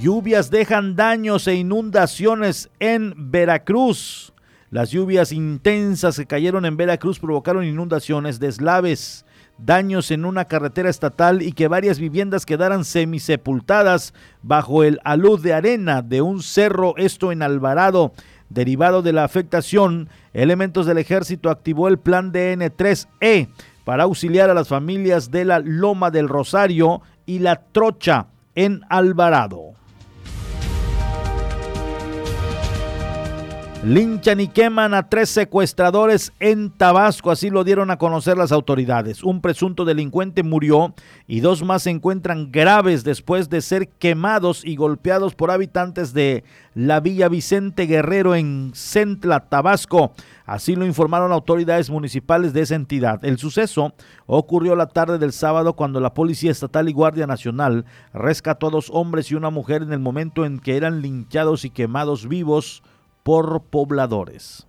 Lluvias 0.00 0.50
dejan 0.50 0.94
daños 0.94 1.48
e 1.48 1.54
inundaciones 1.54 2.68
en 2.80 3.14
Veracruz. 3.30 4.34
Las 4.70 4.90
lluvias 4.90 5.32
intensas 5.32 6.16
que 6.16 6.26
cayeron 6.26 6.66
en 6.66 6.76
Veracruz 6.76 7.18
provocaron 7.18 7.64
inundaciones, 7.64 8.38
deslaves, 8.38 9.24
daños 9.56 10.10
en 10.10 10.26
una 10.26 10.44
carretera 10.44 10.90
estatal 10.90 11.40
y 11.40 11.52
que 11.52 11.68
varias 11.68 11.98
viviendas 11.98 12.44
quedaran 12.44 12.84
semisepultadas 12.84 14.12
bajo 14.42 14.84
el 14.84 15.00
alud 15.02 15.40
de 15.40 15.54
arena 15.54 16.02
de 16.02 16.20
un 16.20 16.42
cerro, 16.42 16.94
esto 16.98 17.32
en 17.32 17.42
Alvarado. 17.42 18.12
Derivado 18.50 19.00
de 19.00 19.14
la 19.14 19.24
afectación, 19.24 20.10
elementos 20.34 20.84
del 20.84 20.98
ejército 20.98 21.48
activó 21.48 21.88
el 21.88 21.98
plan 21.98 22.32
DN3E 22.32 23.48
para 23.84 24.02
auxiliar 24.02 24.50
a 24.50 24.54
las 24.54 24.68
familias 24.68 25.30
de 25.30 25.46
la 25.46 25.60
Loma 25.60 26.10
del 26.10 26.28
Rosario 26.28 27.00
y 27.24 27.38
la 27.38 27.56
Trocha 27.72 28.26
en 28.54 28.82
Alvarado. 28.90 29.75
Linchan 33.86 34.40
y 34.40 34.48
queman 34.48 34.94
a 34.94 35.08
tres 35.08 35.30
secuestradores 35.30 36.32
en 36.40 36.70
Tabasco, 36.70 37.30
así 37.30 37.50
lo 37.50 37.62
dieron 37.62 37.92
a 37.92 37.98
conocer 37.98 38.36
las 38.36 38.50
autoridades. 38.50 39.22
Un 39.22 39.40
presunto 39.40 39.84
delincuente 39.84 40.42
murió 40.42 40.92
y 41.28 41.38
dos 41.38 41.62
más 41.62 41.84
se 41.84 41.90
encuentran 41.90 42.50
graves 42.50 43.04
después 43.04 43.48
de 43.48 43.60
ser 43.60 43.86
quemados 43.86 44.64
y 44.64 44.74
golpeados 44.74 45.36
por 45.36 45.52
habitantes 45.52 46.12
de 46.12 46.42
la 46.74 46.98
Villa 46.98 47.28
Vicente 47.28 47.86
Guerrero 47.86 48.34
en 48.34 48.72
Centla, 48.74 49.48
Tabasco. 49.48 50.10
Así 50.46 50.74
lo 50.74 50.84
informaron 50.84 51.30
autoridades 51.30 51.88
municipales 51.88 52.52
de 52.52 52.62
esa 52.62 52.74
entidad. 52.74 53.24
El 53.24 53.38
suceso 53.38 53.94
ocurrió 54.26 54.74
la 54.74 54.88
tarde 54.88 55.18
del 55.18 55.32
sábado 55.32 55.74
cuando 55.74 56.00
la 56.00 56.12
Policía 56.12 56.50
Estatal 56.50 56.88
y 56.88 56.92
Guardia 56.92 57.28
Nacional 57.28 57.84
rescató 58.12 58.66
a 58.66 58.70
dos 58.70 58.90
hombres 58.92 59.30
y 59.30 59.36
una 59.36 59.50
mujer 59.50 59.82
en 59.82 59.92
el 59.92 60.00
momento 60.00 60.44
en 60.44 60.58
que 60.58 60.76
eran 60.76 61.02
linchados 61.02 61.64
y 61.64 61.70
quemados 61.70 62.26
vivos 62.26 62.82
por 63.26 63.60
pobladores. 63.60 64.68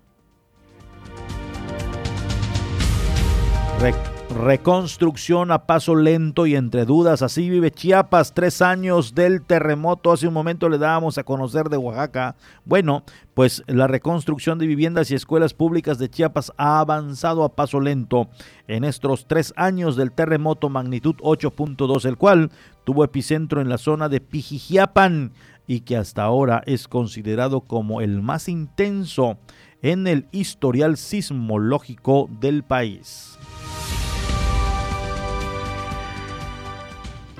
reconstrucción 4.35 5.51
a 5.51 5.67
paso 5.67 5.95
lento 5.95 6.47
y 6.47 6.55
entre 6.55 6.85
dudas. 6.85 7.21
Así 7.21 7.51
vive 7.51 7.69
Chiapas, 7.69 8.33
tres 8.33 8.63
años 8.63 9.13
del 9.13 9.43
terremoto. 9.43 10.11
Hace 10.11 10.27
un 10.27 10.33
momento 10.33 10.69
le 10.69 10.79
dábamos 10.79 11.19
a 11.19 11.23
conocer 11.23 11.69
de 11.69 11.77
Oaxaca. 11.77 12.35
Bueno, 12.65 13.03
pues 13.35 13.63
la 13.67 13.85
reconstrucción 13.85 14.57
de 14.57 14.65
viviendas 14.65 15.11
y 15.11 15.15
escuelas 15.15 15.53
públicas 15.53 15.99
de 15.99 16.09
Chiapas 16.09 16.51
ha 16.57 16.79
avanzado 16.79 17.43
a 17.43 17.55
paso 17.55 17.79
lento 17.79 18.27
en 18.67 18.83
estos 18.83 19.27
tres 19.27 19.53
años 19.55 19.95
del 19.95 20.11
terremoto 20.11 20.69
magnitud 20.69 21.15
8.2, 21.17 22.05
el 22.05 22.17
cual 22.17 22.49
tuvo 22.85 23.03
epicentro 23.03 23.61
en 23.61 23.69
la 23.69 23.77
zona 23.77 24.09
de 24.09 24.19
Pijijiapan 24.19 25.31
y 25.67 25.81
que 25.81 25.97
hasta 25.97 26.23
ahora 26.23 26.63
es 26.65 26.87
considerado 26.87 27.61
como 27.61 28.01
el 28.01 28.21
más 28.21 28.47
intenso 28.47 29.37
en 29.81 30.07
el 30.07 30.27
historial 30.31 30.97
sismológico 30.97 32.29
del 32.39 32.63
país. 32.63 33.37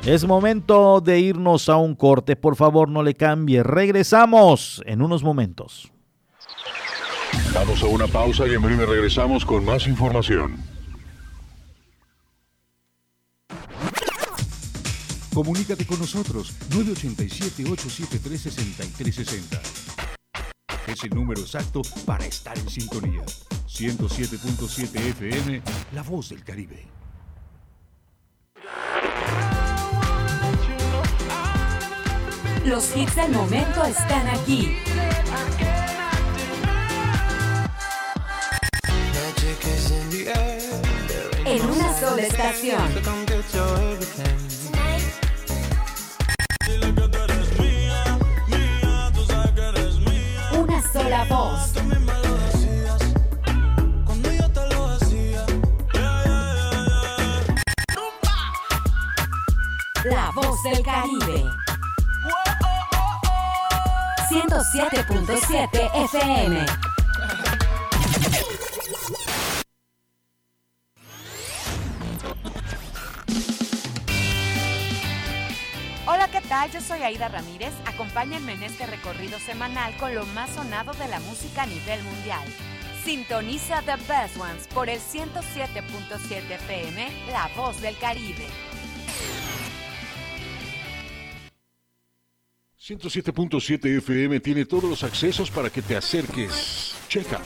Es 0.06 0.26
momento 0.26 1.02
de 1.02 1.20
irnos 1.20 1.68
a 1.68 1.78
un 1.78 1.96
corte, 1.96 2.36
por 2.36 2.56
favor 2.56 2.88
no 2.88 3.04
le 3.04 3.16
cambie, 3.16 3.64
regresamos 3.64 4.82
en 4.86 5.02
unos 5.02 5.24
momentos. 5.24 5.92
Vamos 7.54 7.84
a 7.84 7.88
una 7.88 8.08
pausa 8.08 8.48
y 8.48 8.54
en 8.54 8.62
breve 8.62 8.86
regresamos 8.86 9.46
con 9.46 9.66
más 9.66 9.88
información. 9.88 10.77
Comunícate 15.38 15.86
con 15.86 16.00
nosotros 16.00 16.52
987-873-6360. 16.72 19.60
Es 20.88 21.04
el 21.04 21.12
número 21.12 21.42
exacto 21.42 21.84
para 22.08 22.26
estar 22.26 22.58
en 22.58 22.68
sintonía. 22.68 23.22
107.7 23.68 24.96
FM, 25.12 25.62
La 25.94 26.02
Voz 26.02 26.30
del 26.30 26.44
Caribe. 26.44 26.88
Los 32.66 32.98
hits 32.98 33.16
del 33.16 33.32
momento 33.32 33.86
están 33.86 34.28
aquí. 34.30 34.76
En 41.46 41.62
una 41.62 42.00
sola 42.00 42.24
estación. 42.24 42.82
Sola 51.08 51.24
voz. 51.30 51.72
La 60.04 60.32
voz 60.36 60.64
del 60.64 60.84
Caribe. 60.84 61.46
107.7 64.30 65.90
FM. 65.94 66.87
Hola, 76.48 76.62
¿qué 76.62 76.70
tal? 76.70 76.72
Yo 76.72 76.88
soy 76.88 77.02
Aida 77.02 77.28
Ramírez. 77.28 77.74
Acompáñenme 77.86 78.54
en 78.54 78.64
este 78.64 78.86
recorrido 78.86 79.38
semanal 79.40 79.96
con 79.98 80.16
lo 80.16 80.26
más 80.28 80.50
sonado 80.52 80.94
de 80.94 81.08
la 81.10 81.20
música 81.20 81.64
a 81.64 81.66
nivel 81.66 82.02
mundial. 82.04 82.46
Sintoniza 83.04 83.82
The 83.82 83.96
Best 84.08 84.38
Ones 84.38 84.68
por 84.74 84.88
el 84.90 85.00
107.7 85.00 86.52
FM, 86.52 87.10
La 87.32 87.50
Voz 87.56 87.82
del 87.82 87.98
Caribe. 87.98 88.46
107.7 92.80 93.98
FM 93.98 94.40
tiene 94.40 94.66
todos 94.66 94.90
los 94.90 95.04
accesos 95.04 95.52
para 95.52 95.70
que 95.70 95.82
te 95.82 95.98
acerques. 95.98 96.96
Checa. 97.10 97.42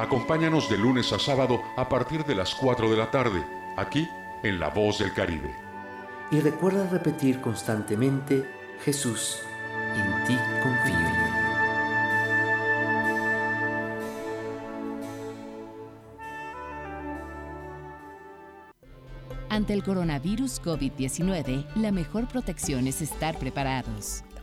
Acompáñanos 0.00 0.70
de 0.70 0.78
lunes 0.78 1.12
a 1.12 1.18
sábado 1.18 1.62
a 1.76 1.86
partir 1.86 2.24
de 2.24 2.34
las 2.34 2.54
4 2.54 2.90
de 2.90 2.96
la 2.96 3.10
tarde, 3.10 3.44
aquí 3.76 4.08
en 4.42 4.58
La 4.58 4.70
Voz 4.70 4.98
del 4.98 5.12
Caribe. 5.12 5.54
Y 6.30 6.40
recuerda 6.40 6.88
repetir 6.88 7.42
constantemente, 7.42 8.48
Jesús, 8.82 9.40
en 9.94 10.24
ti 10.24 10.38
confío. 10.62 10.96
Ante 19.50 19.74
el 19.74 19.84
coronavirus 19.84 20.62
COVID-19, 20.62 21.66
la 21.74 21.92
mejor 21.92 22.26
protección 22.26 22.86
es 22.86 23.02
estar 23.02 23.38
preparados. 23.38 24.24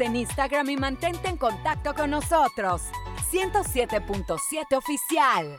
En 0.00 0.14
Instagram 0.16 0.68
y 0.68 0.76
mantente 0.76 1.28
en 1.28 1.38
contacto 1.38 1.94
con 1.94 2.10
nosotros. 2.10 2.82
107.7 3.32 4.76
Oficial. 4.76 5.58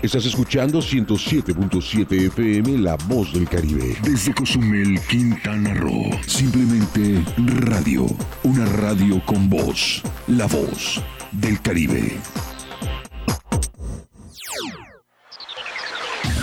Estás 0.00 0.26
escuchando 0.26 0.78
107.7 0.78 2.26
FM 2.28 2.78
La 2.78 2.94
Voz 3.08 3.32
del 3.32 3.48
Caribe. 3.48 3.96
Desde 4.04 4.32
Cozumel, 4.32 5.00
Quintana 5.08 5.74
Roo. 5.74 6.10
Simplemente 6.24 7.24
radio. 7.36 8.06
Una 8.44 8.64
radio 8.64 9.20
con 9.26 9.50
voz. 9.50 10.00
La 10.28 10.46
Voz 10.46 11.02
del 11.32 11.60
Caribe. 11.60 12.16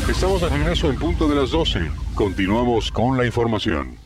Estamos 0.10 0.42
de 0.42 0.50
regreso 0.50 0.90
en 0.90 1.00
punto 1.00 1.30
de 1.30 1.36
las 1.36 1.52
12. 1.52 1.90
Continuamos 2.14 2.92
con 2.92 3.18
la 3.18 3.26
información. 3.26 4.05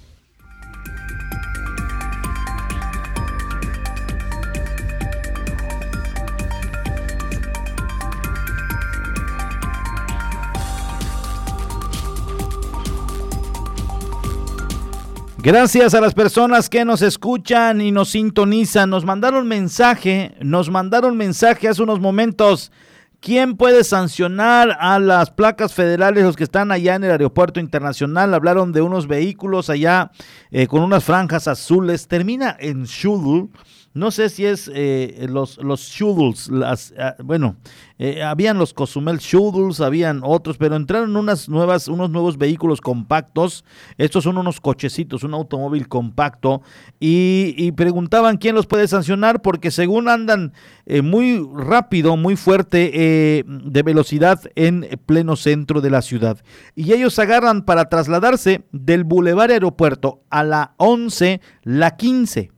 Gracias 15.41 15.93
a 15.93 16.01
las 16.01 16.13
personas 16.13 16.69
que 16.69 16.83
nos 16.83 17.01
escuchan 17.01 17.79
y 17.79 17.93
nos 17.93 18.09
sintonizan. 18.09 18.89
Nos 18.89 19.05
mandaron 19.05 19.47
mensaje, 19.47 20.35
nos 20.41 20.69
mandaron 20.69 21.15
mensaje 21.15 21.69
hace 21.69 21.81
unos 21.81 22.01
momentos. 22.01 22.73
¿Quién 23.21 23.55
puede 23.55 23.85
sancionar 23.85 24.77
a 24.81 24.99
las 24.99 25.31
placas 25.31 25.73
federales, 25.73 26.25
los 26.25 26.35
que 26.35 26.43
están 26.43 26.73
allá 26.73 26.95
en 26.95 27.05
el 27.05 27.11
aeropuerto 27.11 27.61
internacional? 27.61 28.33
Hablaron 28.33 28.73
de 28.73 28.81
unos 28.81 29.07
vehículos 29.07 29.69
allá 29.69 30.11
eh, 30.51 30.67
con 30.67 30.81
unas 30.81 31.05
franjas 31.05 31.47
azules. 31.47 32.09
Termina 32.09 32.57
en 32.59 32.83
Shul. 32.83 33.49
No 33.93 34.11
sé 34.11 34.29
si 34.29 34.45
es 34.45 34.69
eh, 34.73 35.25
los, 35.29 35.57
los 35.57 35.99
las, 36.49 36.93
ah, 36.97 37.15
bueno, 37.23 37.55
eh, 37.97 38.21
habían 38.21 38.57
los 38.57 38.73
Cozumel 38.73 39.17
Shuddles, 39.17 39.81
habían 39.81 40.21
otros, 40.23 40.57
pero 40.57 40.75
entraron 40.75 41.15
unas 41.15 41.49
nuevas, 41.49 41.87
unos 41.87 42.11
nuevos 42.11 42.37
vehículos 42.37 42.81
compactos, 42.81 43.65
estos 43.97 44.23
son 44.23 44.37
unos 44.37 44.61
cochecitos, 44.61 45.23
un 45.23 45.33
automóvil 45.33 45.87
compacto, 45.87 46.61
y, 46.99 47.71
preguntaban 47.71 48.37
quién 48.37 48.55
los 48.55 48.67
puede 48.67 48.87
sancionar, 48.87 49.41
porque 49.41 49.71
según 49.71 50.07
andan 50.07 50.53
eh, 50.85 51.01
muy 51.01 51.45
rápido, 51.55 52.15
muy 52.15 52.35
fuerte 52.35 53.43
de 53.45 53.83
velocidad 53.83 54.39
en 54.55 54.87
pleno 55.05 55.35
centro 55.35 55.81
de 55.81 55.89
la 55.89 56.01
ciudad, 56.01 56.37
y 56.75 56.93
ellos 56.93 57.17
agarran 57.19 57.63
para 57.63 57.89
trasladarse 57.89 58.65
del 58.71 59.03
Boulevard 59.03 59.51
Aeropuerto 59.51 60.21
a 60.29 60.43
la 60.43 60.73
11, 60.77 61.41
la 61.63 61.95
15 61.95 62.51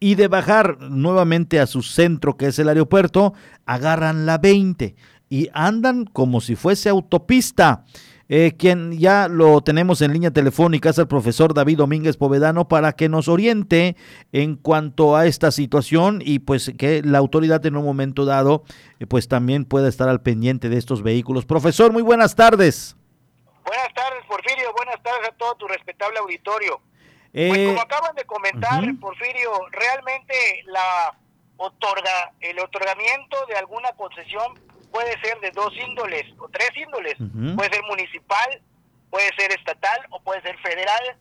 y 0.00 0.14
de 0.14 0.28
bajar 0.28 0.78
nuevamente 0.80 1.60
a 1.60 1.66
su 1.66 1.82
centro, 1.82 2.36
que 2.36 2.46
es 2.46 2.58
el 2.58 2.68
aeropuerto, 2.68 3.34
agarran 3.66 4.26
la 4.26 4.38
20 4.38 4.94
y 5.28 5.48
andan 5.52 6.04
como 6.04 6.40
si 6.40 6.56
fuese 6.56 6.88
autopista. 6.88 7.84
Eh, 8.30 8.56
quien 8.58 8.98
ya 8.98 9.26
lo 9.26 9.62
tenemos 9.62 10.02
en 10.02 10.12
línea 10.12 10.30
telefónica 10.30 10.90
es 10.90 10.98
el 10.98 11.08
profesor 11.08 11.54
David 11.54 11.78
Domínguez 11.78 12.18
Povedano 12.18 12.68
para 12.68 12.92
que 12.92 13.08
nos 13.08 13.26
oriente 13.26 13.96
en 14.32 14.56
cuanto 14.56 15.16
a 15.16 15.24
esta 15.24 15.50
situación 15.50 16.20
y 16.22 16.40
pues 16.40 16.70
que 16.76 17.00
la 17.02 17.16
autoridad 17.16 17.64
en 17.64 17.76
un 17.76 17.84
momento 17.86 18.26
dado 18.26 18.64
eh, 19.00 19.06
pues 19.06 19.28
también 19.28 19.64
pueda 19.64 19.88
estar 19.88 20.10
al 20.10 20.20
pendiente 20.20 20.68
de 20.68 20.76
estos 20.76 21.02
vehículos. 21.02 21.46
Profesor, 21.46 21.90
muy 21.90 22.02
buenas 22.02 22.34
tardes. 22.34 22.96
Buenas 23.64 23.94
tardes, 23.94 24.24
Porfirio. 24.28 24.72
Buenas 24.76 25.02
tardes 25.02 25.30
a 25.30 25.32
todo 25.32 25.54
tu 25.54 25.66
respetable 25.66 26.18
auditorio. 26.18 26.82
Pues 27.32 27.66
como 27.66 27.78
eh, 27.78 27.82
acaban 27.82 28.14
de 28.14 28.24
comentar, 28.24 28.82
Porfirio, 29.00 29.52
realmente 29.70 30.34
la 30.66 31.14
otorga, 31.56 32.32
el 32.40 32.58
otorgamiento 32.58 33.36
de 33.46 33.56
alguna 33.56 33.92
concesión 33.92 34.58
puede 34.90 35.20
ser 35.20 35.38
de 35.40 35.50
dos 35.50 35.76
índoles 35.76 36.24
o 36.38 36.48
tres 36.48 36.70
índoles. 36.76 37.16
Puede 37.56 37.72
ser 37.72 37.82
municipal, 37.84 38.62
puede 39.10 39.30
ser 39.36 39.52
estatal 39.52 40.06
o 40.10 40.20
puede 40.20 40.40
ser 40.42 40.58
federal. 40.58 41.16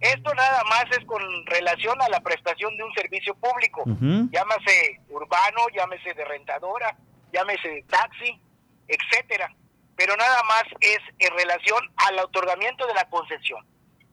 Esto 0.00 0.34
nada 0.34 0.64
más 0.64 0.84
es 0.90 1.04
con 1.04 1.22
relación 1.46 2.00
a 2.02 2.08
la 2.08 2.20
prestación 2.20 2.76
de 2.76 2.82
un 2.82 2.92
servicio 2.94 3.34
público, 3.34 3.84
llámese 3.86 5.00
urbano, 5.08 5.60
llámese 5.74 6.14
de 6.14 6.24
rentadora, 6.24 6.96
llámese 7.32 7.68
de 7.68 7.82
taxi, 7.82 8.40
etcétera. 8.88 9.54
Pero 9.94 10.16
nada 10.16 10.42
más 10.44 10.64
es 10.80 10.98
en 11.18 11.36
relación 11.36 11.78
al 11.96 12.18
otorgamiento 12.18 12.86
de 12.86 12.94
la 12.94 13.08
concesión. 13.08 13.64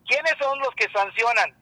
¿Quiénes 0.10 0.34
son 0.41 0.57
los 0.60 0.74
que 0.76 0.89
sancionan? 0.91 1.55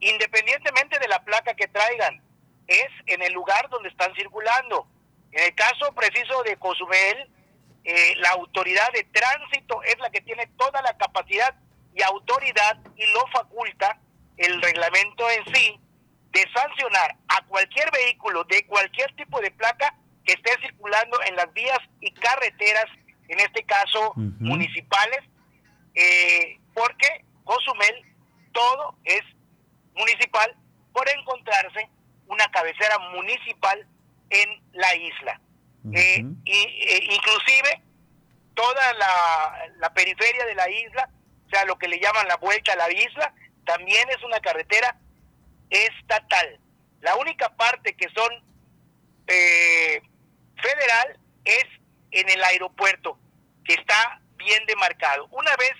Independientemente 0.00 0.98
de 0.98 1.08
la 1.08 1.22
placa 1.22 1.52
que 1.54 1.68
traigan, 1.68 2.22
es 2.66 2.88
en 3.06 3.20
el 3.20 3.34
lugar 3.34 3.68
donde 3.68 3.90
están 3.90 4.14
circulando. 4.14 4.86
En 5.30 5.44
el 5.44 5.54
caso 5.54 5.92
preciso 5.94 6.42
de 6.42 6.56
Cozumel, 6.56 7.30
eh, 7.84 8.14
la 8.16 8.30
autoridad 8.30 8.90
de 8.94 9.04
tránsito 9.04 9.82
es 9.82 9.98
la 9.98 10.08
que 10.08 10.22
tiene 10.22 10.46
toda 10.56 10.80
la 10.80 10.96
capacidad 10.96 11.54
y 11.94 12.02
autoridad 12.02 12.78
y 12.96 13.04
lo 13.12 13.26
faculta 13.26 13.98
el 14.38 14.62
reglamento 14.62 15.28
en 15.30 15.54
sí 15.54 15.78
de 16.30 16.46
sancionar 16.54 17.14
a 17.28 17.44
cualquier 17.46 17.90
vehículo 17.90 18.44
de 18.44 18.64
cualquier 18.66 19.14
tipo 19.16 19.38
de 19.40 19.50
placa 19.50 19.94
que 20.24 20.32
esté 20.32 20.50
circulando 20.62 21.20
en 21.26 21.36
las 21.36 21.52
vías 21.52 21.78
y 22.00 22.10
carreteras, 22.12 22.86
en 23.28 23.38
este 23.40 23.64
caso 23.64 24.14
municipales, 24.16 25.20
eh, 25.94 26.58
porque 26.72 27.24
Cozumel, 27.44 27.94
todo 28.52 28.96
es 29.04 29.22
municipal 29.94 30.54
por 30.92 31.08
encontrarse 31.08 31.88
una 32.26 32.50
cabecera 32.50 32.98
municipal 33.10 33.86
en 34.30 34.62
la 34.72 34.94
isla. 34.94 35.40
Eh, 35.92 36.24
y, 36.44 36.52
eh, 36.52 37.08
inclusive 37.10 37.82
toda 38.54 38.92
la, 38.94 39.92
periferia 39.94 40.46
de 40.46 40.54
la 40.54 40.70
isla, 40.70 41.10
o 41.46 41.50
sea, 41.50 41.64
lo 41.64 41.76
que 41.76 41.88
le 41.88 41.98
llaman 41.98 42.28
la 42.28 42.36
vuelta 42.36 42.72
a 42.72 42.76
la 42.76 42.90
isla, 42.90 43.34
también 43.64 44.08
es 44.10 44.22
una 44.22 44.40
carretera 44.40 44.96
estatal. 45.70 46.60
La 47.00 47.16
única 47.16 47.48
parte 47.56 47.94
que 47.94 48.08
son 48.14 48.32
eh, 49.26 50.02
federal 50.56 51.18
es 51.44 51.64
en 52.12 52.28
el 52.28 52.42
aeropuerto, 52.44 53.18
que 53.64 53.74
está 53.74 54.20
bien 54.36 54.64
demarcado. 54.66 55.26
Una 55.30 55.54
vez 55.56 55.72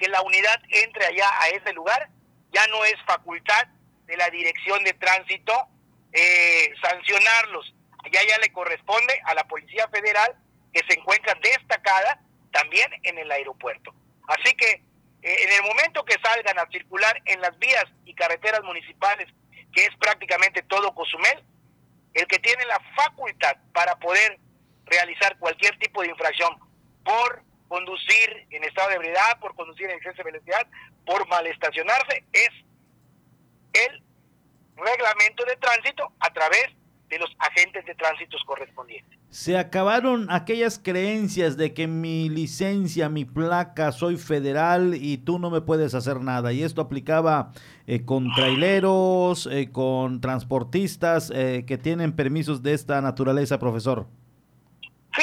que 0.00 0.08
la 0.08 0.22
unidad 0.22 0.60
entre 0.70 1.04
allá 1.04 1.28
a 1.40 1.48
ese 1.50 1.72
lugar, 1.74 2.08
ya 2.52 2.66
no 2.68 2.84
es 2.86 2.96
facultad 3.06 3.68
de 4.06 4.16
la 4.16 4.30
dirección 4.30 4.82
de 4.82 4.94
tránsito 4.94 5.68
eh, 6.12 6.72
sancionarlos. 6.82 7.74
Allá 8.04 8.20
ya 8.26 8.38
le 8.38 8.50
corresponde 8.50 9.20
a 9.26 9.34
la 9.34 9.44
Policía 9.44 9.86
Federal 9.88 10.34
que 10.72 10.80
se 10.88 10.98
encuentra 10.98 11.34
destacada 11.42 12.20
también 12.50 12.90
en 13.02 13.18
el 13.18 13.30
aeropuerto. 13.30 13.94
Así 14.26 14.54
que 14.54 14.82
eh, 15.22 15.36
en 15.42 15.52
el 15.52 15.62
momento 15.68 16.04
que 16.04 16.16
salgan 16.22 16.58
a 16.58 16.70
circular 16.70 17.20
en 17.26 17.40
las 17.42 17.56
vías 17.58 17.84
y 18.06 18.14
carreteras 18.14 18.62
municipales, 18.64 19.28
que 19.72 19.84
es 19.84 19.94
prácticamente 20.00 20.62
todo 20.62 20.94
Cozumel, 20.94 21.44
el 22.14 22.26
que 22.26 22.38
tiene 22.38 22.64
la 22.64 22.80
facultad 22.96 23.56
para 23.74 23.96
poder 23.96 24.38
realizar 24.86 25.38
cualquier 25.38 25.78
tipo 25.78 26.00
de 26.00 26.08
infracción 26.08 26.58
por 27.04 27.49
conducir 27.70 28.46
en 28.50 28.64
estado 28.64 28.88
de 28.88 28.96
ebriedad, 28.96 29.38
por 29.40 29.54
conducir 29.54 29.88
en 29.88 29.96
exceso 29.96 30.16
de 30.16 30.24
velocidad, 30.24 30.66
por 31.06 31.26
mal 31.28 31.46
estacionarse, 31.46 32.24
es 32.32 32.50
el 33.72 34.02
reglamento 34.76 35.44
de 35.44 35.56
tránsito 35.56 36.12
a 36.18 36.32
través 36.32 36.66
de 37.08 37.18
los 37.20 37.30
agentes 37.38 37.86
de 37.86 37.94
tránsito 37.94 38.36
correspondientes. 38.44 39.16
Se 39.30 39.56
acabaron 39.56 40.26
aquellas 40.32 40.80
creencias 40.80 41.56
de 41.56 41.72
que 41.72 41.86
mi 41.86 42.28
licencia, 42.28 43.08
mi 43.08 43.24
placa, 43.24 43.92
soy 43.92 44.16
federal 44.16 44.96
y 44.96 45.18
tú 45.18 45.38
no 45.38 45.50
me 45.50 45.60
puedes 45.60 45.94
hacer 45.94 46.20
nada. 46.20 46.52
Y 46.52 46.64
esto 46.64 46.80
aplicaba 46.80 47.52
eh, 47.86 48.04
con 48.04 48.32
traileros, 48.34 49.46
eh, 49.46 49.70
con 49.70 50.20
transportistas 50.20 51.30
eh, 51.32 51.64
que 51.68 51.78
tienen 51.78 52.16
permisos 52.16 52.64
de 52.64 52.74
esta 52.74 53.00
naturaleza, 53.00 53.60
profesor. 53.60 54.08
Sí, 55.14 55.22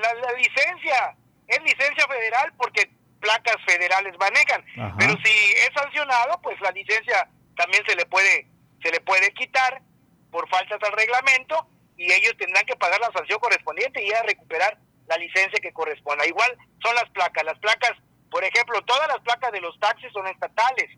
la 0.00 0.32
licencia 0.38 1.16
es 1.48 1.62
licencia 1.62 2.06
federal 2.06 2.52
porque 2.56 2.90
placas 3.20 3.56
federales 3.66 4.14
manejan. 4.18 4.64
Pero 4.98 5.14
si 5.24 5.52
es 5.52 5.70
sancionado, 5.74 6.40
pues 6.42 6.60
la 6.60 6.70
licencia 6.70 7.28
también 7.56 7.82
se 7.86 7.96
le 7.96 8.06
puede 8.06 8.48
se 8.82 8.90
le 8.90 9.00
puede 9.00 9.32
quitar 9.32 9.82
por 10.30 10.48
faltas 10.48 10.78
al 10.82 10.92
reglamento 10.92 11.66
y 11.96 12.12
ellos 12.12 12.34
tendrán 12.38 12.64
que 12.66 12.76
pagar 12.76 13.00
la 13.00 13.10
sanción 13.12 13.38
correspondiente 13.40 14.04
y 14.04 14.12
a 14.12 14.22
recuperar 14.22 14.78
la 15.08 15.16
licencia 15.16 15.58
que 15.60 15.72
corresponda. 15.72 16.26
Igual 16.26 16.56
son 16.82 16.94
las 16.94 17.08
placas. 17.10 17.44
Las 17.44 17.58
placas, 17.58 17.92
por 18.30 18.44
ejemplo, 18.44 18.82
todas 18.82 19.08
las 19.08 19.20
placas 19.20 19.50
de 19.52 19.60
los 19.60 19.78
taxis 19.80 20.12
son 20.12 20.26
estatales, 20.26 20.90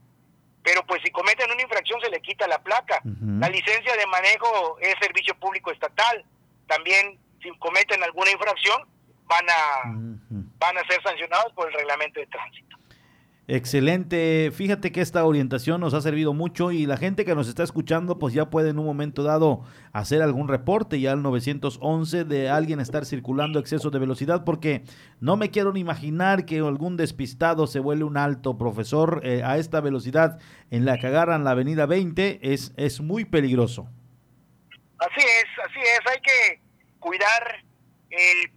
pero 0.63 0.85
pues 0.87 1.01
si 1.05 1.11
cometen 1.11 1.51
una 1.51 1.63
infracción 1.63 2.01
se 2.01 2.11
le 2.11 2.21
quita 2.21 2.47
la 2.49 2.59
placa. 2.63 3.01
La 3.05 3.49
licencia 3.49 3.97
de 3.97 4.07
manejo 4.07 4.79
es 4.81 4.95
servicio 5.01 5.35
público 5.39 5.71
estatal. 5.71 6.25
También 6.67 7.19
si 7.41 7.57
cometen 7.59 8.03
alguna 8.03 8.31
infracción 8.31 8.87
van 9.29 9.47
a 9.49 9.83
van 10.59 10.79
a 10.79 10.85
ser 10.89 11.03
sancionados 11.03 11.53
por 11.53 11.69
el 11.69 11.75
reglamento 11.75 12.21
de 12.21 12.27
tránsito. 12.27 12.79
Excelente, 13.51 14.51
fíjate 14.53 14.93
que 14.93 15.01
esta 15.01 15.25
orientación 15.25 15.81
nos 15.81 15.95
ha 15.95 16.03
servido 16.03 16.35
mucho 16.35 16.71
y 16.71 16.85
la 16.85 16.99
gente 16.99 17.25
que 17.25 17.35
nos 17.35 17.49
está 17.49 17.63
escuchando 17.63 18.19
pues 18.19 18.35
ya 18.35 18.51
puede 18.51 18.69
en 18.69 18.79
un 18.79 18.85
momento 18.85 19.23
dado 19.23 19.65
hacer 19.95 20.21
algún 20.21 20.49
reporte 20.49 21.01
ya 21.01 21.13
al 21.13 21.23
911 21.23 22.25
de 22.25 22.51
alguien 22.51 22.79
estar 22.79 23.07
circulando 23.07 23.59
exceso 23.59 23.89
de 23.89 23.99
velocidad 23.99 24.45
porque 24.45 24.83
no 25.21 25.39
me 25.39 25.51
quiero 25.51 25.73
ni 25.73 25.81
imaginar 25.81 26.45
que 26.45 26.59
algún 26.59 26.99
despistado 26.99 27.67
se 27.67 27.81
vuele 27.81 28.05
un 28.05 28.19
alto 28.19 28.59
profesor 28.59 29.23
eh, 29.25 29.43
a 29.43 29.57
esta 29.57 29.81
velocidad 29.81 30.39
en 30.71 30.85
la 30.85 30.99
que 30.99 31.07
agarran 31.07 31.43
la 31.43 31.53
avenida 31.53 31.87
20 31.87 32.41
es, 32.43 32.75
es 32.77 33.01
muy 33.01 33.25
peligroso. 33.25 33.89
Así 34.99 35.21
es, 35.27 35.65
así 35.65 35.81
es, 35.81 36.01
hay 36.13 36.21
que 36.21 36.61
cuidar 36.99 37.65
el, 38.11 38.51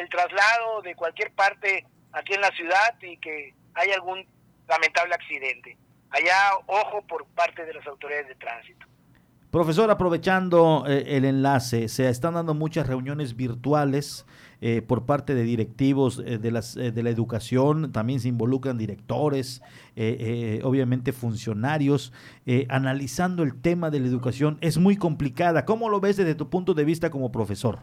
el 0.00 0.08
traslado 0.08 0.82
de 0.82 0.94
cualquier 0.94 1.32
parte 1.32 1.86
aquí 2.12 2.34
en 2.34 2.40
la 2.40 2.50
ciudad 2.50 2.94
y 3.02 3.16
que 3.18 3.54
haya 3.74 3.94
algún 3.94 4.26
lamentable 4.68 5.14
accidente. 5.14 5.76
Allá, 6.10 6.34
ojo 6.66 7.02
por 7.02 7.26
parte 7.26 7.64
de 7.64 7.74
las 7.74 7.86
autoridades 7.86 8.28
de 8.28 8.34
tránsito. 8.36 8.86
Profesor, 9.50 9.90
aprovechando 9.90 10.84
eh, 10.86 11.16
el 11.16 11.24
enlace, 11.24 11.88
se 11.88 12.06
están 12.10 12.34
dando 12.34 12.52
muchas 12.52 12.86
reuniones 12.86 13.34
virtuales 13.34 14.26
eh, 14.60 14.82
por 14.82 15.06
parte 15.06 15.34
de 15.34 15.42
directivos 15.42 16.22
eh, 16.24 16.36
de, 16.36 16.50
las, 16.50 16.74
de 16.74 17.02
la 17.02 17.08
educación, 17.08 17.90
también 17.90 18.20
se 18.20 18.28
involucran 18.28 18.76
directores, 18.76 19.62
obviamente 20.62 21.12
funcionarios, 21.12 22.12
analizando 22.68 23.42
el 23.42 23.58
tema 23.60 23.90
de 23.90 24.00
la 24.00 24.06
educación. 24.06 24.58
Es 24.60 24.76
muy 24.76 24.96
complicada. 24.96 25.64
¿Cómo 25.64 25.88
lo 25.88 25.98
ves 25.98 26.18
desde 26.18 26.34
tu 26.34 26.50
punto 26.50 26.74
de 26.74 26.84
vista 26.84 27.10
como 27.10 27.32
profesor? 27.32 27.80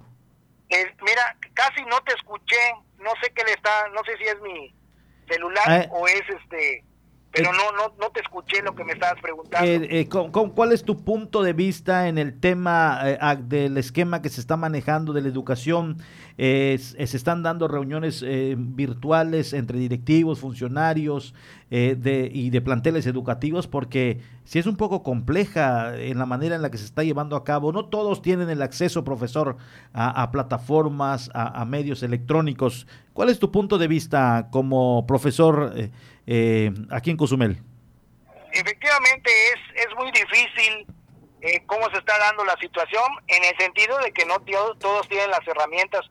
Casi 1.55 1.81
no 1.85 1.99
te 2.05 2.13
escuché, 2.13 2.55
no 2.99 3.09
sé 3.23 3.31
qué 3.33 3.43
le 3.43 3.53
está, 3.53 3.71
no 3.95 4.01
sé 4.05 4.15
si 4.17 4.23
es 4.25 4.39
mi 4.41 4.75
celular 5.27 5.89
o 5.91 6.07
es 6.07 6.21
este, 6.29 6.83
pero 7.31 7.51
no, 7.51 7.71
no, 7.71 7.95
no 7.99 8.09
te 8.11 8.21
escuché 8.21 8.61
lo 8.61 8.75
que 8.75 8.83
me 8.83 8.93
estabas 8.93 9.19
preguntando. 9.21 9.67
Eh, 9.67 10.07
¿Cuál 10.07 10.71
es 10.71 10.83
tu 10.83 11.03
punto 11.03 11.41
de 11.41 11.53
vista 11.53 12.07
en 12.07 12.17
el 12.17 12.39
tema 12.39 13.01
del 13.39 13.77
esquema 13.77 14.21
que 14.21 14.29
se 14.29 14.39
está 14.39 14.55
manejando 14.55 15.13
de 15.13 15.21
la 15.21 15.29
educación? 15.29 15.97
se 16.37 16.77
están 16.97 17.43
dando 17.43 17.67
reuniones 17.67 18.23
virtuales 18.57 19.53
entre 19.53 19.79
directivos, 19.79 20.39
funcionarios 20.39 21.33
de, 21.69 22.29
y 22.31 22.49
de 22.49 22.61
planteles 22.61 23.07
educativos 23.07 23.67
porque 23.67 24.19
si 24.45 24.59
es 24.59 24.67
un 24.67 24.77
poco 24.77 25.03
compleja 25.03 25.97
en 25.97 26.19
la 26.19 26.25
manera 26.25 26.55
en 26.55 26.61
la 26.61 26.69
que 26.69 26.77
se 26.77 26.85
está 26.85 27.03
llevando 27.03 27.35
a 27.35 27.43
cabo. 27.43 27.71
No 27.71 27.89
todos 27.89 28.21
tienen 28.21 28.49
el 28.49 28.61
acceso, 28.61 29.03
profesor, 29.03 29.57
a, 29.93 30.31
plataformas, 30.31 31.31
a, 31.33 31.65
medios 31.65 32.03
electrónicos. 32.03 32.87
¿Cuál 33.13 33.29
es 33.29 33.39
tu 33.39 33.51
punto 33.51 33.77
de 33.77 33.87
vista 33.87 34.47
como 34.51 35.05
profesor 35.07 35.73
eh, 35.75 35.89
eh, 36.27 36.71
aquí 36.91 37.09
en 37.09 37.17
Cozumel? 37.17 37.57
Efectivamente, 38.51 39.31
es, 39.53 39.87
es 39.87 39.95
muy 39.97 40.11
difícil 40.11 40.85
eh, 41.41 41.63
cómo 41.65 41.89
se 41.89 41.97
está 41.97 42.17
dando 42.19 42.45
la 42.45 42.55
situación 42.57 43.03
en 43.27 43.43
el 43.43 43.57
sentido 43.57 43.97
de 43.99 44.11
que 44.11 44.25
no 44.25 44.39
todos 44.77 45.09
tienen 45.09 45.31
las 45.31 45.45
herramientas 45.47 46.01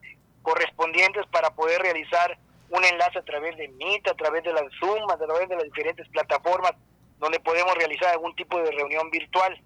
correspondientes 0.43 1.25
para 1.31 1.51
poder 1.51 1.81
realizar 1.81 2.37
un 2.71 2.85
enlace 2.85 3.19
a 3.19 3.25
través 3.25 3.57
de 3.57 3.69
Meet, 3.69 4.09
a 4.09 4.15
través 4.15 4.43
de 4.43 4.53
la 4.53 4.63
Zoom, 4.81 5.09
a 5.09 5.17
través 5.17 5.49
de 5.49 5.55
las 5.55 5.65
diferentes 5.65 6.09
plataformas 6.09 6.73
donde 7.19 7.41
podemos 7.41 7.75
realizar 7.75 8.11
algún 8.11 8.35
tipo 8.37 8.61
de 8.61 8.71
reunión 8.71 9.11
virtual. 9.11 9.61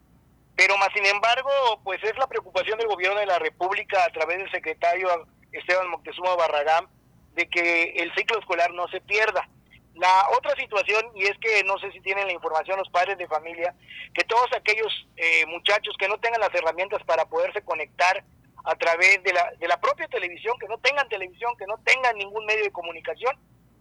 Pero 0.56 0.76
más 0.76 0.88
sin 0.92 1.06
embargo, 1.06 1.50
pues 1.84 2.02
es 2.02 2.16
la 2.18 2.26
preocupación 2.26 2.78
del 2.78 2.88
gobierno 2.88 3.20
de 3.20 3.26
la 3.26 3.38
República 3.38 4.04
a 4.04 4.10
través 4.10 4.38
del 4.38 4.50
secretario 4.50 5.08
Esteban 5.52 5.88
Moctezuma 5.90 6.34
Barragán 6.34 6.88
de 7.34 7.48
que 7.48 7.92
el 7.96 8.12
ciclo 8.14 8.38
escolar 8.40 8.72
no 8.72 8.88
se 8.88 9.00
pierda. 9.00 9.48
La 9.94 10.26
otra 10.36 10.54
situación, 10.56 11.06
y 11.14 11.24
es 11.24 11.36
que 11.38 11.62
no 11.64 11.78
sé 11.78 11.90
si 11.92 12.00
tienen 12.00 12.26
la 12.26 12.32
información 12.32 12.78
los 12.78 12.88
padres 12.88 13.18
de 13.18 13.26
familia, 13.26 13.74
que 14.14 14.24
todos 14.24 14.46
aquellos 14.52 15.08
eh, 15.16 15.44
muchachos 15.46 15.96
que 15.98 16.08
no 16.08 16.18
tengan 16.18 16.40
las 16.40 16.54
herramientas 16.54 17.02
para 17.04 17.24
poderse 17.26 17.62
conectar 17.62 18.24
a 18.64 18.74
través 18.76 19.22
de 19.22 19.32
la, 19.32 19.50
de 19.58 19.66
la 19.66 19.80
propia 19.80 20.06
televisión, 20.08 20.56
que 20.60 20.68
no 20.68 20.78
tengan 20.78 21.08
televisión, 21.08 21.56
que 21.56 21.66
no 21.66 21.78
tengan 21.84 22.16
ningún 22.16 22.44
medio 22.46 22.64
de 22.64 22.70
comunicación, 22.70 23.36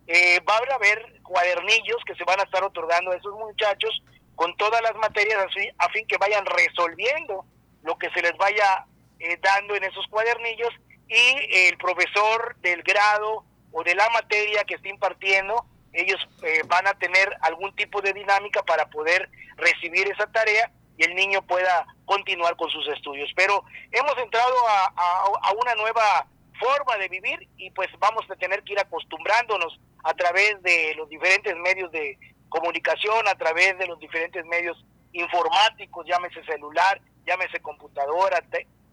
eh, 0.07 0.39
va 0.47 0.55
a 0.55 0.75
haber 0.75 1.21
cuadernillos 1.21 1.97
que 2.05 2.15
se 2.15 2.23
van 2.23 2.39
a 2.39 2.43
estar 2.43 2.63
otorgando 2.63 3.11
a 3.11 3.17
esos 3.17 3.33
muchachos 3.33 4.01
con 4.35 4.55
todas 4.55 4.81
las 4.81 4.95
materias 4.95 5.45
así, 5.49 5.69
a 5.77 5.89
fin 5.89 6.07
que 6.07 6.17
vayan 6.17 6.45
resolviendo 6.45 7.45
lo 7.83 7.97
que 7.97 8.09
se 8.11 8.21
les 8.21 8.35
vaya 8.37 8.85
eh, 9.19 9.37
dando 9.41 9.75
en 9.75 9.83
esos 9.83 10.05
cuadernillos 10.07 10.73
y 11.09 11.67
el 11.67 11.77
profesor 11.77 12.55
del 12.61 12.83
grado 12.83 13.43
o 13.71 13.83
de 13.83 13.95
la 13.95 14.09
materia 14.09 14.63
que 14.63 14.75
esté 14.75 14.89
impartiendo, 14.89 15.65
ellos 15.91 16.19
eh, 16.43 16.61
van 16.67 16.87
a 16.87 16.93
tener 16.93 17.35
algún 17.41 17.75
tipo 17.75 18.01
de 18.01 18.13
dinámica 18.13 18.63
para 18.63 18.85
poder 18.89 19.29
recibir 19.57 20.07
esa 20.07 20.27
tarea 20.27 20.71
y 20.97 21.03
el 21.03 21.15
niño 21.15 21.41
pueda 21.41 21.85
continuar 22.05 22.55
con 22.55 22.69
sus 22.69 22.87
estudios. 22.89 23.29
Pero 23.35 23.63
hemos 23.91 24.17
entrado 24.19 24.55
a 24.67 25.51
una 25.59 25.75
nueva 25.75 26.27
forma 26.59 26.97
de 26.97 27.07
vivir 27.07 27.47
y 27.57 27.71
pues 27.71 27.87
vamos 27.99 28.25
a 28.29 28.35
tener 28.35 28.63
que 28.63 28.73
ir 28.73 28.79
acostumbrándonos 28.79 29.79
a 30.03 30.13
través 30.13 30.61
de 30.63 30.93
los 30.95 31.09
diferentes 31.09 31.55
medios 31.57 31.91
de 31.91 32.17
comunicación, 32.49 33.27
a 33.27 33.35
través 33.35 33.77
de 33.77 33.87
los 33.87 33.99
diferentes 33.99 34.45
medios 34.45 34.83
informáticos, 35.13 36.05
llámese 36.05 36.43
celular, 36.45 37.01
llámese 37.25 37.59
computadora, 37.59 38.43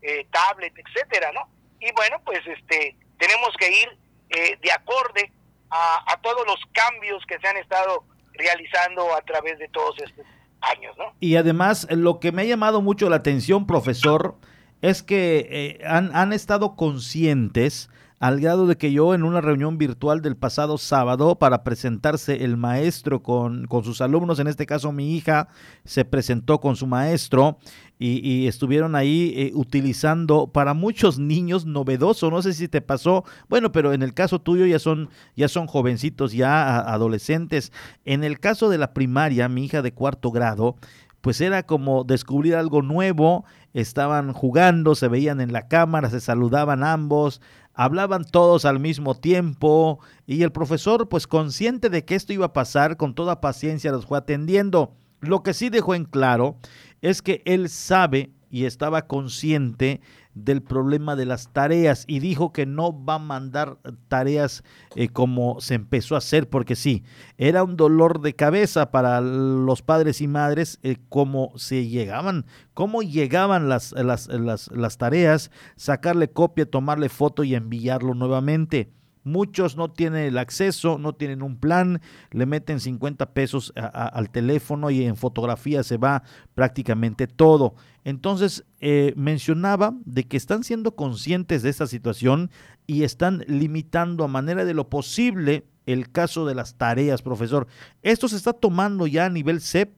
eh, 0.02 0.26
tablet, 0.31 0.72
etcétera, 0.76 1.31
¿no? 1.32 1.48
Y 1.81 1.93
bueno, 1.93 2.20
pues 2.24 2.40
este 2.47 2.97
tenemos 3.18 3.55
que 3.59 3.70
ir 3.70 3.98
eh, 4.31 4.59
de 4.60 4.72
acorde 4.72 5.31
a, 5.70 6.12
a 6.12 6.20
todos 6.20 6.47
los 6.47 6.59
cambios 6.72 7.24
que 7.26 7.39
se 7.39 7.47
han 7.47 7.56
estado 7.56 8.05
realizando 8.32 9.14
a 9.14 9.20
través 9.22 9.59
de 9.59 9.68
todos 9.68 9.97
estos 10.02 10.26
años, 10.60 10.97
¿no? 10.98 11.14
Y 11.20 11.36
además, 11.36 11.86
lo 11.90 12.20
que 12.20 12.32
me 12.32 12.43
ha 12.43 12.44
llamado 12.44 12.82
mucho 12.82 13.09
la 13.09 13.16
atención, 13.16 13.66
profesor, 13.66 14.36
es 14.82 15.02
que 15.02 15.47
eh, 15.51 15.86
han, 15.86 16.14
han, 16.14 16.32
estado 16.32 16.76
conscientes 16.76 17.90
al 18.20 18.41
grado 18.41 18.66
de 18.66 18.77
que 18.77 18.93
yo 18.93 19.15
en 19.15 19.23
una 19.23 19.41
reunión 19.41 19.77
virtual 19.77 20.23
del 20.23 20.36
pasado 20.36 20.78
sábado 20.78 21.39
para 21.39 21.65
presentarse 21.65 22.45
el 22.45 22.57
maestro 22.57 23.23
con, 23.23 23.66
con 23.66 23.85
sus 23.85 24.01
alumnos, 24.01 24.39
en 24.39 24.47
este 24.47 24.66
caso 24.66 24.93
mi 24.93 25.15
hija 25.15 25.49
se 25.85 26.05
presentó 26.05 26.61
con 26.61 26.77
su 26.77 26.86
maestro 26.86 27.59
y, 27.99 28.47
estuvieron 28.49 28.97
ahí 28.97 29.32
eh, 29.36 29.53
utilizando 29.55 30.49
para 30.49 30.74
muchos 30.74 31.19
niños 31.19 31.65
novedoso, 31.65 32.31
no 32.31 32.43
sé 32.43 32.53
si 32.53 32.69
te 32.69 32.81
pasó, 32.81 33.24
bueno, 33.49 33.73
pero 33.73 33.93
en 33.93 34.03
el 34.03 34.15
caso 34.15 34.41
tuyo 34.41 34.66
ya 34.66 34.78
son, 34.78 35.11
ya 35.36 35.49
son 35.49 35.66
jovencitos, 35.66 36.32
ya 36.32 36.78
adolescentes. 36.81 37.73
En 38.05 38.24
el 38.24 38.41
caso 38.41 38.69
de 38.69 38.78
la 38.78 38.93
primaria, 38.93 39.49
mi 39.49 39.65
hija 39.65 39.81
de 39.81 39.95
cuarto 39.95 40.31
grado, 40.32 40.77
pues 41.20 41.41
era 41.41 41.62
como 41.62 42.05
descubrir 42.05 42.57
algo 42.57 42.82
nuevo, 42.82 43.45
estaban 43.73 44.32
jugando, 44.32 44.95
se 44.95 45.09
veían 45.09 45.41
en 45.41 45.53
la 45.53 45.69
cámara, 45.69 46.11
se 46.11 46.20
saludaban 46.20 46.85
ambos, 46.85 47.41
hablaban 47.74 48.24
todos 48.24 48.64
al 48.64 48.80
mismo 48.80 49.14
tiempo 49.14 49.98
y 50.26 50.42
el 50.42 50.52
profesor 50.52 51.09
pues 51.09 51.26
consciente 51.26 51.90
de 51.90 52.05
que 52.05 52.14
esto 52.14 52.32
iba 52.32 52.46
a 52.46 52.52
pasar 52.52 52.96
con 52.96 53.14
toda 53.14 53.40
paciencia 53.40 53.92
los 53.92 54.06
fue 54.06 54.18
atendiendo. 54.18 54.94
Lo 55.20 55.42
que 55.42 55.55
sí 55.55 55.68
dejó 55.68 55.94
en 55.94 56.05
claro 56.05 56.56
es 57.02 57.20
que 57.20 57.42
él 57.44 57.68
sabe 57.68 58.30
y 58.55 58.66
estaba 58.66 59.09
consciente 59.09 60.01
del 60.32 60.62
problema 60.62 61.16
de 61.16 61.26
las 61.26 61.52
tareas 61.52 62.05
y 62.06 62.20
dijo 62.20 62.52
que 62.52 62.66
no 62.66 63.05
va 63.05 63.16
a 63.16 63.18
mandar 63.18 63.78
tareas 64.06 64.62
eh, 64.94 65.09
como 65.09 65.60
se 65.60 65.74
empezó 65.74 66.14
a 66.14 66.18
hacer, 66.18 66.48
porque 66.48 66.76
sí, 66.76 67.02
era 67.36 67.64
un 67.64 67.76
dolor 67.76 68.20
de 68.20 68.36
cabeza 68.36 68.93
para 68.93 69.20
los 69.20 69.82
padres 69.82 70.20
y 70.20 70.28
madres 70.28 70.78
eh, 70.85 70.98
cómo 71.09 71.51
se 71.56 71.89
llegaban, 71.89 72.47
cómo 72.74 73.02
llegaban 73.02 73.68
las, 73.68 73.90
las, 73.90 74.28
las, 74.28 74.70
las 74.70 74.98
tareas, 74.98 75.51
sacarle 75.74 76.31
copia, 76.31 76.64
tomarle 76.64 77.09
foto 77.09 77.43
y 77.43 77.56
enviarlo 77.56 78.14
nuevamente. 78.14 78.93
Muchos 79.24 79.78
no 79.78 79.90
tienen 79.90 80.26
el 80.26 80.36
acceso, 80.36 80.98
no 80.98 81.14
tienen 81.14 81.43
un 81.43 81.56
plan, 81.56 82.02
le 82.31 82.44
meten 82.44 82.78
50 82.78 83.32
pesos 83.32 83.72
al 83.74 84.28
teléfono 84.28 84.90
y 84.90 85.05
en 85.05 85.16
fotografía 85.16 85.82
se 85.82 85.97
va 85.97 86.22
prácticamente 86.55 87.26
todo. 87.26 87.74
Entonces, 88.05 88.64
eh, 88.81 89.14
mencionaba 89.16 89.93
de 90.05 90.28
que 90.28 90.36
están 90.36 90.62
siendo 90.62 90.94
conscientes 90.94 91.62
de 91.62 91.70
esta 91.70 91.86
situación 91.86 92.51
y 92.86 93.05
están 93.05 93.44
limitando 93.48 94.24
a 94.24 94.28
manera 94.28 94.64
de 94.64 94.74
lo 94.74 94.89
posible 94.89 95.64
el 95.86 96.12
caso 96.12 96.47
de 96.47 96.55
las 96.55 96.76
tareas, 96.76 97.22
profesor. 97.22 97.66
¿Esto 98.02 98.28
se 98.28 98.36
está 98.36 98.52
tomando 98.52 99.06
ya 99.06 99.26
a 99.26 99.31
nivel 99.31 99.60
CEP? 99.60 99.90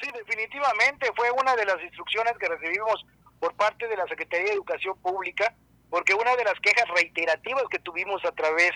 Sí, 0.00 0.08
definitivamente 0.14 1.08
fue 1.16 1.30
una 1.32 1.54
de 1.56 1.66
las 1.66 1.82
instrucciones 1.82 2.32
que 2.38 2.48
recibimos 2.48 3.04
por 3.38 3.54
parte 3.54 3.86
de 3.88 3.96
la 3.96 4.06
Secretaría 4.06 4.46
de 4.46 4.54
Educación 4.54 4.96
Pública 5.02 5.54
porque 5.92 6.14
una 6.14 6.34
de 6.36 6.44
las 6.44 6.58
quejas 6.60 6.88
reiterativas 6.96 7.64
que 7.70 7.78
tuvimos 7.78 8.24
a 8.24 8.32
través 8.32 8.70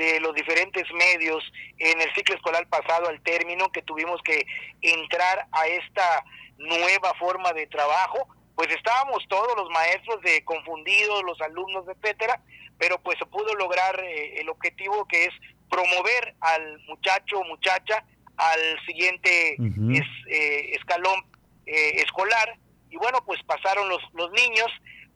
de 0.00 0.18
los 0.18 0.34
diferentes 0.34 0.90
medios 0.92 1.44
en 1.76 2.00
el 2.00 2.10
ciclo 2.14 2.34
escolar 2.34 2.66
pasado 2.68 3.08
al 3.08 3.20
término, 3.20 3.70
que 3.70 3.82
tuvimos 3.82 4.18
que 4.22 4.46
entrar 4.80 5.46
a 5.52 5.66
esta 5.66 6.24
nueva 6.56 7.12
forma 7.18 7.52
de 7.52 7.66
trabajo, 7.66 8.26
pues 8.54 8.68
estábamos 8.74 9.22
todos 9.28 9.54
los 9.56 9.68
maestros 9.70 10.22
de 10.22 10.42
confundidos, 10.44 11.22
los 11.24 11.38
alumnos, 11.42 11.84
etcétera, 11.86 12.40
pero 12.78 12.98
pues 13.02 13.18
se 13.18 13.26
pudo 13.26 13.54
lograr 13.56 14.00
eh, 14.00 14.40
el 14.40 14.48
objetivo 14.48 15.06
que 15.06 15.26
es 15.26 15.34
promover 15.68 16.34
al 16.40 16.78
muchacho 16.88 17.40
o 17.40 17.44
muchacha 17.44 18.02
al 18.38 18.86
siguiente 18.86 19.56
eh, 19.56 20.72
escalón 20.76 21.26
eh, 21.66 22.02
escolar. 22.02 22.56
Y 22.90 22.96
bueno 22.96 23.18
pues 23.26 23.38
pasaron 23.44 23.88
los, 23.90 24.02
los 24.14 24.30
niños 24.32 24.68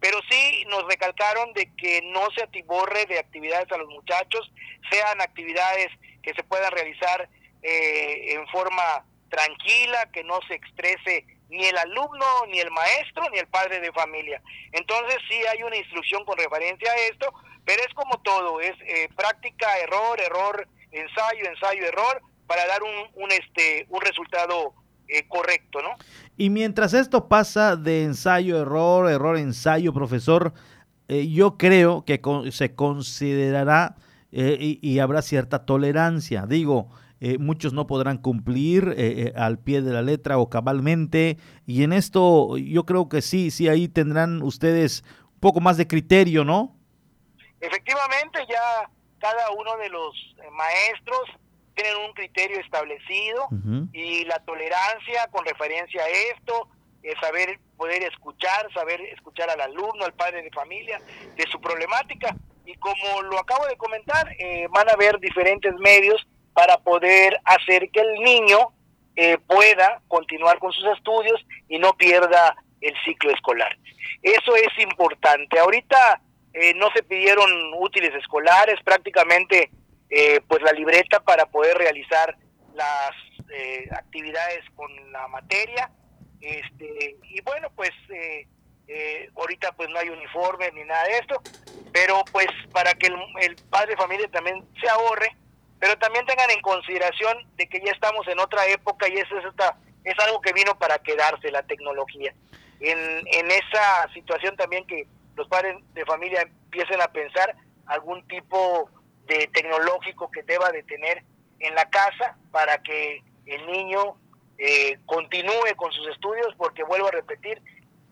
pero 0.05 0.21
sí 0.29 0.67
nos 0.69 0.85
recalcaron 0.85 1.55
de 1.55 1.75
que 1.77 2.03
no 2.03 2.29
se 2.37 2.43
atiborre 2.43 3.07
de 3.07 3.19
actividades 3.19 3.73
a 3.73 3.79
los 3.79 3.89
muchachos, 3.89 4.53
sean 4.91 5.19
actividades 5.23 5.89
que 6.23 6.35
se 6.35 6.45
puedan 6.45 6.71
realizar 6.73 7.27
eh, 7.63 8.35
en 8.35 8.47
forma 8.49 9.07
tranquila, 9.31 10.11
que 10.13 10.23
no 10.23 10.41
se 10.47 10.57
estrese 10.57 11.25
ni 11.49 11.65
el 11.65 11.79
alumno, 11.79 12.27
ni 12.49 12.59
el 12.61 12.71
maestro, 12.71 13.31
ni 13.31 13.39
el 13.39 13.47
padre 13.47 13.81
de 13.81 13.93
familia. 13.93 14.43
Entonces 14.73 15.17
sí 15.27 15.41
hay 15.51 15.63
una 15.63 15.77
instrucción 15.77 16.23
con 16.27 16.37
referencia 16.37 16.93
a 16.93 16.97
esto, 17.11 17.33
pero 17.65 17.83
es 17.83 17.95
como 17.95 18.21
todo, 18.21 18.61
es 18.61 18.75
eh, 18.83 19.09
práctica, 19.17 19.79
error, 19.79 20.21
error, 20.21 20.69
ensayo, 20.93 21.47
ensayo, 21.47 21.83
error, 21.83 22.21
para 22.47 22.67
dar 22.67 22.83
un, 22.83 23.09
un, 23.15 23.33
este, 23.33 23.87
un 23.89 24.03
resultado 24.03 24.75
eh, 25.09 25.27
correcto, 25.29 25.81
¿no? 25.83 25.91
Y 26.37 26.51
mientras 26.51 26.95
esto 26.95 27.29
pasa 27.29 27.77
de 27.77 28.05
ensayo, 28.05 28.61
error, 28.61 29.11
error, 29.11 29.37
ensayo, 29.37 29.93
profesor, 29.93 30.55
eh, 31.09 31.29
yo 31.29 31.57
creo 31.59 32.05
que 32.05 32.21
se 32.51 32.75
considerará 32.75 33.97
eh, 34.33 34.79
y, 34.81 34.99
habrá 34.99 35.23
cierta 35.23 35.65
tolerancia. 35.65 36.47
Digo, 36.47 36.89
muchos 37.39 37.73
no 37.73 37.87
podrán 37.87 38.19
cumplir 38.19 39.33
al 39.35 39.59
pie 39.59 39.81
de 39.81 39.93
la 39.95 40.03
letra 40.03 40.37
o 40.37 40.51
cabalmente, 40.51 41.39
y 41.65 41.83
en 41.83 41.95
esto 41.95 42.59
yo 42.59 42.85
creo 42.85 43.09
que 43.09 43.23
sí, 43.23 43.51
sí, 43.51 43.67
ahí 43.67 43.89
tendrán 43.89 44.43
ustedes 44.43 45.05
un 45.33 45.41
poco 45.41 45.61
más 45.61 45.79
de 45.79 45.87
criterio, 45.87 46.45
¿no? 46.45 46.77
Efectivamente, 47.61 48.41
ya 48.47 48.91
cada 49.21 49.51
uno 49.53 49.75
de 49.79 49.89
los 49.89 50.37
maestros 50.53 51.21
tienen 51.75 51.97
un 51.97 52.13
criterio 52.13 52.61
establecido 52.61 53.49
y 53.93 54.25
la 54.25 54.39
tolerancia 54.41 55.29
con 55.31 55.45
referencia 55.45 56.03
a 56.03 56.09
esto, 56.09 56.69
es 57.03 57.15
saber 57.21 57.59
poder 57.77 58.03
escuchar, 58.03 58.73
saber 58.73 59.01
escuchar 59.13 59.51
al 59.51 59.61
alumno, 59.61 60.05
al 60.05 60.15
padre 60.15 60.43
de 60.43 60.51
familia, 60.51 61.01
de 61.37 61.47
su 61.51 61.61
problemática. 61.61 62.35
Y 62.65 62.75
como 62.77 63.23
lo 63.23 63.39
acabo 63.39 63.67
de 63.67 63.77
comentar, 63.77 64.35
eh, 64.39 64.67
van 64.71 64.89
a 64.89 64.93
haber 64.93 65.19
diferentes 65.21 65.75
medios 65.81 66.27
para 66.55 66.79
poder 66.79 67.39
hacer 67.45 67.91
que 67.91 68.01
el 68.01 68.15
niño 68.23 68.71
eh, 69.17 69.39
pueda 69.47 70.01
continuar 70.09 70.59
con 70.59 70.73
sus 70.73 70.85
estudios 70.97 71.45
y 71.69 71.79
no 71.79 71.93
pierda 71.95 72.57
el 72.81 72.95
ciclo 73.05 73.31
escolar. 73.33 73.77
Eso 74.23 74.57
es 74.57 74.79
importante. 74.83 75.59
Ahorita 75.59 76.21
eh, 76.55 76.73
no 76.75 76.91
se 76.93 77.03
pidieron 77.03 77.51
útiles 77.79 78.15
escolares, 78.15 78.81
prácticamente 78.83 79.71
pues 80.49 80.63
la 80.63 80.73
libreta 80.73 81.21
para 81.21 81.47
poder 81.47 81.77
realizar 81.77 82.37
las 82.75 83.13
actividades 83.91 84.65
con 84.75 84.91
la 85.13 85.27
materia 85.29 85.91
este, 86.45 87.17
y 87.23 87.41
bueno, 87.41 87.69
pues 87.75 87.91
eh, 88.11 88.47
eh, 88.87 89.31
ahorita 89.35 89.73
pues 89.73 89.89
no 89.89 89.99
hay 89.99 90.11
uniforme 90.11 90.71
ni 90.73 90.85
nada 90.85 91.05
de 91.05 91.19
esto, 91.19 91.41
pero 91.91 92.23
pues 92.33 92.49
para 92.71 92.93
que 92.95 93.07
el, 93.07 93.57
padre 93.71 93.93
de 93.93 93.97
familia 93.97 94.29
también 94.31 94.63
se 94.79 94.89
ahorre, 94.91 95.35
pero 95.81 95.97
también 95.99 96.27
tengan 96.27 96.51
en 96.51 96.61
consideración 96.61 97.39
de 97.57 97.67
que 97.67 97.81
ya 97.81 97.93
estamos 97.93 98.29
en 98.29 98.39
otra 98.41 98.67
época 98.67 99.09
y 99.09 99.15
eso 99.15 99.39
es, 99.39 99.45
es 100.05 100.15
algo 100.19 100.41
que 100.43 100.53
vino 100.53 100.79
para 100.79 100.99
quedarse, 100.99 101.51
la 101.51 101.63
tecnología. 101.63 102.35
En, 102.81 102.99
en 103.27 103.51
esa 103.51 104.13
situación 104.13 104.55
también 104.57 104.87
que 104.87 105.07
los 105.37 105.49
padres 105.49 105.77
de 105.95 106.05
familia 106.05 106.43
empiecen 106.43 107.01
a 107.01 107.09
pensar 107.09 107.57
algún 107.87 108.27
tipo 108.29 108.91
de 108.91 109.04
tecnológico 109.27 110.31
que 110.31 110.43
deba 110.43 110.71
de 110.71 110.83
tener 110.83 111.23
en 111.61 111.75
la 111.75 111.89
casa 111.89 112.37
para 112.51 112.79
que 112.79 113.23
el 113.47 113.67
niño 113.67 114.17
eh, 114.59 114.99
continúe 115.07 115.75
con 115.77 115.91
sus 115.93 116.09
estudios 116.09 116.55
porque 116.57 116.85
vuelvo 116.85 117.09
a 117.09 117.11
repetir, 117.11 117.61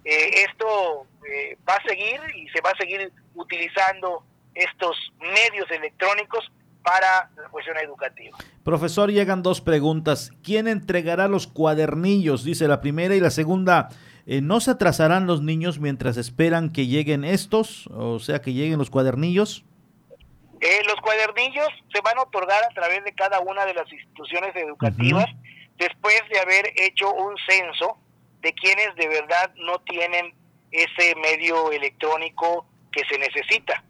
eh, 0.04 0.44
esto 0.48 1.06
eh, 1.28 1.56
va 1.68 1.74
a 1.74 1.88
seguir 1.88 2.20
y 2.34 2.48
se 2.48 2.60
va 2.60 2.70
a 2.70 2.76
seguir 2.76 3.12
utilizando 3.34 4.24
estos 4.54 4.96
medios 5.20 5.70
electrónicos 5.70 6.50
para 6.82 7.30
la 7.36 7.48
cuestión 7.48 7.76
educativa. 7.78 8.36
Profesor, 8.64 9.12
llegan 9.12 9.42
dos 9.42 9.60
preguntas. 9.60 10.32
¿Quién 10.42 10.66
entregará 10.66 11.28
los 11.28 11.46
cuadernillos? 11.46 12.42
Dice 12.42 12.66
la 12.66 12.80
primera 12.80 13.14
y 13.14 13.20
la 13.20 13.30
segunda. 13.30 13.88
¿No 14.26 14.60
se 14.60 14.72
atrasarán 14.72 15.26
los 15.26 15.42
niños 15.42 15.78
mientras 15.78 16.16
esperan 16.16 16.70
que 16.70 16.86
lleguen 16.86 17.24
estos? 17.24 17.86
O 17.88 18.18
sea, 18.18 18.40
que 18.40 18.52
lleguen 18.52 18.78
los 18.78 18.90
cuadernillos. 18.90 19.64
Los 20.84 20.96
cuadernillos 21.00 21.68
se 21.92 22.00
van 22.02 22.18
a 22.18 22.22
otorgar 22.22 22.62
a 22.64 22.74
través 22.74 23.02
de 23.04 23.12
cada 23.14 23.40
una 23.40 23.64
de 23.66 23.74
las 23.74 23.90
instituciones 23.92 24.54
educativas 24.54 25.26
después 25.76 26.22
de 26.30 26.38
haber 26.38 26.72
hecho 26.76 27.12
un 27.12 27.36
censo 27.48 27.98
de 28.40 28.52
quienes 28.54 28.94
de 28.96 29.08
verdad 29.08 29.52
no 29.56 29.80
tienen 29.80 30.34
ese 30.70 31.14
medio 31.16 31.70
electrónico 31.72 32.66
que 32.90 33.04
se 33.04 33.18
necesita. 33.18 33.82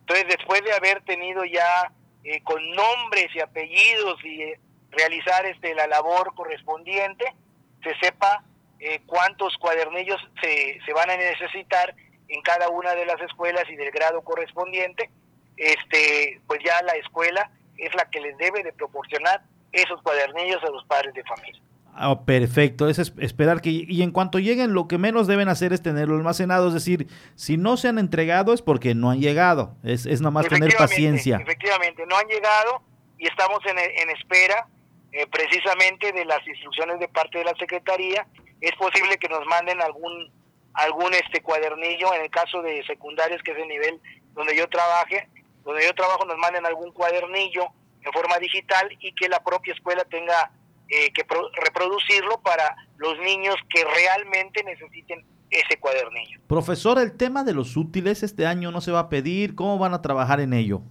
Entonces, 0.00 0.26
después 0.28 0.62
de 0.62 0.72
haber 0.72 1.02
tenido 1.02 1.44
ya 1.44 1.92
eh, 2.24 2.42
con 2.42 2.60
nombres 2.72 3.28
y 3.34 3.40
apellidos 3.40 4.24
y 4.24 4.42
eh, 4.42 4.60
realizar 4.90 5.46
este 5.46 5.74
la 5.74 5.86
labor 5.86 6.34
correspondiente, 6.34 7.34
se 7.82 7.94
sepa 7.98 8.44
eh, 8.78 9.00
cuántos 9.06 9.56
cuadernillos 9.58 10.20
se, 10.40 10.78
se 10.84 10.92
van 10.92 11.10
a 11.10 11.16
necesitar 11.16 11.94
en 12.28 12.42
cada 12.42 12.68
una 12.68 12.94
de 12.94 13.06
las 13.06 13.20
escuelas 13.20 13.64
y 13.68 13.76
del 13.76 13.90
grado 13.90 14.22
correspondiente, 14.22 15.10
este 15.56 16.40
pues 16.46 16.60
ya 16.64 16.82
la 16.82 16.92
escuela 16.92 17.50
es 17.76 17.94
la 17.94 18.08
que 18.10 18.20
les 18.20 18.36
debe 18.38 18.62
de 18.62 18.72
proporcionar 18.72 19.42
esos 19.72 20.00
cuadernillos 20.02 20.62
a 20.62 20.70
los 20.70 20.84
padres 20.84 21.14
de 21.14 21.22
familia. 21.24 21.60
Oh, 21.98 22.24
perfecto, 22.26 22.90
es 22.90 22.98
esperar 22.98 23.62
que 23.62 23.70
y 23.70 24.02
en 24.02 24.10
cuanto 24.10 24.38
lleguen 24.38 24.74
lo 24.74 24.86
que 24.86 24.98
menos 24.98 25.26
deben 25.26 25.48
hacer 25.48 25.72
es 25.72 25.82
tenerlo 25.82 26.16
almacenado, 26.16 26.68
es 26.68 26.74
decir, 26.74 27.06
si 27.36 27.56
no 27.56 27.78
se 27.78 27.88
han 27.88 27.98
entregado 27.98 28.52
es 28.52 28.60
porque 28.60 28.94
no 28.94 29.10
han 29.10 29.20
llegado, 29.20 29.74
es, 29.82 30.04
es 30.04 30.20
nomás 30.20 30.46
tener 30.48 30.74
paciencia. 30.76 31.38
Efectivamente, 31.38 32.04
no 32.06 32.18
han 32.18 32.26
llegado 32.26 32.82
y 33.16 33.26
estamos 33.26 33.60
en, 33.64 33.78
en 33.78 34.10
espera 34.10 34.68
eh, 35.12 35.26
precisamente 35.28 36.12
de 36.12 36.26
las 36.26 36.46
instrucciones 36.46 37.00
de 37.00 37.08
parte 37.08 37.38
de 37.38 37.44
la 37.44 37.54
Secretaría, 37.58 38.26
es 38.60 38.72
posible 38.72 39.16
que 39.16 39.30
nos 39.30 39.46
manden 39.46 39.80
algún 39.80 40.30
algún 40.74 41.14
este 41.14 41.40
cuadernillo, 41.40 42.12
en 42.12 42.22
el 42.22 42.30
caso 42.30 42.60
de 42.60 42.84
secundarios 42.84 43.42
que 43.42 43.52
es 43.52 43.58
el 43.58 43.68
nivel 43.68 43.98
donde 44.34 44.54
yo 44.54 44.68
trabaje, 44.68 45.28
donde 45.66 45.84
yo 45.84 45.92
trabajo 45.94 46.24
nos 46.24 46.38
manden 46.38 46.64
algún 46.64 46.92
cuadernillo 46.92 47.66
en 48.02 48.12
forma 48.12 48.38
digital 48.38 48.88
y 49.00 49.12
que 49.12 49.28
la 49.28 49.42
propia 49.42 49.74
escuela 49.74 50.04
tenga 50.04 50.52
eh, 50.88 51.12
que 51.12 51.26
reproducirlo 51.64 52.40
para 52.40 52.76
los 52.96 53.18
niños 53.18 53.56
que 53.68 53.84
realmente 53.84 54.62
necesiten 54.62 55.26
ese 55.50 55.78
cuadernillo. 55.78 56.40
Profesor, 56.46 56.98
el 56.98 57.16
tema 57.16 57.42
de 57.42 57.52
los 57.52 57.76
útiles 57.76 58.22
este 58.22 58.46
año 58.46 58.70
no 58.70 58.80
se 58.80 58.92
va 58.92 59.00
a 59.00 59.08
pedir, 59.08 59.56
¿cómo 59.56 59.76
van 59.76 59.92
a 59.92 60.02
trabajar 60.02 60.38
en 60.38 60.52
ello? 60.52 60.82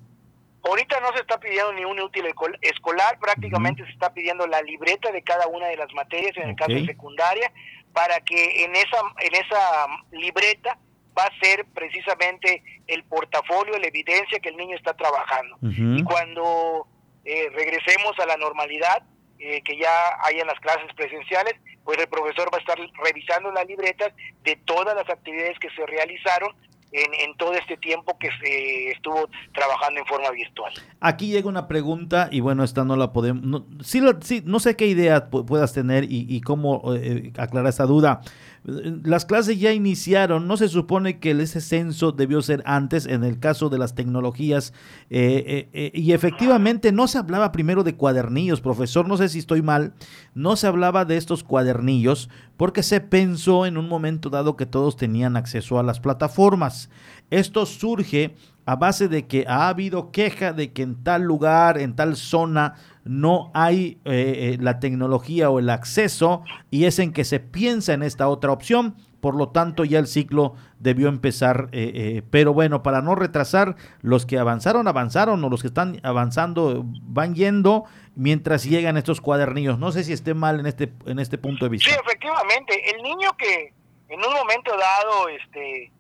Ahorita 0.64 1.00
no 1.00 1.14
se 1.14 1.22
está 1.22 1.40
pidiendo 1.40 1.72
ni 1.72 1.86
un 1.86 2.00
útil 2.00 2.26
escolar, 2.62 3.18
prácticamente 3.20 3.86
se 3.86 3.92
está 3.92 4.14
pidiendo 4.14 4.46
la 4.48 4.62
libreta 4.62 5.12
de 5.12 5.22
cada 5.22 5.48
una 5.48 5.68
de 5.68 5.78
las 5.78 5.94
materias, 5.94 6.36
en 6.36 6.50
el 6.50 6.56
caso 6.56 6.74
de 6.74 6.86
secundaria, 6.86 7.52
para 7.94 8.20
que 8.20 8.66
en 8.66 8.76
esa, 8.76 8.98
en 9.20 9.36
esa 9.36 9.88
libreta 10.12 10.78
va 11.18 11.24
a 11.24 11.40
ser 11.40 11.66
precisamente 11.74 12.64
el 12.88 13.04
portafolio, 13.04 13.78
la 13.78 13.88
evidencia 13.88 14.40
que 14.40 14.50
el 14.50 14.58
niño 14.58 14.76
está 14.76 14.94
trabajando. 14.94 15.58
Y 15.62 16.04
cuando 16.04 16.88
eh, 17.24 17.50
regresemos 17.54 18.18
a 18.20 18.26
la 18.26 18.38
normalidad, 18.38 19.04
eh, 19.40 19.62
que 19.64 19.78
ya 19.78 19.92
hayan 20.24 20.48
las 20.48 20.60
clases 20.60 20.94
presenciales, 20.96 21.56
pues 21.84 21.98
el 22.00 22.08
profesor 22.08 22.50
va 22.54 22.58
a 22.58 22.62
estar 22.62 22.78
revisando 23.04 23.52
las 23.52 23.68
libretas 23.68 24.14
de 24.44 24.56
todas 24.66 24.96
las 24.96 25.10
actividades 25.10 25.60
que 25.60 25.70
se 25.72 25.86
realizaron 25.86 26.56
en, 26.92 27.36
todo 27.38 27.54
este 27.54 27.78
tiempo 27.78 28.18
que 28.18 28.30
se 28.42 28.92
estuvo 28.92 29.30
trabajando 29.54 30.00
en 30.00 30.06
forma 30.06 30.32
virtual. 30.32 30.74
Aquí 31.02 31.28
llega 31.28 31.50
una 31.50 31.68
pregunta 31.68 32.30
y 32.32 32.40
bueno, 32.40 32.64
esta 32.64 32.86
no 32.86 32.96
la 32.96 33.12
podemos, 33.12 33.44
no, 33.44 33.66
sí, 33.84 34.02
no 34.46 34.60
sé 34.60 34.76
qué 34.76 34.88
idea 34.88 35.30
puedas 35.30 35.74
tener 35.74 36.06
y, 36.08 36.40
cómo 36.42 36.94
eh, 36.96 37.34
aclarar 37.38 37.70
esta 37.70 37.86
duda. 37.86 38.22
Las 38.66 39.26
clases 39.26 39.60
ya 39.60 39.74
iniciaron, 39.74 40.48
no 40.48 40.58
se 40.58 40.70
supone 40.70 41.20
que 41.20 41.30
ese 41.32 41.62
censo 41.62 42.12
debió 42.12 42.42
ser 42.42 42.64
antes 42.66 43.06
en 43.06 43.24
el 43.24 43.40
caso 43.40 43.70
de 43.70 43.78
las 43.78 43.94
tecnologías 43.94 44.74
eh, 45.12 45.44
eh, 45.46 45.70
eh, 45.74 45.92
y 45.94 46.14
efectivamente 46.14 46.92
no 46.92 47.08
se 47.08 47.20
hablaba 47.20 47.52
primero 47.52 47.84
de 47.84 47.94
cuadernillos, 47.94 48.62
profesor, 48.62 49.08
no 49.08 49.18
sé 49.18 49.30
si 49.30 49.38
estoy 49.38 49.62
mal, 49.62 49.94
no 50.34 50.56
se 50.56 50.66
hablaba 50.66 51.06
de 51.06 51.18
estos 51.18 51.44
cuadernillos 51.44 52.28
porque 52.58 52.82
se 52.82 53.02
pensó 53.02 53.68
en 53.68 53.78
un 53.78 53.88
momento 53.88 54.32
dado 54.32 54.56
que 54.56 54.66
todos 54.66 54.98
tenían 54.98 55.38
acceso 55.38 55.78
a 55.78 55.84
las 55.84 56.00
plataformas. 56.00 56.90
Esto 57.30 57.68
surge 57.68 58.34
a 58.66 58.76
base 58.76 59.08
de 59.08 59.28
que 59.28 59.46
ha 59.48 59.68
habido 59.68 60.12
queja 60.12 60.54
de 60.54 60.74
que 60.74 60.82
en 60.82 61.04
tal 61.04 61.22
lugar, 61.22 61.78
en 61.78 61.96
tal 61.96 62.16
zona, 62.16 62.74
no 63.06 63.52
hay 63.54 64.00
eh, 64.04 64.56
eh, 64.56 64.58
la 64.60 64.80
tecnología 64.80 65.52
o 65.52 65.60
el 65.60 65.70
acceso 65.70 66.44
y 66.72 66.86
es 66.86 66.98
en 66.98 67.14
que 67.14 67.24
se 67.24 67.40
piensa 67.40 67.94
en 67.94 68.02
esta 68.02 68.28
otra 68.28 68.52
opción. 68.52 68.96
Por 69.22 69.36
lo 69.36 69.50
tanto, 69.50 69.86
ya 69.86 70.00
el 70.00 70.08
ciclo 70.08 70.56
debió 70.80 71.08
empezar. 71.08 71.70
Eh, 71.72 72.24
pero 72.32 72.54
bueno, 72.54 72.84
para 72.84 73.02
no 73.02 73.16
retrasar, 73.16 73.76
los 74.02 74.26
que 74.26 74.38
avanzaron, 74.38 74.88
avanzaron, 74.88 75.44
o 75.44 75.50
los 75.50 75.62
que 75.62 75.68
están 75.68 76.00
avanzando 76.04 76.84
van 76.84 77.34
yendo 77.34 77.86
mientras 78.16 78.64
llegan 78.64 78.98
estos 78.98 79.22
cuadernillos. 79.22 79.80
No 79.80 79.92
sé 79.92 80.04
si 80.04 80.14
esté 80.14 80.34
mal 80.34 80.60
en 80.60 80.66
este, 80.66 80.92
en 81.06 81.20
este 81.20 81.38
punto 81.38 81.66
de 81.66 81.70
vista. 81.70 81.90
Sí, 81.90 81.96
efectivamente. 82.06 82.96
El 82.96 83.02
niño 83.02 83.36
que 83.38 83.74
en 84.10 84.20
un 84.20 84.34
momento 84.34 84.72
dado 84.78 85.30
este, 85.30 85.92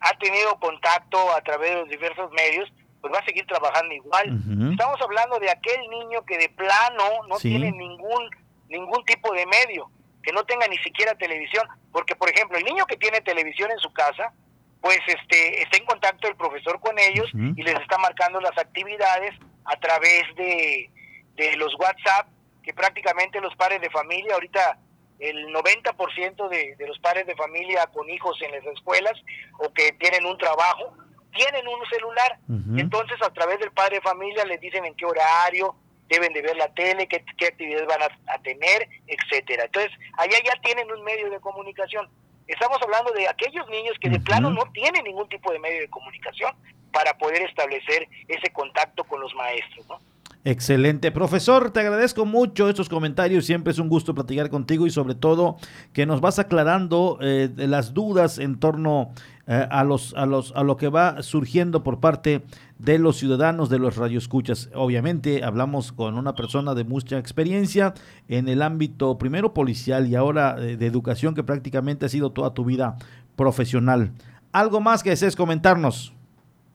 ha 0.00 0.18
tenido 0.18 0.58
contacto 0.60 1.18
a 1.34 1.42
través 1.42 1.70
de 1.70 1.76
los 1.80 1.88
diversos 1.90 2.30
medios, 2.32 2.70
pues 3.04 3.12
va 3.12 3.18
a 3.18 3.24
seguir 3.26 3.44
trabajando 3.46 3.92
igual. 3.92 4.30
Estamos 4.70 4.98
hablando 5.02 5.38
de 5.38 5.50
aquel 5.50 5.78
niño 5.90 6.24
que 6.24 6.38
de 6.38 6.48
plano 6.48 7.04
no 7.28 7.36
tiene 7.38 7.70
ningún 7.70 8.30
ningún 8.70 9.04
tipo 9.04 9.30
de 9.34 9.44
medio, 9.44 9.90
que 10.22 10.32
no 10.32 10.42
tenga 10.44 10.66
ni 10.68 10.78
siquiera 10.78 11.14
televisión, 11.14 11.68
porque 11.92 12.16
por 12.16 12.30
ejemplo, 12.30 12.56
el 12.56 12.64
niño 12.64 12.86
que 12.86 12.96
tiene 12.96 13.20
televisión 13.20 13.70
en 13.70 13.78
su 13.78 13.92
casa, 13.92 14.32
pues 14.80 15.00
este 15.06 15.60
está 15.60 15.76
en 15.76 15.84
contacto 15.84 16.28
el 16.28 16.36
profesor 16.36 16.80
con 16.80 16.98
ellos 16.98 17.30
y 17.34 17.62
les 17.62 17.74
está 17.74 17.98
marcando 17.98 18.40
las 18.40 18.56
actividades 18.56 19.34
a 19.66 19.76
través 19.76 20.22
de, 20.36 20.90
de 21.34 21.56
los 21.58 21.74
WhatsApp, 21.78 22.28
que 22.62 22.72
prácticamente 22.72 23.38
los 23.38 23.54
padres 23.56 23.82
de 23.82 23.90
familia 23.90 24.32
ahorita 24.32 24.78
el 25.18 25.52
90% 25.52 26.48
de, 26.48 26.74
de 26.76 26.86
los 26.88 26.98
padres 27.00 27.26
de 27.26 27.36
familia 27.36 27.86
con 27.88 28.08
hijos 28.08 28.40
en 28.40 28.50
las 28.50 28.64
escuelas 28.74 29.12
o 29.58 29.70
que 29.74 29.92
tienen 29.92 30.24
un 30.24 30.38
trabajo, 30.38 30.96
tienen 31.34 31.66
un 31.68 31.84
celular. 31.88 32.38
Entonces, 32.76 33.20
a 33.22 33.30
través 33.30 33.58
del 33.58 33.70
padre 33.72 33.96
de 33.96 34.02
familia 34.02 34.44
les 34.44 34.60
dicen 34.60 34.84
en 34.84 34.94
qué 34.94 35.04
horario 35.04 35.74
deben 36.08 36.32
de 36.32 36.42
ver 36.42 36.56
la 36.56 36.68
tele, 36.74 37.08
qué, 37.08 37.24
actividades 37.46 37.86
van 37.86 38.02
a, 38.02 38.38
tener, 38.38 38.88
etcétera. 39.06 39.64
Entonces, 39.64 39.90
allá 40.18 40.36
ya 40.44 40.60
tienen 40.62 40.90
un 40.90 41.02
medio 41.02 41.30
de 41.30 41.40
comunicación. 41.40 42.08
Estamos 42.46 42.78
hablando 42.82 43.12
de 43.12 43.26
aquellos 43.26 43.66
niños 43.68 43.96
que 44.00 44.10
de 44.10 44.20
plano 44.20 44.50
no 44.50 44.70
tienen 44.72 45.04
ningún 45.04 45.28
tipo 45.28 45.50
de 45.50 45.58
medio 45.58 45.80
de 45.80 45.88
comunicación 45.88 46.54
para 46.92 47.16
poder 47.16 47.42
establecer 47.42 48.06
ese 48.28 48.52
contacto 48.52 49.04
con 49.04 49.20
los 49.20 49.34
maestros, 49.34 49.86
¿no? 49.88 49.98
Excelente. 50.46 51.10
Profesor, 51.10 51.70
te 51.70 51.80
agradezco 51.80 52.26
mucho 52.26 52.68
estos 52.68 52.90
comentarios. 52.90 53.46
Siempre 53.46 53.72
es 53.72 53.78
un 53.78 53.88
gusto 53.88 54.14
platicar 54.14 54.50
contigo 54.50 54.86
y 54.86 54.90
sobre 54.90 55.14
todo 55.14 55.56
que 55.94 56.04
nos 56.04 56.20
vas 56.20 56.38
aclarando 56.38 57.18
eh, 57.22 57.48
las 57.56 57.94
dudas 57.94 58.38
en 58.38 58.60
torno 58.60 59.14
eh, 59.46 59.66
a, 59.70 59.84
los, 59.84 60.14
a, 60.14 60.26
los, 60.26 60.52
a 60.56 60.62
lo 60.62 60.76
que 60.76 60.88
va 60.88 61.22
surgiendo 61.22 61.82
por 61.82 62.00
parte 62.00 62.42
de 62.78 62.98
los 62.98 63.16
ciudadanos, 63.16 63.68
de 63.68 63.78
los 63.78 63.96
radioescuchas. 63.96 64.70
Obviamente 64.74 65.44
hablamos 65.44 65.92
con 65.92 66.16
una 66.16 66.34
persona 66.34 66.74
de 66.74 66.84
mucha 66.84 67.18
experiencia 67.18 67.94
en 68.28 68.48
el 68.48 68.62
ámbito 68.62 69.18
primero 69.18 69.52
policial 69.52 70.08
y 70.08 70.16
ahora 70.16 70.54
de, 70.54 70.76
de 70.76 70.86
educación 70.86 71.34
que 71.34 71.44
prácticamente 71.44 72.06
ha 72.06 72.08
sido 72.08 72.32
toda 72.32 72.54
tu 72.54 72.64
vida 72.64 72.96
profesional. 73.36 74.12
¿Algo 74.52 74.80
más 74.80 75.02
que 75.02 75.10
desees 75.10 75.36
comentarnos? 75.36 76.14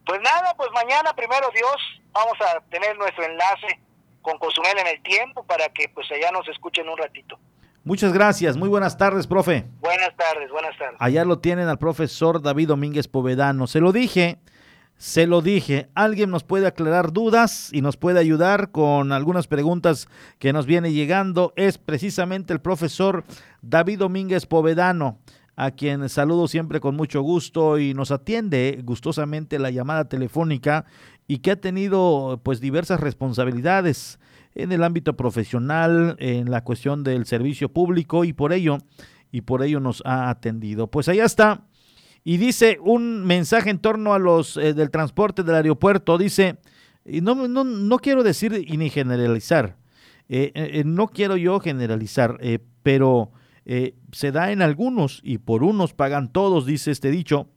Pues 0.05 0.19
nada, 0.21 0.53
pues 0.57 0.69
mañana, 0.73 1.13
primero 1.13 1.47
Dios, 1.53 1.75
vamos 2.11 2.37
a 2.41 2.59
tener 2.69 2.97
nuestro 2.97 3.23
enlace 3.23 3.79
con 4.21 4.37
Cozumel 4.37 4.77
en 4.77 4.87
el 4.87 5.01
tiempo 5.03 5.43
para 5.43 5.69
que 5.69 5.89
pues 5.89 6.11
allá 6.11 6.31
nos 6.31 6.47
escuchen 6.47 6.89
un 6.89 6.97
ratito. 6.97 7.39
Muchas 7.83 8.13
gracias, 8.13 8.57
muy 8.57 8.69
buenas 8.69 8.97
tardes, 8.97 9.25
profe. 9.25 9.65
Buenas 9.81 10.15
tardes, 10.15 10.51
buenas 10.51 10.77
tardes. 10.77 10.97
Allá 10.99 11.25
lo 11.25 11.39
tienen 11.39 11.67
al 11.67 11.79
profesor 11.79 12.41
David 12.41 12.67
Domínguez 12.67 13.07
Povedano. 13.07 13.67
Se 13.67 13.79
lo 13.79 13.91
dije, 13.91 14.39
se 14.97 15.27
lo 15.27 15.41
dije. 15.41 15.89
¿Alguien 15.95 16.29
nos 16.29 16.43
puede 16.43 16.67
aclarar 16.67 17.13
dudas 17.13 17.69
y 17.71 17.81
nos 17.81 17.95
puede 17.95 18.19
ayudar 18.19 18.71
con 18.71 19.13
algunas 19.13 19.47
preguntas 19.47 20.09
que 20.39 20.51
nos 20.51 20.65
viene 20.65 20.91
llegando? 20.91 21.53
Es 21.55 21.77
precisamente 21.77 22.51
el 22.51 22.59
profesor 22.59 23.23
David 23.61 23.99
Domínguez 23.99 24.45
Povedano 24.45 25.17
a 25.59 25.71
quien 25.71 26.07
saludo 26.07 26.47
siempre 26.47 26.79
con 26.79 26.95
mucho 26.95 27.21
gusto 27.21 27.79
y 27.79 27.93
nos 27.93 28.11
atiende 28.11 28.79
gustosamente 28.85 29.59
la 29.59 29.69
llamada 29.69 30.07
telefónica 30.07 30.85
y 31.27 31.39
que 31.39 31.51
ha 31.51 31.55
tenido 31.57 32.39
pues 32.43 32.61
diversas 32.61 33.01
responsabilidades 33.01 34.19
en 34.61 34.71
el 34.71 34.83
ámbito 34.83 35.15
profesional, 35.15 36.15
en 36.19 36.51
la 36.51 36.63
cuestión 36.63 37.03
del 37.03 37.25
servicio 37.25 37.69
público 37.69 38.23
y 38.23 38.33
por 38.33 38.53
ello 38.53 38.77
y 39.31 39.41
por 39.41 39.63
ello 39.63 39.79
nos 39.79 40.01
ha 40.05 40.29
atendido. 40.29 40.87
Pues 40.87 41.07
allá 41.07 41.25
está. 41.25 41.65
Y 42.23 42.37
dice 42.37 42.77
un 42.81 43.25
mensaje 43.25 43.69
en 43.69 43.79
torno 43.79 44.13
a 44.13 44.19
los 44.19 44.57
eh, 44.57 44.73
del 44.73 44.91
transporte 44.91 45.43
del 45.43 45.55
aeropuerto, 45.55 46.17
dice, 46.17 46.57
y 47.05 47.21
no, 47.21 47.47
no, 47.47 47.63
no 47.63 47.99
quiero 47.99 48.23
decir 48.23 48.65
y 48.67 48.77
ni 48.77 48.89
generalizar, 48.89 49.77
eh, 50.27 50.51
eh, 50.53 50.83
no 50.85 51.07
quiero 51.07 51.37
yo 51.37 51.59
generalizar, 51.59 52.37
pero 52.83 53.31
se 54.11 54.31
da 54.31 54.51
en 54.51 54.63
algunos 54.63 55.21
y 55.23 55.37
por 55.37 55.63
unos 55.63 55.93
pagan 55.93 56.31
todos, 56.31 56.65
dice 56.65 56.91
este 56.91 57.11
dicho. 57.11 57.49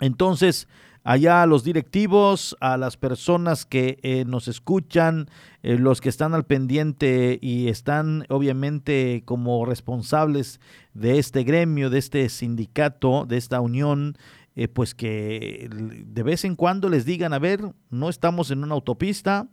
Entonces, 0.00 0.68
allá 1.04 1.42
a 1.42 1.46
los 1.46 1.62
directivos, 1.62 2.56
a 2.60 2.76
las 2.76 2.96
personas 2.96 3.66
que 3.66 3.98
eh, 4.02 4.24
nos 4.24 4.48
escuchan, 4.48 5.28
eh, 5.62 5.78
los 5.78 6.00
que 6.00 6.08
están 6.08 6.34
al 6.34 6.44
pendiente 6.44 7.38
y 7.40 7.68
están 7.68 8.24
obviamente 8.30 9.22
como 9.24 9.64
responsables 9.66 10.60
de 10.94 11.18
este 11.18 11.44
gremio, 11.44 11.90
de 11.90 11.98
este 11.98 12.28
sindicato, 12.28 13.26
de 13.26 13.36
esta 13.36 13.60
unión, 13.60 14.16
pues 14.72 14.94
que 14.94 15.68
de 15.68 16.22
vez 16.22 16.44
en 16.44 16.54
cuando 16.54 16.88
les 16.88 17.04
digan, 17.04 17.32
a 17.32 17.40
ver, 17.40 17.74
no 17.90 18.08
estamos 18.08 18.52
en 18.52 18.62
una 18.62 18.74
autopista, 18.74 19.48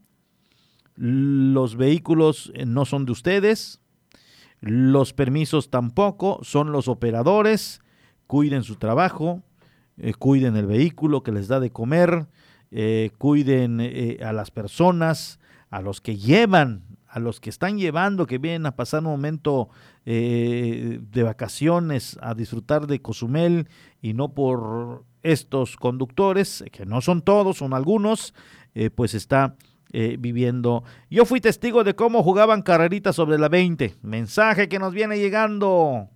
los 0.95 1.75
vehículos 1.75 2.53
no 2.67 2.85
son 2.85 3.07
de 3.07 3.11
ustedes, 3.11 3.81
los 4.61 5.13
permisos 5.13 5.71
tampoco, 5.71 6.39
son 6.43 6.71
los 6.71 6.87
operadores, 6.87 7.81
cuiden 8.27 8.61
su 8.61 8.75
trabajo, 8.75 9.41
eh, 10.01 10.13
cuiden 10.13 10.57
el 10.57 10.65
vehículo 10.65 11.23
que 11.23 11.31
les 11.31 11.47
da 11.47 11.61
de 11.61 11.71
comer, 11.71 12.27
eh, 12.71 13.11
cuiden 13.17 13.79
eh, 13.79 14.19
a 14.21 14.33
las 14.33 14.51
personas, 14.51 15.39
a 15.69 15.81
los 15.81 16.01
que 16.01 16.17
llevan, 16.17 16.83
a 17.07 17.19
los 17.19 17.39
que 17.39 17.49
están 17.49 17.77
llevando, 17.77 18.27
que 18.27 18.37
vienen 18.37 18.65
a 18.65 18.75
pasar 18.75 18.99
un 18.99 19.11
momento 19.11 19.69
de 20.03 21.23
vacaciones, 21.23 22.17
a 22.21 22.33
disfrutar 22.33 22.87
de 22.87 23.01
Cozumel 23.01 23.67
y 24.01 24.13
no 24.13 24.33
por 24.33 25.03
estos 25.21 25.77
conductores, 25.77 26.63
que 26.71 26.87
no 26.87 27.01
son 27.01 27.21
todos, 27.21 27.57
son 27.57 27.75
algunos, 27.75 28.33
pues 28.95 29.13
está 29.13 29.55
eh, 29.93 30.15
viviendo. 30.17 30.85
Yo 31.09 31.25
fui 31.25 31.41
testigo 31.41 31.83
de 31.83 31.95
cómo 31.95 32.23
jugaban 32.23 32.61
carreritas 32.61 33.13
sobre 33.13 33.37
la 33.37 33.49
20. 33.49 33.95
Mensaje 34.03 34.69
que 34.69 34.79
nos 34.79 34.93
viene 34.93 35.19
llegando. 35.19 36.07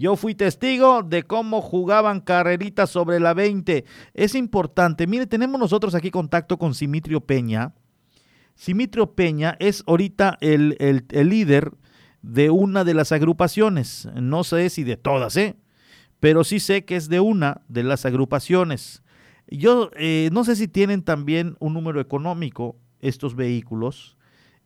Yo 0.00 0.16
fui 0.16 0.34
testigo 0.34 1.02
de 1.02 1.24
cómo 1.24 1.60
jugaban 1.60 2.22
carreritas 2.22 2.88
sobre 2.88 3.20
la 3.20 3.34
20. 3.34 3.84
Es 4.14 4.34
importante. 4.34 5.06
Mire, 5.06 5.26
tenemos 5.26 5.60
nosotros 5.60 5.94
aquí 5.94 6.10
contacto 6.10 6.56
con 6.56 6.74
Simitrio 6.74 7.20
Peña. 7.20 7.74
Simitrio 8.54 9.12
Peña 9.14 9.58
es 9.58 9.84
ahorita 9.86 10.38
el, 10.40 10.74
el, 10.78 11.28
líder 11.28 11.72
de 12.22 12.48
una 12.48 12.82
de 12.82 12.94
las 12.94 13.12
agrupaciones. 13.12 14.08
No 14.14 14.42
sé 14.42 14.70
si 14.70 14.84
de 14.84 14.96
todas, 14.96 15.36
¿eh? 15.36 15.58
Pero 16.18 16.44
sí 16.44 16.60
sé 16.60 16.86
que 16.86 16.96
es 16.96 17.10
de 17.10 17.20
una 17.20 17.60
de 17.68 17.82
las 17.82 18.06
agrupaciones. 18.06 19.02
Yo 19.48 19.90
eh, 19.96 20.30
no 20.32 20.44
sé 20.44 20.56
si 20.56 20.66
tienen 20.66 21.02
también 21.02 21.56
un 21.60 21.74
número 21.74 22.00
económico 22.00 22.78
estos 23.00 23.36
vehículos, 23.36 24.16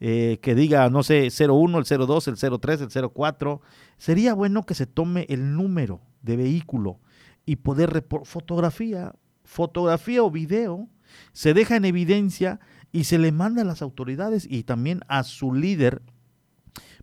eh, 0.00 0.38
que 0.42 0.54
diga, 0.54 0.88
no 0.90 1.02
sé, 1.02 1.28
01, 1.30 1.78
el 1.78 1.84
02, 1.84 2.28
el 2.28 2.36
03, 2.36 2.80
el 2.80 3.10
04, 3.10 3.60
sería 3.96 4.34
bueno 4.34 4.64
que 4.64 4.74
se 4.74 4.86
tome 4.86 5.26
el 5.28 5.54
número 5.54 6.00
de 6.22 6.36
vehículo 6.36 7.00
y 7.46 7.56
poder 7.56 8.04
fotografía, 8.24 9.14
fotografía 9.44 10.22
o 10.22 10.30
video, 10.30 10.88
se 11.32 11.54
deja 11.54 11.76
en 11.76 11.84
evidencia 11.84 12.60
y 12.92 13.04
se 13.04 13.18
le 13.18 13.32
manda 13.32 13.62
a 13.62 13.66
las 13.66 13.82
autoridades 13.82 14.46
y 14.48 14.64
también 14.64 15.00
a 15.08 15.22
su 15.22 15.52
líder 15.52 16.02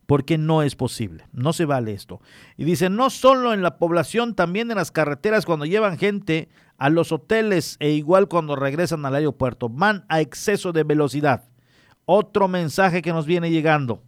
porque 0.05 0.37
no 0.37 0.61
es 0.61 0.75
posible, 0.75 1.25
no 1.31 1.53
se 1.53 1.63
vale 1.63 1.93
esto. 1.93 2.19
Y 2.57 2.65
dice, 2.65 2.89
no 2.89 3.09
solo 3.09 3.53
en 3.53 3.61
la 3.61 3.77
población, 3.77 4.35
también 4.35 4.69
en 4.69 4.75
las 4.75 4.91
carreteras 4.91 5.45
cuando 5.45 5.65
llevan 5.65 5.97
gente 5.97 6.49
a 6.77 6.89
los 6.89 7.13
hoteles 7.13 7.77
e 7.79 7.91
igual 7.91 8.27
cuando 8.27 8.57
regresan 8.57 9.05
al 9.05 9.15
aeropuerto, 9.15 9.69
van 9.69 10.03
a 10.09 10.19
exceso 10.19 10.73
de 10.73 10.83
velocidad. 10.83 11.50
Otro 12.05 12.47
mensaje 12.47 13.01
que 13.01 13.13
nos 13.13 13.25
viene 13.25 13.49
llegando. 13.49 14.03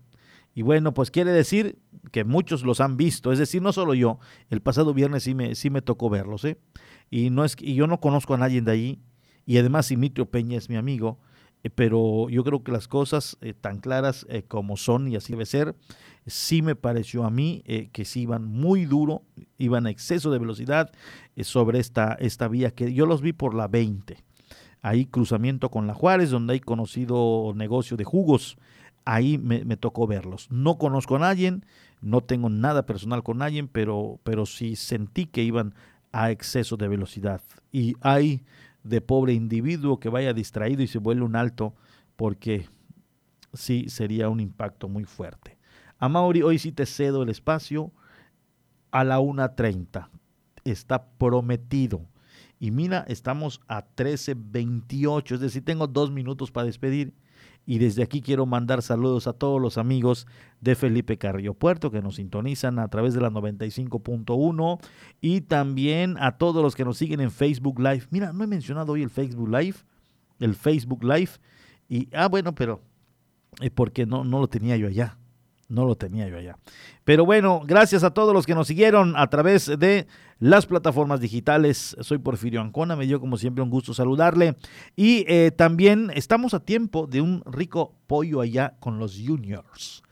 Y 0.56 0.62
bueno, 0.62 0.94
pues 0.94 1.10
quiere 1.10 1.32
decir 1.32 1.80
que 2.12 2.24
muchos 2.24 2.64
los 2.64 2.80
han 2.80 2.96
visto, 2.96 3.32
es 3.32 3.40
decir, 3.40 3.62
no 3.62 3.74
solo 3.74 3.94
yo, 3.96 4.20
el 4.50 4.62
pasado 4.62 4.94
viernes 4.94 5.24
sí 5.24 5.34
me, 5.34 5.56
sí 5.56 5.70
me 5.70 5.82
tocó 5.82 6.10
verlos, 6.10 6.46
¿eh? 6.46 6.60
Y, 7.10 7.32
no 7.32 7.44
es, 7.44 7.56
y 7.60 7.74
yo 7.74 7.88
no 7.88 8.00
conozco 8.00 8.36
a 8.36 8.38
nadie 8.38 8.62
de 8.62 8.72
allí, 8.72 9.00
y 9.46 9.58
además 9.58 9.88
Simitrio 9.88 10.30
Peña 10.30 10.58
es 10.58 10.70
mi 10.70 10.76
amigo, 10.76 11.20
eh, 11.64 11.70
pero 11.70 12.30
yo 12.30 12.44
creo 12.44 12.64
que 12.64 12.72
las 12.72 12.88
cosas 12.88 13.38
eh, 13.42 13.54
tan 13.54 13.80
claras 13.80 14.26
eh, 14.30 14.44
como 14.44 14.78
son 14.78 15.08
y 15.08 15.16
así 15.16 15.34
debe 15.34 15.46
ser, 15.46 15.76
sí 16.28 16.62
me 16.62 16.76
pareció 16.76 17.24
a 17.24 17.30
mí 17.30 17.64
que 17.92 18.06
sí 18.06 18.22
iban 18.22 18.46
muy 18.46 18.86
duro, 18.86 19.24
iban 19.58 19.88
a 19.88 19.90
exceso 19.90 20.32
de 20.32 20.40
velocidad 20.40 20.92
sobre 21.42 21.80
esta, 21.80 22.14
esta 22.14 22.48
vía 22.48 22.72
que 22.72 22.94
yo 22.94 23.06
los 23.06 23.22
vi 23.22 23.34
por 23.34 23.54
la 23.54 23.68
20. 23.68 24.24
Ahí 24.84 25.06
cruzamiento 25.06 25.72
con 25.72 25.88
la 25.88 25.94
Juárez, 25.94 26.30
donde 26.30 26.54
hay 26.54 26.60
conocido 26.60 27.54
negocio 27.56 27.96
de 27.96 28.04
jugos. 28.04 28.58
Ahí 29.06 29.38
me, 29.38 29.78
tocó 29.78 30.08
verlos. 30.08 30.52
No 30.52 30.78
conozco 30.78 31.16
a 31.16 31.20
nadie, 31.20 31.62
no 32.02 32.20
tengo 32.20 32.50
nada 32.50 32.86
personal 32.86 33.24
con 33.24 33.38
nadie, 33.38 33.64
pero, 33.64 34.20
pero 34.24 34.46
sí 34.46 34.76
sentí 34.76 35.26
que 35.26 35.42
iban 35.42 35.74
a 36.12 36.32
exceso 36.32 36.76
de 36.76 36.90
velocidad. 36.90 37.42
Y 37.72 37.96
hay 38.02 38.44
de 38.84 39.00
pobre 39.00 39.34
individuo 39.34 40.02
que 40.02 40.10
vaya 40.10 40.34
distraído 40.34 40.84
y 40.84 40.88
se 40.88 41.00
vuelve 41.00 41.24
un 41.24 41.38
alto, 41.38 41.74
porque 42.18 42.68
sí 43.54 43.86
sería 43.88 44.28
un 44.28 44.42
impacto 44.42 44.90
muy 44.90 45.06
fuerte. 45.06 45.58
A 45.98 46.08
hoy 46.22 46.60
sí 46.60 46.74
te 46.74 46.86
cedo 46.86 47.24
el 47.24 47.30
espacio 47.30 47.94
a 48.92 49.06
la 49.06 49.22
1.30. 49.22 50.10
Está 50.66 51.06
prometido. 51.06 52.02
Y 52.64 52.72
mira, 52.72 53.04
estamos 53.10 53.60
a 53.68 53.86
13.28, 53.86 55.34
es 55.34 55.42
decir, 55.42 55.66
tengo 55.66 55.86
dos 55.86 56.12
minutos 56.12 56.50
para 56.50 56.66
despedir 56.66 57.14
y 57.66 57.78
desde 57.78 58.04
aquí 58.04 58.22
quiero 58.22 58.46
mandar 58.46 58.82
saludos 58.82 59.28
a 59.28 59.34
todos 59.34 59.60
los 59.60 59.78
amigos 59.78 60.28
de 60.62 60.76
Felipe 60.76 61.18
Carrillo 61.18 61.56
Puerto 61.56 61.92
que 61.92 62.02
nos 62.02 62.16
sintonizan 62.16 62.80
a 62.80 62.88
través 62.88 63.16
de 63.16 63.20
la 63.20 63.32
95.1 63.32 64.80
y 65.20 65.42
también 65.42 66.16
a 66.22 66.38
todos 66.38 66.64
los 66.64 66.74
que 66.74 66.86
nos 66.86 66.98
siguen 66.98 67.20
en 67.20 67.32
Facebook 67.32 67.82
Live. 67.82 68.04
Mira, 68.12 68.32
no 68.32 68.46
he 68.46 68.48
mencionado 68.48 68.94
hoy 68.94 69.04
el 69.04 69.10
Facebook 69.10 69.50
Live, 69.50 69.80
el 70.40 70.56
Facebook 70.56 71.04
Live. 71.04 71.32
Y, 71.90 72.08
ah, 72.16 72.30
bueno, 72.30 72.56
pero 72.56 72.80
es 73.60 73.72
porque 73.72 74.06
no, 74.06 74.24
no 74.24 74.40
lo 74.40 74.48
tenía 74.48 74.78
yo 74.78 74.88
allá. 74.88 75.18
No 75.74 75.86
lo 75.86 75.96
tenía 75.96 76.28
yo 76.30 76.38
allá. 76.38 76.56
Pero 77.04 77.26
bueno, 77.26 77.64
gracias 77.66 78.04
a 78.04 78.12
todos 78.12 78.32
los 78.32 78.46
que 78.46 78.54
nos 78.54 78.68
siguieron 78.68 79.16
a 79.18 79.28
través 79.32 79.66
de 79.80 80.06
las 80.38 80.68
plataformas 80.68 81.20
digitales. 81.20 81.98
Soy 82.00 82.20
Porfirio 82.20 82.62
Ancona, 82.62 82.96
me 82.96 83.08
dio 83.08 83.20
como 83.20 83.38
siempre 83.38 83.64
un 83.64 83.72
gusto 83.72 83.92
saludarle. 83.92 84.56
Y 84.96 85.26
eh, 85.28 85.50
también 85.50 86.12
estamos 86.14 86.54
a 86.54 86.60
tiempo 86.60 87.08
de 87.08 87.22
un 87.22 87.42
rico 87.48 87.96
pollo 88.06 88.42
allá 88.42 88.76
con 88.80 89.00
los 89.00 89.20
juniors. 89.20 90.04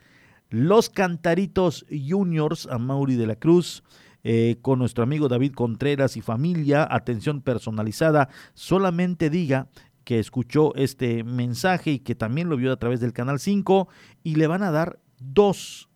Los 0.50 0.90
cantaritos 0.90 1.86
juniors 1.92 2.66
a 2.66 2.80
Mauri 2.80 3.16
de 3.16 3.28
la 3.28 3.36
Cruz. 3.36 3.84
Eh, 4.24 4.58
con 4.62 4.78
nuestro 4.78 5.04
amigo 5.04 5.28
David 5.28 5.54
Contreras 5.54 6.16
y 6.16 6.22
familia, 6.22 6.88
atención 6.90 7.42
personalizada, 7.42 8.30
solamente 8.54 9.32
diga 9.32 9.68
que 10.04 10.20
escuchó 10.20 10.76
este 10.76 11.24
mensaje 11.24 11.92
y 11.92 12.00
que 12.00 12.14
también 12.14 12.48
lo 12.48 12.58
vio 12.58 12.72
a 12.72 12.78
través 12.78 13.00
del 13.00 13.14
Canal 13.14 13.40
5 13.40 13.88
y 14.24 14.36
le 14.36 14.46
van 14.46 14.62
a 14.62 14.70
dar 14.70 15.00
dos, 15.22 15.90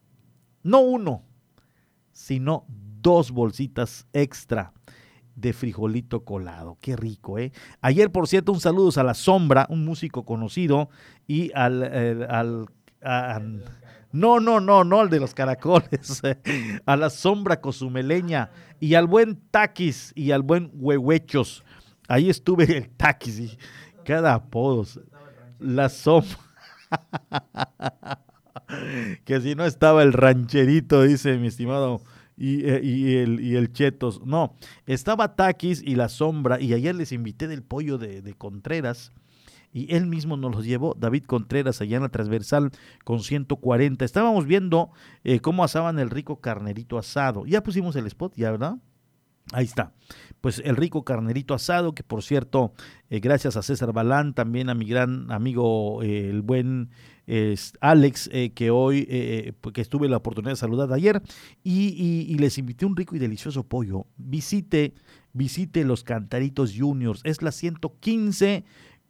no 0.64 0.80
uno, 0.80 1.24
sino 2.14 2.66
dos 2.68 3.32
bolsitas 3.32 4.08
extra 4.14 4.74
de 5.36 5.52
frijolito 5.52 6.24
colado. 6.24 6.78
Qué 6.80 6.96
rico, 6.96 7.38
¿eh? 7.38 7.52
Ayer, 7.82 8.12
por 8.12 8.28
cierto, 8.28 8.54
un 8.54 8.62
saludo 8.62 8.98
a 9.00 9.04
La 9.04 9.14
Sombra, 9.14 9.68
un 9.70 9.84
músico 9.84 10.24
conocido, 10.24 10.90
y 11.28 11.52
al... 11.54 11.84
al 12.30 12.68
no, 14.12 14.40
no, 14.40 14.62
no, 14.62 14.86
no 14.86 15.02
al 15.02 15.10
de 15.10 15.20
los 15.20 15.34
caracoles, 15.34 16.22
a 16.86 16.96
la 16.96 17.10
sombra 17.10 17.60
cozumeleña 17.60 18.50
y 18.80 18.96
al 18.96 19.08
buen 19.08 19.36
Taquis 19.52 20.14
y 20.16 20.32
al 20.32 20.42
buen 20.42 20.72
Huehuechos. 20.74 21.66
Ahí 22.08 22.30
estuve 22.30 22.64
el 22.78 22.90
Taquis 22.92 23.40
y 23.40 23.58
cada 24.06 24.36
apodo. 24.36 24.86
La 25.60 25.90
sombra. 25.90 26.40
que 29.26 29.42
si 29.42 29.56
no 29.56 29.66
estaba 29.66 30.04
el 30.04 30.14
rancherito, 30.14 31.04
dice 31.04 31.38
mi 31.38 31.48
estimado 31.48 32.02
eh, 32.38 32.82
y, 32.84 33.16
el, 33.16 33.40
y 33.40 33.56
el 33.56 33.72
Chetos. 33.72 34.22
No, 34.26 34.56
estaba 34.86 35.36
Taquis 35.36 35.82
y 35.82 35.96
la 35.96 36.10
sombra. 36.10 36.60
Y 36.60 36.74
ayer 36.74 36.96
les 36.96 37.12
invité 37.12 37.48
del 37.48 37.64
pollo 37.64 37.98
de, 37.98 38.34
Contreras. 38.38 39.12
Y 39.72 39.94
él 39.94 40.06
mismo 40.08 40.38
nos 40.38 40.56
los 40.56 40.66
llevó, 40.66 40.96
David 40.98 41.26
Contreras, 41.26 41.82
allá 41.82 41.98
en 41.98 42.04
la 42.04 42.10
transversal 42.10 42.72
con 43.04 43.20
140. 43.20 44.06
Estábamos 44.06 44.46
viendo 44.46 44.90
eh, 45.26 45.42
cómo 45.42 45.66
asaban 45.66 46.00
el 46.00 46.10
rico 46.10 46.40
carnerito 46.40 46.98
asado. 46.98 47.46
Ya 47.46 47.62
pusimos 47.62 47.94
el 47.98 48.08
spot, 48.08 48.34
¿ya 48.38 48.52
verdad? 48.52 48.78
Ahí 49.52 49.66
está. 49.66 49.92
Pues 50.40 50.62
el 50.64 50.78
rico 50.78 51.04
carnerito 51.04 51.54
asado, 51.54 51.94
que 51.94 52.04
por 52.04 52.24
cierto, 52.24 52.74
eh, 53.10 53.20
gracias 53.20 53.58
a 53.58 53.64
César 53.64 53.92
Balán, 53.92 54.34
también 54.34 54.70
a 54.70 54.76
mi 54.76 54.86
gran 54.86 55.30
amigo, 55.30 56.02
el 56.04 56.42
buen 56.42 56.90
es 57.28 57.74
Alex, 57.82 58.30
eh, 58.32 58.52
que 58.52 58.70
hoy, 58.70 59.00
eh, 59.10 59.54
eh, 59.64 59.72
que 59.72 59.82
estuve 59.82 60.08
la 60.08 60.18
oportunidad 60.18 60.52
de 60.52 60.58
saludar 60.58 60.92
ayer, 60.94 61.22
y, 61.64 62.36
les 62.38 62.58
invité 62.58 62.86
un 62.86 62.96
rico 62.96 63.16
y 63.16 63.20
delicioso 63.20 63.64
pollo. 63.64 64.06
Visite, 64.18 64.94
visite 65.34 65.84
los 65.84 66.04
Cantaritos 66.04 66.74
Juniors. 66.78 67.22
Es 67.24 67.42
la 67.42 67.52
115 67.52 68.64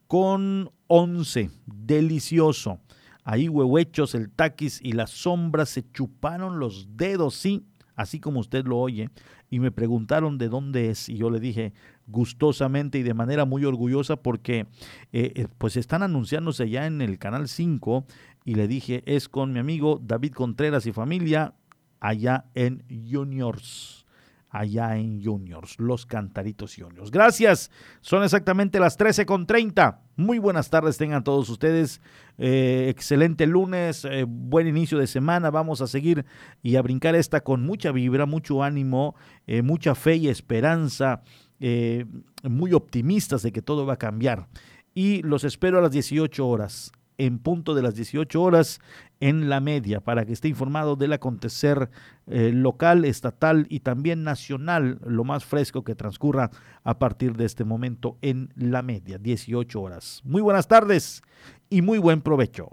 con 0.08 0.72
11. 0.88 1.50
Delicioso. 1.66 2.80
Ahí 3.24 3.50
huehuechos, 3.50 4.14
el 4.16 4.30
taquis 4.30 4.80
y 4.82 4.92
las 4.92 5.10
sombras 5.10 5.70
se 5.70 5.90
chuparon 5.92 6.60
los 6.60 6.96
dedos, 6.96 7.34
sí, 7.34 7.66
así 7.96 8.20
como 8.20 8.40
usted 8.40 8.66
lo 8.66 8.78
oye. 8.78 9.10
Y 9.50 9.60
me 9.60 9.72
preguntaron 9.72 10.38
de 10.38 10.48
dónde 10.48 10.90
es. 10.90 11.10
Y 11.10 11.18
yo 11.18 11.30
le 11.30 11.40
dije, 11.40 11.74
gustosamente 12.07 12.99
y 12.99 13.03
de 13.03 13.14
manera 13.14 13.45
muy 13.45 13.65
orgullosa 13.65 14.15
porque 14.18 14.68
eh, 15.11 15.34
eh, 15.36 15.48
pues 15.57 15.77
están 15.77 16.03
anunciándose 16.03 16.69
ya 16.69 16.86
en 16.86 17.02
el 17.02 17.18
Canal 17.18 17.48
5 17.48 18.06
y 18.44 18.56
le 18.56 18.68
dije 18.68 19.03
es 19.06 19.27
con 19.27 19.53
mi 19.53 19.60
amigo 19.60 19.99
David 20.03 20.34
Contreras 20.34 20.86
y 20.86 20.91
familia 20.91 21.53
allá 21.99 22.45
en 22.53 22.84
Juniors 23.10 24.03
allá 24.52 24.95
en 24.95 25.22
Juniors, 25.22 25.77
los 25.80 26.06
Cantaritos 26.06 26.76
Juniors. 26.77 27.11
Gracias, 27.11 27.72
son 27.99 28.23
exactamente 28.23 28.80
las 28.80 28.98
13.30. 28.98 29.98
Muy 30.15 30.40
buenas 30.40 30.69
tardes 30.69 30.98
tengan 30.98 31.26
todos 31.26 31.49
ustedes. 31.49 31.99
Eh, 32.38 32.88
excelente 32.88 33.48
lunes, 33.48 34.07
buen 34.26 34.65
inicio 34.68 34.98
de 34.98 35.07
semana. 35.07 35.49
Vamos 35.49 35.82
a 35.82 35.88
seguir 35.88 36.26
y 36.64 36.77
a 36.77 36.82
brincar 36.82 37.15
esta 37.15 37.41
con 37.41 37.65
mucha 37.65 37.91
vibra, 37.91 38.26
mucho 38.26 38.64
ánimo, 38.64 39.15
mucha 39.45 39.94
fe 39.94 40.15
y 40.15 40.30
esperanza 40.30 41.22
eh, 41.60 42.06
muy 42.44 42.73
optimistas 42.73 43.41
de 43.41 43.52
que 43.52 43.61
todo 43.61 43.86
va 43.86 43.94
a 43.94 43.98
cambiar. 43.98 44.48
Y 44.94 45.22
los 45.23 45.44
espero 45.44 45.80
a 45.80 45.82
las 45.82 45.91
18 45.91 46.48
horas, 46.48 46.91
en 47.18 47.40
punto 47.40 47.76
de 47.76 47.82
las 47.82 47.95
18 47.95 48.41
horas 48.41 48.80
en 49.19 49.49
la 49.49 49.60
media, 49.60 50.02
para 50.02 50.26
que 50.26 50.34
esté 50.34 50.48
informado 50.48 50.95
del 50.95 51.14
acontecer 51.14 51.90
eh, 52.27 52.52
local, 52.53 53.06
estatal 53.06 53.65
y 53.69 53.82
también 53.82 54.23
nacional, 54.23 54.99
lo 55.06 55.23
más 55.23 55.45
fresco 55.45 55.84
que 55.84 55.95
transcurra 55.95 56.52
a 56.84 56.99
partir 56.99 57.36
de 57.36 57.45
este 57.45 57.64
momento 57.64 58.18
en 58.22 58.52
la 58.56 58.82
media, 58.82 59.18
18 59.18 59.82
horas. 59.82 60.22
Muy 60.23 60.41
buenas 60.41 60.68
tardes 60.68 61.22
y 61.69 61.82
muy 61.82 61.98
buen 61.98 62.22
provecho. 62.22 62.69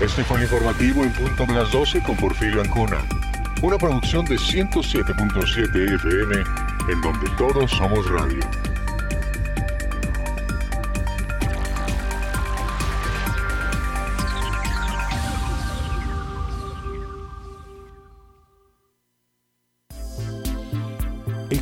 Este 0.00 0.22
fue 0.22 0.36
el 0.36 0.44
informativo 0.44 1.02
en 1.02 1.12
punto 1.12 1.44
de 1.44 1.54
las 1.54 1.72
12 1.72 2.00
con 2.04 2.16
Porfirio 2.16 2.60
Ancona. 2.60 2.98
Una 3.62 3.76
producción 3.78 4.24
de 4.26 4.36
107.7 4.36 5.94
FM 5.96 6.36
en 6.92 7.00
donde 7.00 7.28
todos 7.36 7.68
somos 7.72 8.08
radio. 8.08 8.38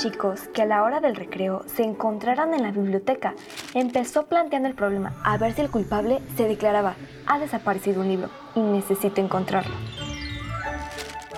Chicos 0.00 0.48
que 0.54 0.62
a 0.62 0.66
la 0.66 0.82
hora 0.82 1.00
del 1.00 1.14
recreo 1.14 1.62
se 1.66 1.82
encontraran 1.82 2.54
en 2.54 2.62
la 2.62 2.70
biblioteca. 2.70 3.34
Empezó 3.74 4.24
planteando 4.24 4.66
el 4.66 4.74
problema 4.74 5.12
a 5.24 5.36
ver 5.36 5.52
si 5.52 5.60
el 5.60 5.70
culpable 5.70 6.20
se 6.36 6.48
declaraba, 6.48 6.94
ha 7.26 7.38
desaparecido 7.38 8.00
un 8.00 8.08
libro 8.08 8.30
y 8.54 8.60
necesito 8.60 9.20
encontrarlo. 9.20 9.74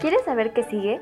¿Quieres 0.01 0.23
saber 0.25 0.53
qué 0.53 0.63
sigue? 0.65 1.01